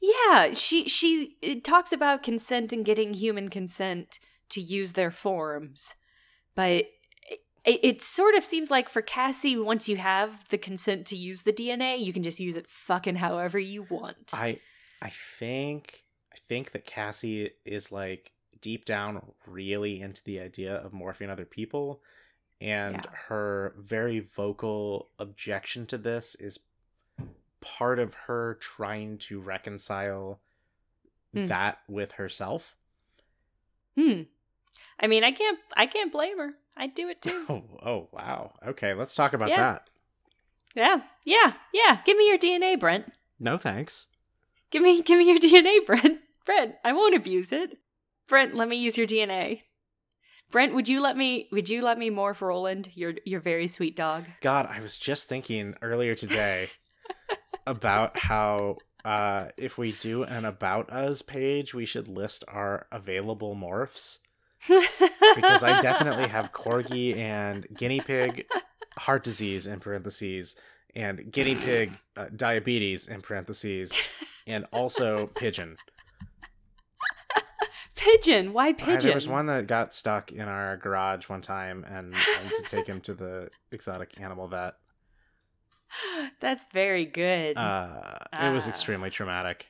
Yeah, 0.00 0.54
she 0.54 0.88
she 0.88 1.36
talks 1.62 1.92
about 1.92 2.22
consent 2.22 2.72
and 2.72 2.84
getting 2.84 3.14
human 3.14 3.48
consent 3.48 4.18
to 4.50 4.60
use 4.60 4.92
their 4.92 5.10
forms. 5.10 5.94
But 6.54 6.86
it, 7.64 7.80
it 7.82 8.02
sort 8.02 8.34
of 8.34 8.44
seems 8.44 8.70
like 8.70 8.88
for 8.88 9.02
Cassie 9.02 9.56
once 9.56 9.88
you 9.88 9.96
have 9.96 10.48
the 10.50 10.58
consent 10.58 11.06
to 11.06 11.16
use 11.16 11.42
the 11.42 11.52
DNA, 11.52 11.98
you 12.04 12.12
can 12.12 12.22
just 12.22 12.40
use 12.40 12.56
it 12.56 12.68
fucking 12.68 13.16
however 13.16 13.58
you 13.58 13.86
want. 13.88 14.30
I 14.32 14.60
I 15.02 15.10
think 15.10 16.04
I 16.32 16.36
think 16.48 16.72
that 16.72 16.84
Cassie 16.86 17.50
is 17.64 17.90
like 17.90 18.32
deep 18.60 18.84
down 18.84 19.32
really 19.46 20.00
into 20.00 20.22
the 20.24 20.40
idea 20.40 20.74
of 20.76 20.92
morphing 20.92 21.28
other 21.30 21.44
people 21.44 22.00
and 22.60 22.96
Yeah. 22.96 23.10
her 23.28 23.74
very 23.78 24.20
vocal 24.20 25.10
objection 25.18 25.86
to 25.86 25.98
this 25.98 26.34
is 26.36 26.58
part 27.60 27.98
of 27.98 28.14
her 28.14 28.54
trying 28.60 29.18
to 29.18 29.40
reconcile 29.40 30.40
Hmm. 31.32 31.46
that 31.46 31.78
with 31.88 32.12
herself. 32.12 32.76
Hmm. 33.96 34.22
I 35.00 35.06
mean, 35.06 35.24
I 35.24 35.32
can't 35.32 35.58
I 35.76 35.86
can't 35.86 36.12
blame 36.12 36.38
her. 36.38 36.54
I'd 36.76 36.94
do 36.94 37.08
it 37.08 37.22
too. 37.22 37.44
Oh, 37.48 37.62
oh 37.84 38.08
wow. 38.12 38.52
Okay, 38.66 38.94
let's 38.94 39.14
talk 39.14 39.32
about 39.32 39.48
Yeah. 39.48 39.72
that. 39.74 39.88
yeah. 40.74 41.00
Yeah. 41.24 41.52
Yeah. 41.72 42.00
Give 42.04 42.16
me 42.16 42.28
your 42.28 42.38
DNA, 42.38 42.78
Brent. 42.78 43.12
No 43.38 43.58
thanks. 43.58 44.06
Give 44.70 44.82
me 44.82 45.02
give 45.02 45.18
me 45.18 45.28
your 45.28 45.38
DNA, 45.38 45.84
Brent. 45.86 46.20
Brent, 46.46 46.74
I 46.84 46.92
won't 46.92 47.14
abuse 47.14 47.52
it. 47.52 47.78
Brent, 48.28 48.54
let 48.54 48.68
me 48.68 48.76
use 48.76 48.96
your 48.98 49.06
DNA. 49.06 49.62
Brent, 50.50 50.74
would 50.74 50.88
you 50.88 51.00
let 51.00 51.16
me 51.16 51.48
would 51.52 51.68
you 51.68 51.82
let 51.82 51.98
me 51.98 52.10
morph 52.10 52.40
Roland, 52.40 52.90
your 52.94 53.14
your 53.24 53.40
very 53.40 53.66
sweet 53.66 53.96
dog? 53.96 54.24
God, 54.40 54.66
I 54.70 54.80
was 54.80 54.98
just 54.98 55.28
thinking 55.28 55.74
earlier 55.82 56.14
today 56.14 56.70
about 57.66 58.16
how 58.18 58.76
uh, 59.04 59.48
if 59.56 59.76
we 59.78 59.92
do 59.92 60.22
an 60.22 60.44
about 60.44 60.90
us 60.90 61.22
page, 61.22 61.74
we 61.74 61.84
should 61.86 62.08
list 62.08 62.44
our 62.48 62.86
available 62.90 63.54
morphs 63.54 64.18
because 65.36 65.62
I 65.62 65.80
definitely 65.80 66.28
have 66.28 66.52
corgi 66.52 67.16
and 67.16 67.66
guinea 67.76 68.00
pig 68.00 68.46
heart 68.96 69.22
disease 69.24 69.66
in 69.66 69.80
parentheses 69.80 70.56
and 70.94 71.30
guinea 71.30 71.54
pig 71.56 71.92
uh, 72.16 72.26
diabetes 72.34 73.06
in 73.08 73.20
parentheses 73.20 73.92
and 74.46 74.64
also 74.72 75.26
pigeon. 75.34 75.76
pigeon. 77.94 78.52
Why 78.52 78.70
Uh, 78.70 78.74
pigeon? 78.74 78.98
there 79.00 79.14
was 79.14 79.28
one 79.28 79.46
that 79.46 79.66
got 79.66 79.92
stuck 79.94 80.32
in 80.32 80.42
our 80.48 80.76
garage 80.76 81.28
one 81.28 81.42
time 81.42 81.84
and 81.88 82.14
I 82.14 82.18
had 82.18 82.54
to 82.54 82.62
take 82.62 82.86
him 82.86 83.00
to 83.02 83.14
the 83.14 83.50
exotic 83.70 84.18
animal 84.20 84.48
vet. 84.48 84.74
That's 86.40 86.66
very 86.72 87.04
good. 87.04 87.56
Uh, 87.56 88.18
it 88.32 88.52
was 88.52 88.66
Ah. 88.66 88.70
extremely 88.70 89.10
traumatic. 89.10 89.68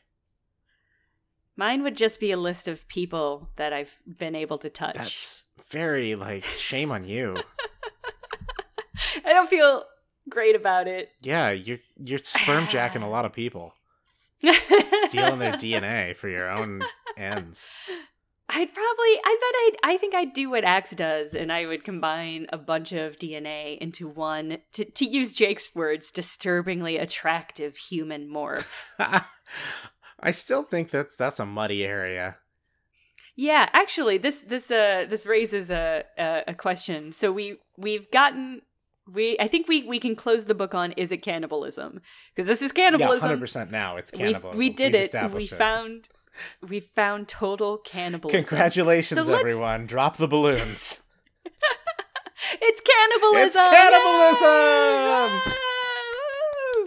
Mine 1.56 1.82
would 1.84 1.96
just 1.96 2.18
be 2.18 2.32
a 2.32 2.36
list 2.36 2.66
of 2.66 2.86
people 2.88 3.50
that 3.56 3.72
I've 3.72 3.98
been 4.06 4.34
able 4.34 4.58
to 4.58 4.68
touch. 4.70 4.96
That's 4.96 5.44
very 5.68 6.14
like 6.16 6.44
shame 6.44 6.90
on 6.90 7.04
you. 7.06 7.36
I 9.24 9.32
don't 9.32 9.48
feel 9.48 9.84
great 10.28 10.56
about 10.56 10.88
it. 10.88 11.10
Yeah, 11.22 11.50
you're 11.50 11.78
you're 11.96 12.18
sperm 12.22 12.66
jacking 12.68 13.02
a 13.02 13.08
lot 13.10 13.24
of 13.24 13.32
people, 13.32 13.74
stealing 15.04 15.38
their 15.38 15.52
DNA 15.52 16.16
for 16.16 16.28
your 16.28 16.48
own 16.50 16.82
ends. 17.16 17.68
I'd 18.48 18.74
probably, 18.74 19.18
I 19.24 19.38
bet 19.40 19.88
I'd, 19.88 19.94
I 19.94 19.96
think 19.96 20.14
I'd 20.14 20.34
do 20.34 20.50
what 20.50 20.64
Ax 20.64 20.90
does, 20.90 21.34
and 21.34 21.50
I 21.50 21.66
would 21.66 21.82
combine 21.82 22.46
a 22.52 22.58
bunch 22.58 22.92
of 22.92 23.16
DNA 23.16 23.78
into 23.78 24.06
one, 24.06 24.58
to, 24.72 24.84
to 24.84 25.04
use 25.06 25.32
Jake's 25.32 25.74
words, 25.74 26.12
disturbingly 26.12 26.98
attractive 26.98 27.76
human 27.76 28.28
morph. 28.28 28.84
I 30.20 30.30
still 30.30 30.62
think 30.62 30.90
that's 30.90 31.16
that's 31.16 31.40
a 31.40 31.46
muddy 31.46 31.84
area. 31.84 32.36
Yeah, 33.36 33.68
actually, 33.72 34.18
this 34.18 34.40
this 34.40 34.70
uh 34.70 35.06
this 35.08 35.26
raises 35.26 35.70
a 35.70 36.04
a, 36.16 36.42
a 36.48 36.54
question. 36.54 37.12
So 37.12 37.32
we 37.32 37.56
we've 37.76 38.10
gotten 38.10 38.62
we 39.12 39.36
I 39.38 39.48
think 39.48 39.68
we 39.68 39.82
we 39.82 39.98
can 39.98 40.16
close 40.16 40.44
the 40.44 40.54
book 40.54 40.74
on 40.74 40.92
is 40.92 41.12
it 41.12 41.18
cannibalism 41.18 42.00
because 42.34 42.46
this 42.46 42.62
is 42.62 42.72
cannibalism. 42.72 43.16
Yeah, 43.16 43.28
hundred 43.28 43.40
percent. 43.40 43.70
Now 43.70 43.96
it's 43.96 44.10
cannibalism. 44.10 44.58
we 44.58 44.70
did 44.70 44.94
We've 44.94 45.14
it. 45.14 45.32
We 45.32 45.46
found 45.46 46.08
we 46.66 46.80
found 46.80 47.28
total 47.28 47.78
cannibalism. 47.78 48.44
Congratulations, 48.44 49.26
So 49.26 49.34
everyone! 49.34 49.86
Drop 49.86 50.16
the 50.16 50.28
balloons. 50.28 51.02
It's 52.60 52.80
cannibalism. 52.80 53.46
It's 53.46 53.56
cannibalism! 53.56 55.52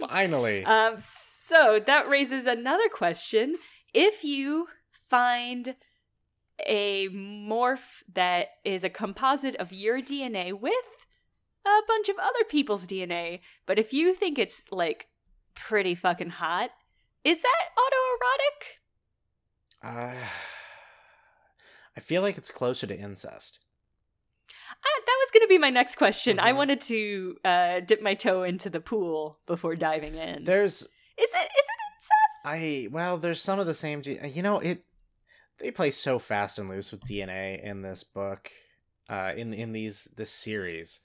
Yay! 0.00 0.06
Finally, 0.08 0.64
Um, 0.64 0.96
so 0.98 1.80
that 1.84 2.08
raises 2.08 2.46
another 2.46 2.88
question. 2.88 3.54
If 3.92 4.22
you 4.24 4.68
find 5.10 5.74
a 6.66 7.08
morph 7.08 8.02
that 8.12 8.48
is 8.64 8.84
a 8.84 8.90
composite 8.90 9.56
of 9.56 9.72
your 9.72 10.00
DNA 10.00 10.52
with 10.52 10.74
a 11.66 11.80
bunch 11.86 12.08
of 12.08 12.16
other 12.18 12.44
people's 12.48 12.86
DNA, 12.86 13.40
but 13.66 13.78
if 13.78 13.92
you 13.92 14.14
think 14.14 14.38
it's 14.38 14.64
like 14.70 15.06
pretty 15.54 15.94
fucking 15.94 16.30
hot, 16.30 16.70
is 17.24 17.42
that 17.42 17.64
autoerotic? 17.76 18.78
Uh, 19.82 20.14
I 21.96 22.00
feel 22.00 22.22
like 22.22 22.38
it's 22.38 22.50
closer 22.50 22.86
to 22.86 22.96
incest. 22.98 23.60
Uh, 24.70 25.00
that 25.06 25.16
was 25.20 25.30
going 25.32 25.42
to 25.44 25.48
be 25.48 25.58
my 25.58 25.70
next 25.70 25.96
question. 25.96 26.38
I 26.38 26.52
Mhm. 26.52 26.56
wanted 26.56 26.80
to 26.82 27.36
uh, 27.44 27.80
dip 27.80 28.00
my 28.02 28.14
toe 28.14 28.44
into 28.44 28.70
the 28.70 28.80
pool 28.80 29.38
before 29.46 29.74
diving 29.74 30.14
in. 30.14 30.44
There's 30.44 30.82
Is 30.82 30.88
it 31.16 31.24
is 31.26 31.26
it 31.26 31.80
incest? 31.94 32.44
I 32.44 32.88
well, 32.92 33.18
there's 33.18 33.42
some 33.42 33.58
of 33.58 33.66
the 33.66 33.74
same. 33.74 34.02
You 34.04 34.42
know, 34.42 34.60
it 34.60 34.84
they 35.58 35.70
play 35.72 35.90
so 35.90 36.18
fast 36.20 36.58
and 36.58 36.68
loose 36.68 36.92
with 36.92 37.00
DNA 37.04 37.60
in 37.62 37.82
this 37.82 38.04
book, 38.04 38.52
uh, 39.08 39.32
in 39.36 39.52
in 39.52 39.72
these 39.72 40.04
this 40.16 40.30
series, 40.30 41.00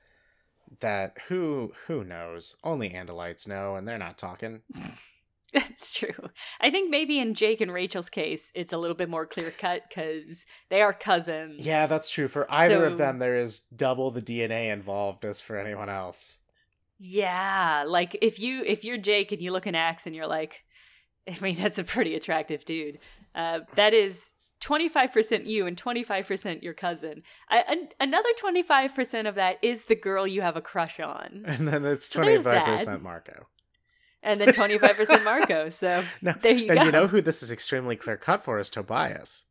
that 0.80 1.18
who 1.30 1.74
who 1.88 2.04
knows? 2.04 2.56
Only 2.64 2.92
Andalites 2.92 3.48
know, 3.48 3.76
and 3.76 3.88
they're 3.88 3.98
not 3.98 4.18
talking. 4.20 4.62
That's 5.54 5.94
true. 5.94 6.30
I 6.60 6.70
think 6.72 6.90
maybe 6.90 7.20
in 7.20 7.34
Jake 7.36 7.62
and 7.62 7.72
Rachel's 7.72 8.10
case, 8.10 8.52
it's 8.56 8.74
a 8.74 8.78
little 8.78 8.96
bit 8.96 9.10
more 9.10 9.26
clear 9.26 9.52
cut 9.52 9.84
because 9.88 10.46
they 10.70 10.82
are 10.82 10.94
cousins. 10.94 11.64
Yeah, 11.66 11.86
that's 11.86 12.10
true. 12.10 12.28
For 12.28 12.46
either 12.52 12.80
So- 12.80 12.92
of 12.92 12.98
them, 12.98 13.20
there 13.20 13.38
is 13.38 13.62
double 13.76 14.12
the 14.12 14.22
DNA 14.22 14.72
involved 14.72 15.24
as 15.26 15.40
for 15.40 15.58
anyone 15.58 15.90
else. 15.90 16.40
yeah. 17.00 17.84
Like 17.88 18.18
if 18.22 18.40
you 18.40 18.64
if 18.66 18.84
you're 18.84 18.98
Jake 18.98 19.32
and 19.32 19.42
you 19.42 19.52
look 19.52 19.68
in 19.68 19.76
Ax 19.76 20.06
and 20.06 20.16
you're 20.16 20.28
like, 20.28 20.64
I 21.30 21.38
mean, 21.42 21.56
that's 21.56 21.78
a 21.78 21.84
pretty 21.84 22.16
attractive 22.16 22.66
dude. 22.66 23.00
Uh, 23.36 23.60
that 23.76 23.94
is. 23.94 24.32
25% 24.62 25.46
you 25.46 25.68
and 25.68 25.76
25% 25.76 26.64
your 26.64 26.74
cousin. 26.74 27.22
I, 27.50 27.66
an, 27.68 27.90
another 28.00 28.30
25% 28.42 29.28
of 29.28 29.36
that 29.36 29.58
is 29.62 29.84
the 29.86 29.96
girl 29.96 30.26
you 30.26 30.40
have 30.42 30.56
a 30.56 30.62
crush 30.62 31.02
on. 31.02 31.44
And 31.46 31.68
then 31.68 31.84
it's 31.84 32.08
So 32.08 32.20
twenty 32.22 32.36
there's 32.36 32.46
five 32.46 32.66
that. 32.66 32.78
percent 32.80 33.04
Marco. 33.04 33.48
And 34.24 34.40
then 34.42 34.50
25% 34.50 35.24
Marco. 35.24 35.70
So 35.72 36.04
No, 36.22 36.34
there 36.42 36.54
you 36.54 36.68
and 36.70 36.76
go. 36.76 36.76
And 36.78 36.86
you 36.86 36.92
know 36.92 37.08
who 37.08 37.22
this 37.22 37.44
is 37.44 37.52
extremely 37.52 37.96
clear 37.96 38.18
cut 38.18 38.44
for 38.44 38.58
is 38.60 38.70
Tobias. 38.70 39.46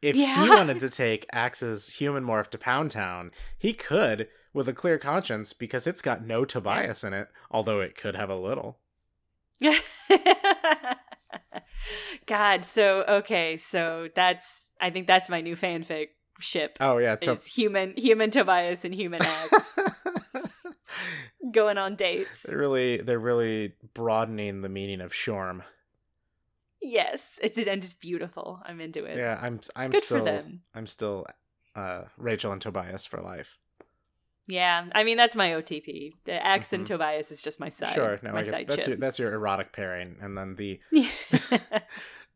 If 0.00 0.16
Yeah. 0.16 0.42
he 0.42 0.48
wanted 0.50 0.80
to 0.80 0.90
take 0.90 1.26
Ax's 1.32 1.88
human 1.96 2.24
morph 2.24 2.48
to 2.50 2.58
Pound 2.58 2.90
Town, 2.90 3.30
he 3.58 3.72
could 3.72 4.28
with 4.52 4.68
a 4.68 4.72
clear 4.72 4.98
conscience 4.98 5.52
because 5.52 5.86
it's 5.86 6.02
got 6.02 6.24
no 6.26 6.44
Tobias 6.44 7.04
in 7.04 7.12
it, 7.12 7.28
although 7.50 7.80
it 7.80 7.94
could 7.96 8.16
have 8.16 8.28
a 8.30 8.34
little. 8.36 8.78
God, 12.26 12.64
so 12.64 13.04
okay, 13.08 13.56
so 13.56 14.08
that's 14.14 14.70
I 14.80 14.90
think 14.90 15.06
that's 15.06 15.28
my 15.28 15.40
new 15.40 15.56
fanfic 15.56 16.08
ship. 16.40 16.76
Oh 16.80 16.98
yeah, 16.98 17.16
to- 17.16 17.32
is 17.32 17.46
human 17.46 17.94
human 17.96 18.30
Tobias 18.30 18.84
and 18.84 18.94
human 18.94 19.22
Ax 19.22 19.76
going 21.52 21.78
on 21.78 21.96
dates. 21.96 22.42
they're 22.42 22.58
really 22.58 22.98
they're 22.98 23.18
really 23.18 23.74
broadening 23.94 24.60
the 24.60 24.68
meaning 24.68 25.00
of 25.00 25.12
Shorm. 25.12 25.62
Yes, 26.80 27.38
it's 27.42 27.58
and 27.58 27.84
it's 27.84 27.94
beautiful. 27.94 28.60
I'm 28.64 28.80
into 28.80 29.04
it. 29.04 29.16
Yeah, 29.16 29.38
I'm 29.40 29.60
I'm 29.76 29.90
Good 29.90 30.02
still 30.02 30.18
for 30.18 30.24
them. 30.24 30.62
I'm 30.74 30.86
still 30.86 31.26
uh 31.76 32.02
Rachel 32.16 32.52
and 32.52 32.60
Tobias 32.60 33.06
for 33.06 33.20
life. 33.20 33.58
Yeah, 34.48 34.86
I 34.92 35.04
mean 35.04 35.16
that's 35.16 35.36
my 35.36 35.50
OTP. 35.50 36.14
The 36.24 36.44
Ax 36.44 36.72
and 36.72 36.82
Mhm. 36.84 36.88
Tobias 36.88 37.30
is 37.30 37.42
just 37.42 37.60
my 37.60 37.68
side. 37.70 37.94
sure, 37.94 38.18
no, 38.22 38.32
my 38.32 38.42
side 38.42 38.66
that's 38.66 38.78
chip. 38.84 38.88
your 38.88 38.96
that's 38.96 39.18
your 39.18 39.32
erotic 39.32 39.72
pairing, 39.72 40.16
and 40.20 40.36
then 40.36 40.56
the 40.56 40.80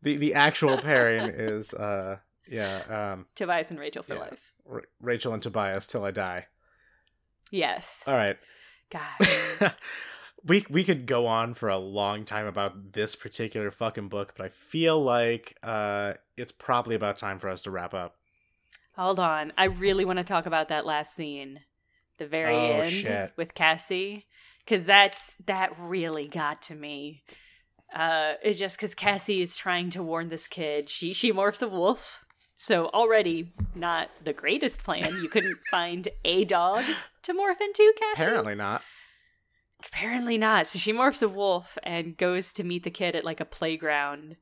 the 0.02 0.16
the 0.16 0.34
actual 0.34 0.78
pairing 0.78 1.28
is 1.34 1.74
uh 1.74 2.18
yeah 2.48 3.12
um 3.12 3.26
Tobias 3.34 3.70
and 3.72 3.80
Rachel 3.80 4.04
for 4.04 4.14
Yeah. 4.14 4.20
life. 4.20 4.52
R- 4.70 4.84
Rachel 5.00 5.32
and 5.34 5.42
Tobias 5.42 5.86
till 5.88 6.04
I 6.04 6.12
die. 6.12 6.46
Yes. 7.50 8.04
All 8.06 8.14
right. 8.14 8.36
God. 8.90 9.74
we 10.44 10.64
we 10.70 10.84
could 10.84 11.06
go 11.06 11.26
on 11.26 11.54
for 11.54 11.68
a 11.68 11.78
long 11.78 12.24
time 12.24 12.46
about 12.46 12.92
this 12.92 13.16
particular 13.16 13.70
fucking 13.70 14.08
book, 14.08 14.34
but 14.36 14.46
I 14.46 14.48
feel 14.50 15.02
like 15.02 15.56
uh 15.62 16.14
it's 16.36 16.52
probably 16.52 16.94
about 16.94 17.18
time 17.18 17.38
for 17.38 17.48
us 17.48 17.62
to 17.62 17.70
wrap 17.70 17.94
up. 17.94 18.16
Hold 18.96 19.20
on. 19.20 19.52
I 19.58 19.64
really 19.64 20.04
want 20.04 20.18
to 20.18 20.24
talk 20.24 20.46
about 20.46 20.68
that 20.68 20.86
last 20.86 21.14
scene. 21.14 21.60
The 22.18 22.26
very 22.26 22.54
Oh, 22.54 22.80
end 22.80 22.92
shit. 22.92 23.32
with 23.36 23.54
Cassie. 23.54 24.26
Cause 24.66 24.84
that's 24.84 25.36
that 25.46 25.78
really 25.78 26.26
got 26.26 26.62
to 26.62 26.74
me. 26.74 27.22
Uh 27.94 28.34
it 28.42 28.54
just 28.54 28.78
cause 28.78 28.94
Cassie 28.94 29.42
is 29.42 29.56
trying 29.56 29.90
to 29.90 30.02
warn 30.02 30.28
this 30.28 30.46
kid. 30.46 30.88
She 30.90 31.12
she 31.12 31.32
morphs 31.32 31.62
a 31.62 31.68
wolf. 31.68 32.24
So 32.56 32.86
already 32.86 33.52
not 33.74 34.08
the 34.24 34.32
greatest 34.32 34.82
plan. 34.82 35.16
You 35.22 35.28
couldn't 35.28 35.58
find 35.70 36.08
a 36.24 36.44
dog 36.44 36.84
to 37.22 37.34
morph 37.34 37.60
into, 37.60 37.92
Cassie. 37.98 38.22
Apparently 38.22 38.54
not. 38.54 38.82
Apparently 39.86 40.38
not. 40.38 40.66
So 40.66 40.78
she 40.78 40.92
morphs 40.92 41.22
a 41.22 41.28
wolf 41.28 41.76
and 41.82 42.16
goes 42.16 42.52
to 42.54 42.64
meet 42.64 42.82
the 42.82 42.90
kid 42.90 43.14
at 43.14 43.24
like 43.24 43.40
a 43.40 43.44
playground. 43.44 44.36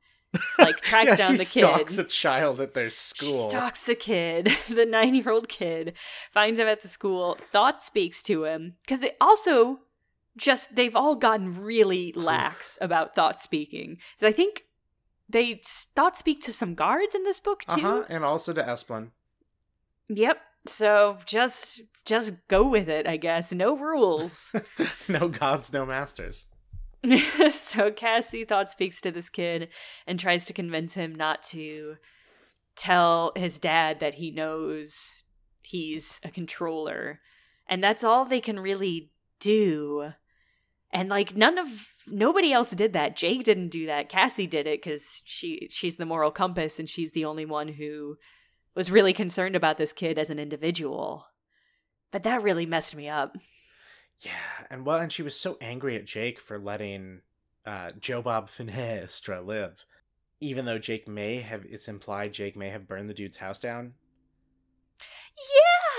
Like 0.57 0.77
tracks 0.81 1.09
yeah, 1.09 1.15
down 1.17 1.31
she 1.31 1.37
the 1.37 1.45
stalks 1.45 1.95
kid. 1.97 2.05
a 2.05 2.09
child 2.09 2.61
at 2.61 2.73
their 2.73 2.89
She 2.89 2.95
school. 2.95 3.49
stalks 3.49 3.85
the 3.85 3.95
kid, 3.95 4.49
the 4.69 4.85
nine 4.85 5.13
year 5.15 5.29
old 5.29 5.49
kid, 5.49 5.93
finds 6.31 6.59
him 6.59 6.67
at 6.67 6.81
the 6.81 6.87
school, 6.87 7.37
thought 7.51 7.83
speaks 7.83 8.23
to 8.23 8.45
him. 8.45 8.75
Because 8.85 9.01
they 9.01 9.11
also 9.19 9.79
just, 10.37 10.75
they've 10.75 10.95
all 10.95 11.15
gotten 11.15 11.61
really 11.61 12.11
lax 12.13 12.77
about 12.81 13.13
thought 13.15 13.39
speaking. 13.39 13.97
So 14.17 14.27
I 14.27 14.31
think 14.31 14.63
they 15.27 15.61
thought 15.95 16.17
speak 16.17 16.41
to 16.43 16.53
some 16.53 16.75
guards 16.75 17.15
in 17.15 17.23
this 17.23 17.39
book 17.39 17.63
too. 17.63 17.85
Uh-huh, 17.85 18.03
and 18.09 18.23
also 18.23 18.53
to 18.53 18.63
Esplin. 18.63 19.09
Yep. 20.09 20.37
So 20.67 21.17
just, 21.25 21.81
just 22.05 22.47
go 22.47 22.67
with 22.67 22.89
it, 22.89 23.07
I 23.07 23.17
guess. 23.17 23.51
No 23.51 23.77
rules. 23.77 24.53
no 25.07 25.27
gods, 25.27 25.71
no 25.73 25.85
masters. 25.85 26.47
so 27.53 27.91
Cassie 27.91 28.45
thought 28.45 28.69
speaks 28.69 28.99
to 29.01 29.11
this 29.11 29.29
kid 29.29 29.69
and 30.07 30.19
tries 30.19 30.45
to 30.45 30.53
convince 30.53 30.93
him 30.93 31.13
not 31.13 31.43
to 31.43 31.97
tell 32.75 33.31
his 33.35 33.59
dad 33.59 33.99
that 33.99 34.15
he 34.15 34.31
knows 34.31 35.23
he's 35.61 36.19
a 36.23 36.29
controller. 36.29 37.19
And 37.67 37.83
that's 37.83 38.03
all 38.03 38.25
they 38.25 38.41
can 38.41 38.59
really 38.59 39.11
do. 39.39 40.13
And 40.95 41.09
like 41.09 41.35
none 41.35 41.57
of 41.57 41.67
nobody 42.07 42.53
else 42.53 42.71
did 42.71 42.93
that. 42.93 43.17
Jake 43.17 43.43
didn't 43.43 43.67
do 43.67 43.85
that. 43.85 44.07
Cassie 44.07 44.47
did 44.47 44.65
it 44.65 44.81
cuz 44.81 45.21
she 45.25 45.67
she's 45.69 45.97
the 45.97 46.05
moral 46.05 46.31
compass 46.31 46.79
and 46.79 46.89
she's 46.89 47.11
the 47.11 47.25
only 47.25 47.45
one 47.45 47.67
who 47.67 48.17
was 48.75 48.89
really 48.89 49.11
concerned 49.11 49.57
about 49.57 49.77
this 49.77 49.91
kid 49.91 50.17
as 50.17 50.29
an 50.29 50.39
individual. 50.39 51.27
But 52.11 52.23
that 52.23 52.41
really 52.41 52.65
messed 52.65 52.95
me 52.95 53.09
up. 53.09 53.35
Yeah, 54.19 54.31
and 54.69 54.85
well, 54.85 54.99
and 54.99 55.11
she 55.11 55.21
was 55.21 55.37
so 55.37 55.57
angry 55.59 55.97
at 55.97 56.05
Jake 56.05 56.39
for 56.39 56.57
letting 56.57 57.21
uh, 57.65 57.91
Joe 57.99 58.21
Bob 58.21 58.49
Fenestre 58.57 59.45
live, 59.45 59.83
even 60.39 60.63
though 60.63 60.79
Jake 60.79 61.09
may 61.09 61.39
have. 61.41 61.65
It's 61.65 61.89
implied 61.89 62.31
Jake 62.31 62.55
may 62.55 62.69
have 62.69 62.87
burned 62.87 63.09
the 63.09 63.13
dude's 63.13 63.37
house 63.37 63.59
down. 63.59 63.95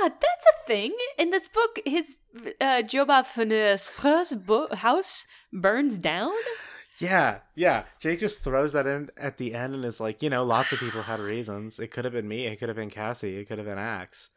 That's 0.09 0.47
a 0.55 0.67
thing. 0.67 0.95
In 1.19 1.31
this 1.31 1.49
book, 1.49 1.81
his 1.85 2.19
uh, 2.61 2.83
Joba 2.83 3.25
Fenestre's 3.27 4.35
bo- 4.35 4.75
house 4.75 5.27
burns 5.53 5.99
down. 5.99 6.33
Yeah, 6.99 7.41
yeah. 7.55 7.85
Jake 8.01 8.21
just 8.21 8.41
throws 8.43 8.73
that 8.73 8.87
in 8.87 9.11
at 9.19 9.37
the 9.39 9.53
end 9.55 9.75
and 9.75 9.85
is 9.85 10.01
like, 10.01 10.23
you 10.23 10.31
know, 10.31 10.45
lots 10.45 10.73
of 10.73 10.79
people 10.79 11.03
had 11.03 11.21
reasons. 11.21 11.79
It 11.79 11.89
could 11.91 12.05
have 12.05 12.15
been 12.15 12.27
me. 12.29 12.47
It 12.47 12.57
could 12.59 12.69
have 12.69 12.77
been 12.77 12.89
Cassie. 12.91 13.37
It 13.37 13.45
could 13.49 13.59
have 13.59 13.67
been 13.67 13.79
Ax. 13.79 14.31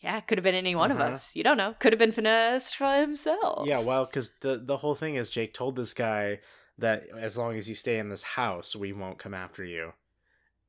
Yeah, 0.00 0.18
it 0.18 0.26
could 0.26 0.38
have 0.38 0.42
been 0.44 0.54
any 0.54 0.74
one 0.74 0.92
Uh-huh. 0.92 1.04
of 1.04 1.12
us. 1.14 1.34
You 1.36 1.42
don't 1.42 1.56
know. 1.56 1.74
Could 1.78 1.92
have 1.92 1.98
been 1.98 2.12
Fenestre 2.12 3.00
himself. 3.00 3.66
Yeah, 3.66 3.80
well, 3.80 4.04
because 4.06 4.30
the 4.40 4.56
the 4.58 4.76
whole 4.78 4.94
thing 4.94 5.14
is 5.14 5.30
Jake 5.30 5.54
told 5.54 5.76
this 5.76 5.92
guy 5.94 6.40
that 6.78 7.04
as 7.18 7.36
long 7.38 7.56
as 7.56 7.68
you 7.68 7.74
stay 7.74 7.98
in 7.98 8.08
this 8.08 8.22
house, 8.22 8.74
we 8.76 8.92
won't 8.92 9.18
come 9.18 9.34
after 9.34 9.64
you. 9.64 9.92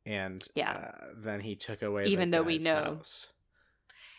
and 0.05 0.43
Yeah. 0.55 0.71
uh, 0.71 1.05
then 1.15 1.41
he 1.41 1.55
took 1.55 1.81
away 1.83 2.05
Even 2.07 2.31
the 2.31 2.37
though 2.37 2.43
we 2.43 2.57
know. 2.57 2.83
house. 2.95 3.27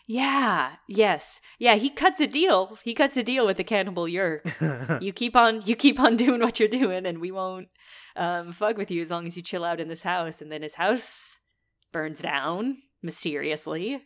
Yeah. 0.05 0.73
Yes. 0.87 1.39
Yeah. 1.59 1.75
He 1.75 1.89
cuts 1.89 2.19
a 2.19 2.27
deal. 2.27 2.77
He 2.83 2.93
cuts 2.93 3.15
a 3.15 3.23
deal 3.23 3.45
with 3.45 3.57
the 3.57 3.63
cannibal 3.63 4.03
Yeerk. 4.05 4.41
you 5.01 5.13
keep 5.13 5.35
on. 5.35 5.61
You 5.65 5.75
keep 5.75 5.99
on 5.99 6.15
doing 6.17 6.41
what 6.41 6.59
you're 6.59 6.69
doing, 6.69 7.05
and 7.05 7.19
we 7.19 7.31
won't 7.31 7.69
um, 8.15 8.51
fuck 8.51 8.77
with 8.77 8.91
you 8.91 9.01
as 9.01 9.11
long 9.11 9.27
as 9.27 9.37
you 9.37 9.43
chill 9.43 9.63
out 9.63 9.79
in 9.79 9.87
this 9.87 10.03
house. 10.03 10.41
And 10.41 10.51
then 10.51 10.61
his 10.61 10.75
house 10.75 11.39
burns 11.91 12.21
down 12.21 12.79
mysteriously. 13.01 14.01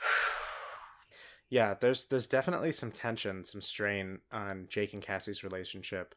yeah, 1.50 1.74
there's 1.74 2.06
there's 2.06 2.26
definitely 2.26 2.72
some 2.72 2.92
tension, 2.92 3.44
some 3.44 3.60
strain 3.60 4.20
on 4.32 4.66
Jake 4.68 4.94
and 4.94 5.02
Cassie's 5.02 5.44
relationship 5.44 6.14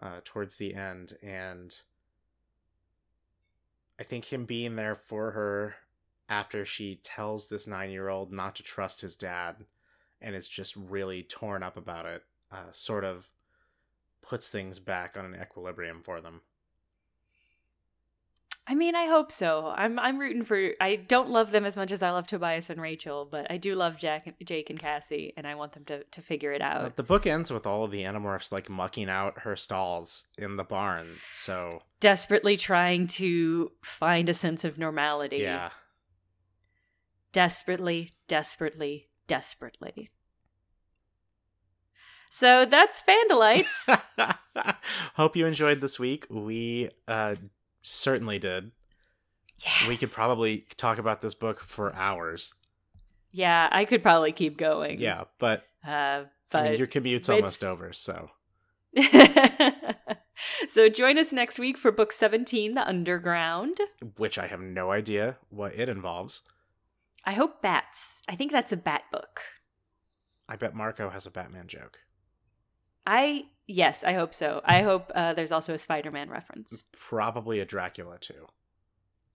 uh, 0.00 0.20
towards 0.24 0.56
the 0.56 0.74
end, 0.74 1.16
and 1.22 1.74
I 3.98 4.04
think 4.04 4.24
him 4.32 4.44
being 4.44 4.76
there 4.76 4.94
for 4.94 5.32
her 5.32 5.74
after 6.32 6.64
she 6.64 6.98
tells 7.02 7.46
this 7.48 7.66
nine 7.66 7.90
year 7.90 8.08
old 8.08 8.32
not 8.32 8.54
to 8.56 8.62
trust 8.62 9.02
his 9.02 9.16
dad, 9.16 9.56
and 10.22 10.34
is 10.34 10.48
just 10.48 10.74
really 10.76 11.22
torn 11.22 11.62
up 11.62 11.76
about 11.76 12.06
it, 12.06 12.22
uh, 12.50 12.72
sort 12.72 13.04
of 13.04 13.28
puts 14.22 14.48
things 14.48 14.78
back 14.78 15.16
on 15.18 15.26
an 15.26 15.36
equilibrium 15.40 16.00
for 16.02 16.20
them. 16.22 16.40
I 18.64 18.76
mean, 18.76 18.94
I 18.94 19.06
hope 19.06 19.32
so. 19.32 19.72
I'm 19.76 19.98
I'm 19.98 20.18
rooting 20.18 20.44
for. 20.44 20.70
I 20.80 20.94
don't 20.96 21.28
love 21.28 21.50
them 21.50 21.64
as 21.66 21.76
much 21.76 21.90
as 21.90 22.02
I 22.02 22.10
love 22.10 22.28
Tobias 22.28 22.70
and 22.70 22.80
Rachel, 22.80 23.26
but 23.28 23.50
I 23.50 23.56
do 23.56 23.74
love 23.74 23.98
Jack, 23.98 24.32
Jake, 24.44 24.70
and 24.70 24.78
Cassie, 24.78 25.34
and 25.36 25.46
I 25.48 25.56
want 25.56 25.72
them 25.72 25.84
to 25.86 26.04
to 26.04 26.22
figure 26.22 26.52
it 26.52 26.62
out. 26.62 26.94
the 26.96 27.02
book 27.02 27.26
ends 27.26 27.50
with 27.50 27.66
all 27.66 27.84
of 27.84 27.90
the 27.90 28.04
animorphs 28.04 28.52
like 28.52 28.70
mucking 28.70 29.10
out 29.10 29.40
her 29.40 29.56
stalls 29.56 30.26
in 30.38 30.56
the 30.56 30.64
barn, 30.64 31.08
so 31.30 31.82
Desperately 32.00 32.56
trying 32.56 33.06
to 33.08 33.72
find 33.84 34.28
a 34.28 34.34
sense 34.34 34.64
of 34.64 34.78
normality. 34.78 35.38
yeah. 35.38 35.70
Desperately, 37.32 38.12
desperately, 38.28 39.08
desperately. 39.26 40.10
So 42.30 42.64
that's 42.64 43.02
Fandalites. 43.02 43.98
Hope 45.16 45.36
you 45.36 45.46
enjoyed 45.46 45.80
this 45.80 45.98
week. 45.98 46.26
We 46.30 46.90
uh 47.08 47.34
certainly 47.82 48.38
did. 48.38 48.70
yes. 49.64 49.86
We 49.88 49.96
could 49.96 50.12
probably 50.12 50.66
talk 50.76 50.98
about 50.98 51.20
this 51.20 51.34
book 51.34 51.60
for 51.66 51.94
hours. 51.94 52.54
Yeah, 53.32 53.68
I 53.72 53.84
could 53.86 54.02
probably 54.02 54.32
keep 54.32 54.56
going. 54.58 55.00
Yeah, 55.00 55.24
but, 55.38 55.64
Uh, 55.86 56.24
but 56.50 56.58
I 56.58 56.68
mean, 56.70 56.78
your 56.78 56.86
commute's 56.86 57.28
almost 57.30 57.64
over, 57.64 57.92
so 57.94 58.30
so 60.68 60.88
join 60.90 61.16
us 61.18 61.32
next 61.32 61.58
week 61.58 61.78
for 61.78 61.90
book 61.90 62.12
17, 62.12 62.74
The 62.74 62.86
Underground. 62.86 63.78
which 64.18 64.36
I 64.38 64.46
have 64.48 64.60
no 64.60 64.90
idea 64.90 65.38
what 65.48 65.74
it 65.74 65.88
involves. 65.88 66.42
I 67.24 67.32
hope 67.32 67.62
bats. 67.62 68.18
I 68.28 68.34
think 68.34 68.52
that's 68.52 68.72
a 68.72 68.76
bat 68.76 69.02
book. 69.12 69.40
I 70.48 70.56
bet 70.56 70.74
Marco 70.74 71.10
has 71.10 71.26
a 71.26 71.30
Batman 71.30 71.68
joke. 71.68 72.00
I 73.06 73.44
yes, 73.66 74.04
I 74.04 74.12
hope 74.14 74.34
so. 74.34 74.60
I 74.64 74.82
hope 74.82 75.10
uh, 75.14 75.34
there's 75.34 75.52
also 75.52 75.74
a 75.74 75.78
Spider-Man 75.78 76.28
reference. 76.30 76.84
Probably 76.92 77.60
a 77.60 77.64
Dracula 77.64 78.18
too. 78.18 78.46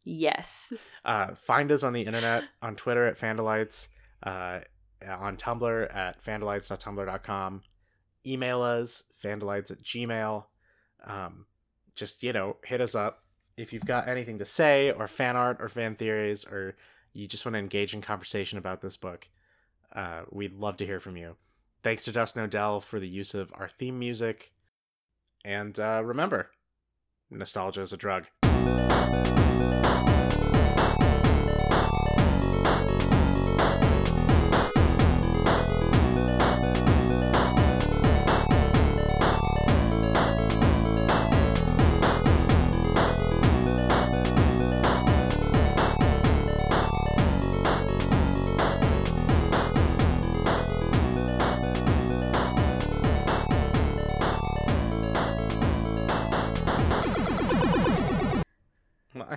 Yes. 0.04 0.72
Uh, 1.04 1.36
find 1.36 1.72
us 1.72 1.84
on 1.84 1.92
the 1.92 2.04
internet 2.04 2.46
on 2.62 2.76
Twitter 2.76 3.06
at 3.06 3.20
Fandalites, 3.20 3.88
uh, 4.24 4.60
on 5.06 5.36
Tumblr 5.36 5.96
at 5.96 6.24
fandalites.tumblr.com. 6.24 7.62
Email 8.26 8.62
us, 8.62 9.04
fandalites 9.22 9.70
at 9.70 9.84
gmail. 9.84 10.46
Um, 11.06 11.46
just, 11.94 12.24
you 12.24 12.32
know, 12.32 12.56
hit 12.64 12.80
us 12.80 12.96
up. 12.96 13.24
If 13.58 13.74
you've 13.74 13.86
got 13.86 14.08
anything 14.08 14.38
to 14.38 14.46
say, 14.46 14.92
or 14.92 15.08
fan 15.10 15.36
art, 15.36 15.58
or 15.60 15.68
fan 15.68 15.96
theories, 15.96 16.46
or 16.46 16.78
you 17.14 17.28
just 17.28 17.46
want 17.46 17.54
to 17.54 17.60
engage 17.60 17.94
in 17.94 18.02
conversation 18.02 18.58
about 18.58 18.82
this 18.82 18.98
book, 18.98 19.28
uh, 19.94 20.22
we'd 20.30 20.54
love 20.54 20.78
to 20.78 20.86
hear 20.86 21.00
from 21.00 21.18
you. 21.18 21.36
Thanks 21.84 22.04
to 22.06 22.12
Dustin 22.12 22.44
Odell 22.44 22.82
for 22.82 23.00
the 23.00 23.08
use 23.08 23.34
of 23.34 23.52
our 23.56 23.70
theme 23.70 24.00
music. 24.00 24.52
And 25.46 25.80
uh, 25.80 26.02
remember, 26.04 26.52
nostalgia 27.30 27.82
is 27.82 27.94
a 27.94 27.98
drug. 27.98 28.28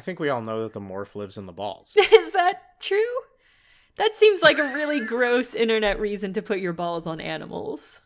I 0.01 0.03
think 0.03 0.19
we 0.19 0.31
all 0.31 0.41
know 0.41 0.63
that 0.63 0.73
the 0.73 0.81
morph 0.81 1.15
lives 1.15 1.37
in 1.37 1.45
the 1.45 1.53
balls. 1.53 1.95
Is 1.99 2.33
that 2.33 2.81
true? 2.81 3.05
That 3.99 4.15
seems 4.15 4.41
like 4.41 4.57
a 4.57 4.73
really 4.75 4.99
gross 5.05 5.53
internet 5.53 6.01
reason 6.01 6.33
to 6.33 6.41
put 6.41 6.59
your 6.59 6.73
balls 6.73 7.07
on 7.07 7.21
animals. 7.21 8.01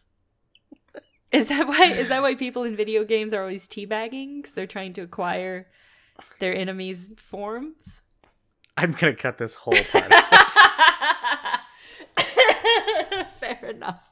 Is 1.30 1.46
that 1.46 1.68
why? 1.68 1.92
Is 1.92 2.08
that 2.08 2.20
why 2.20 2.34
people 2.34 2.64
in 2.64 2.74
video 2.74 3.04
games 3.04 3.32
are 3.32 3.42
always 3.42 3.68
teabagging? 3.68 4.38
Because 4.38 4.54
they're 4.54 4.66
trying 4.66 4.92
to 4.94 5.02
acquire 5.02 5.68
their 6.40 6.52
enemies' 6.52 7.10
forms. 7.16 8.02
I'm 8.76 8.90
gonna 8.90 9.14
cut 9.14 9.38
this 9.38 9.54
whole 9.54 9.80
part 9.92 10.10
out. 10.10 10.50
Fair 13.38 13.70
enough. 13.70 14.10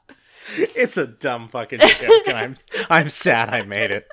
it's 0.57 0.95
a 0.95 1.05
dumb 1.05 1.49
fucking 1.49 1.79
joke, 1.79 2.27
and 2.27 2.37
I'm 2.37 2.55
I'm 2.89 3.09
sad 3.09 3.49
I 3.49 3.63
made 3.63 3.91
it. 3.91 4.07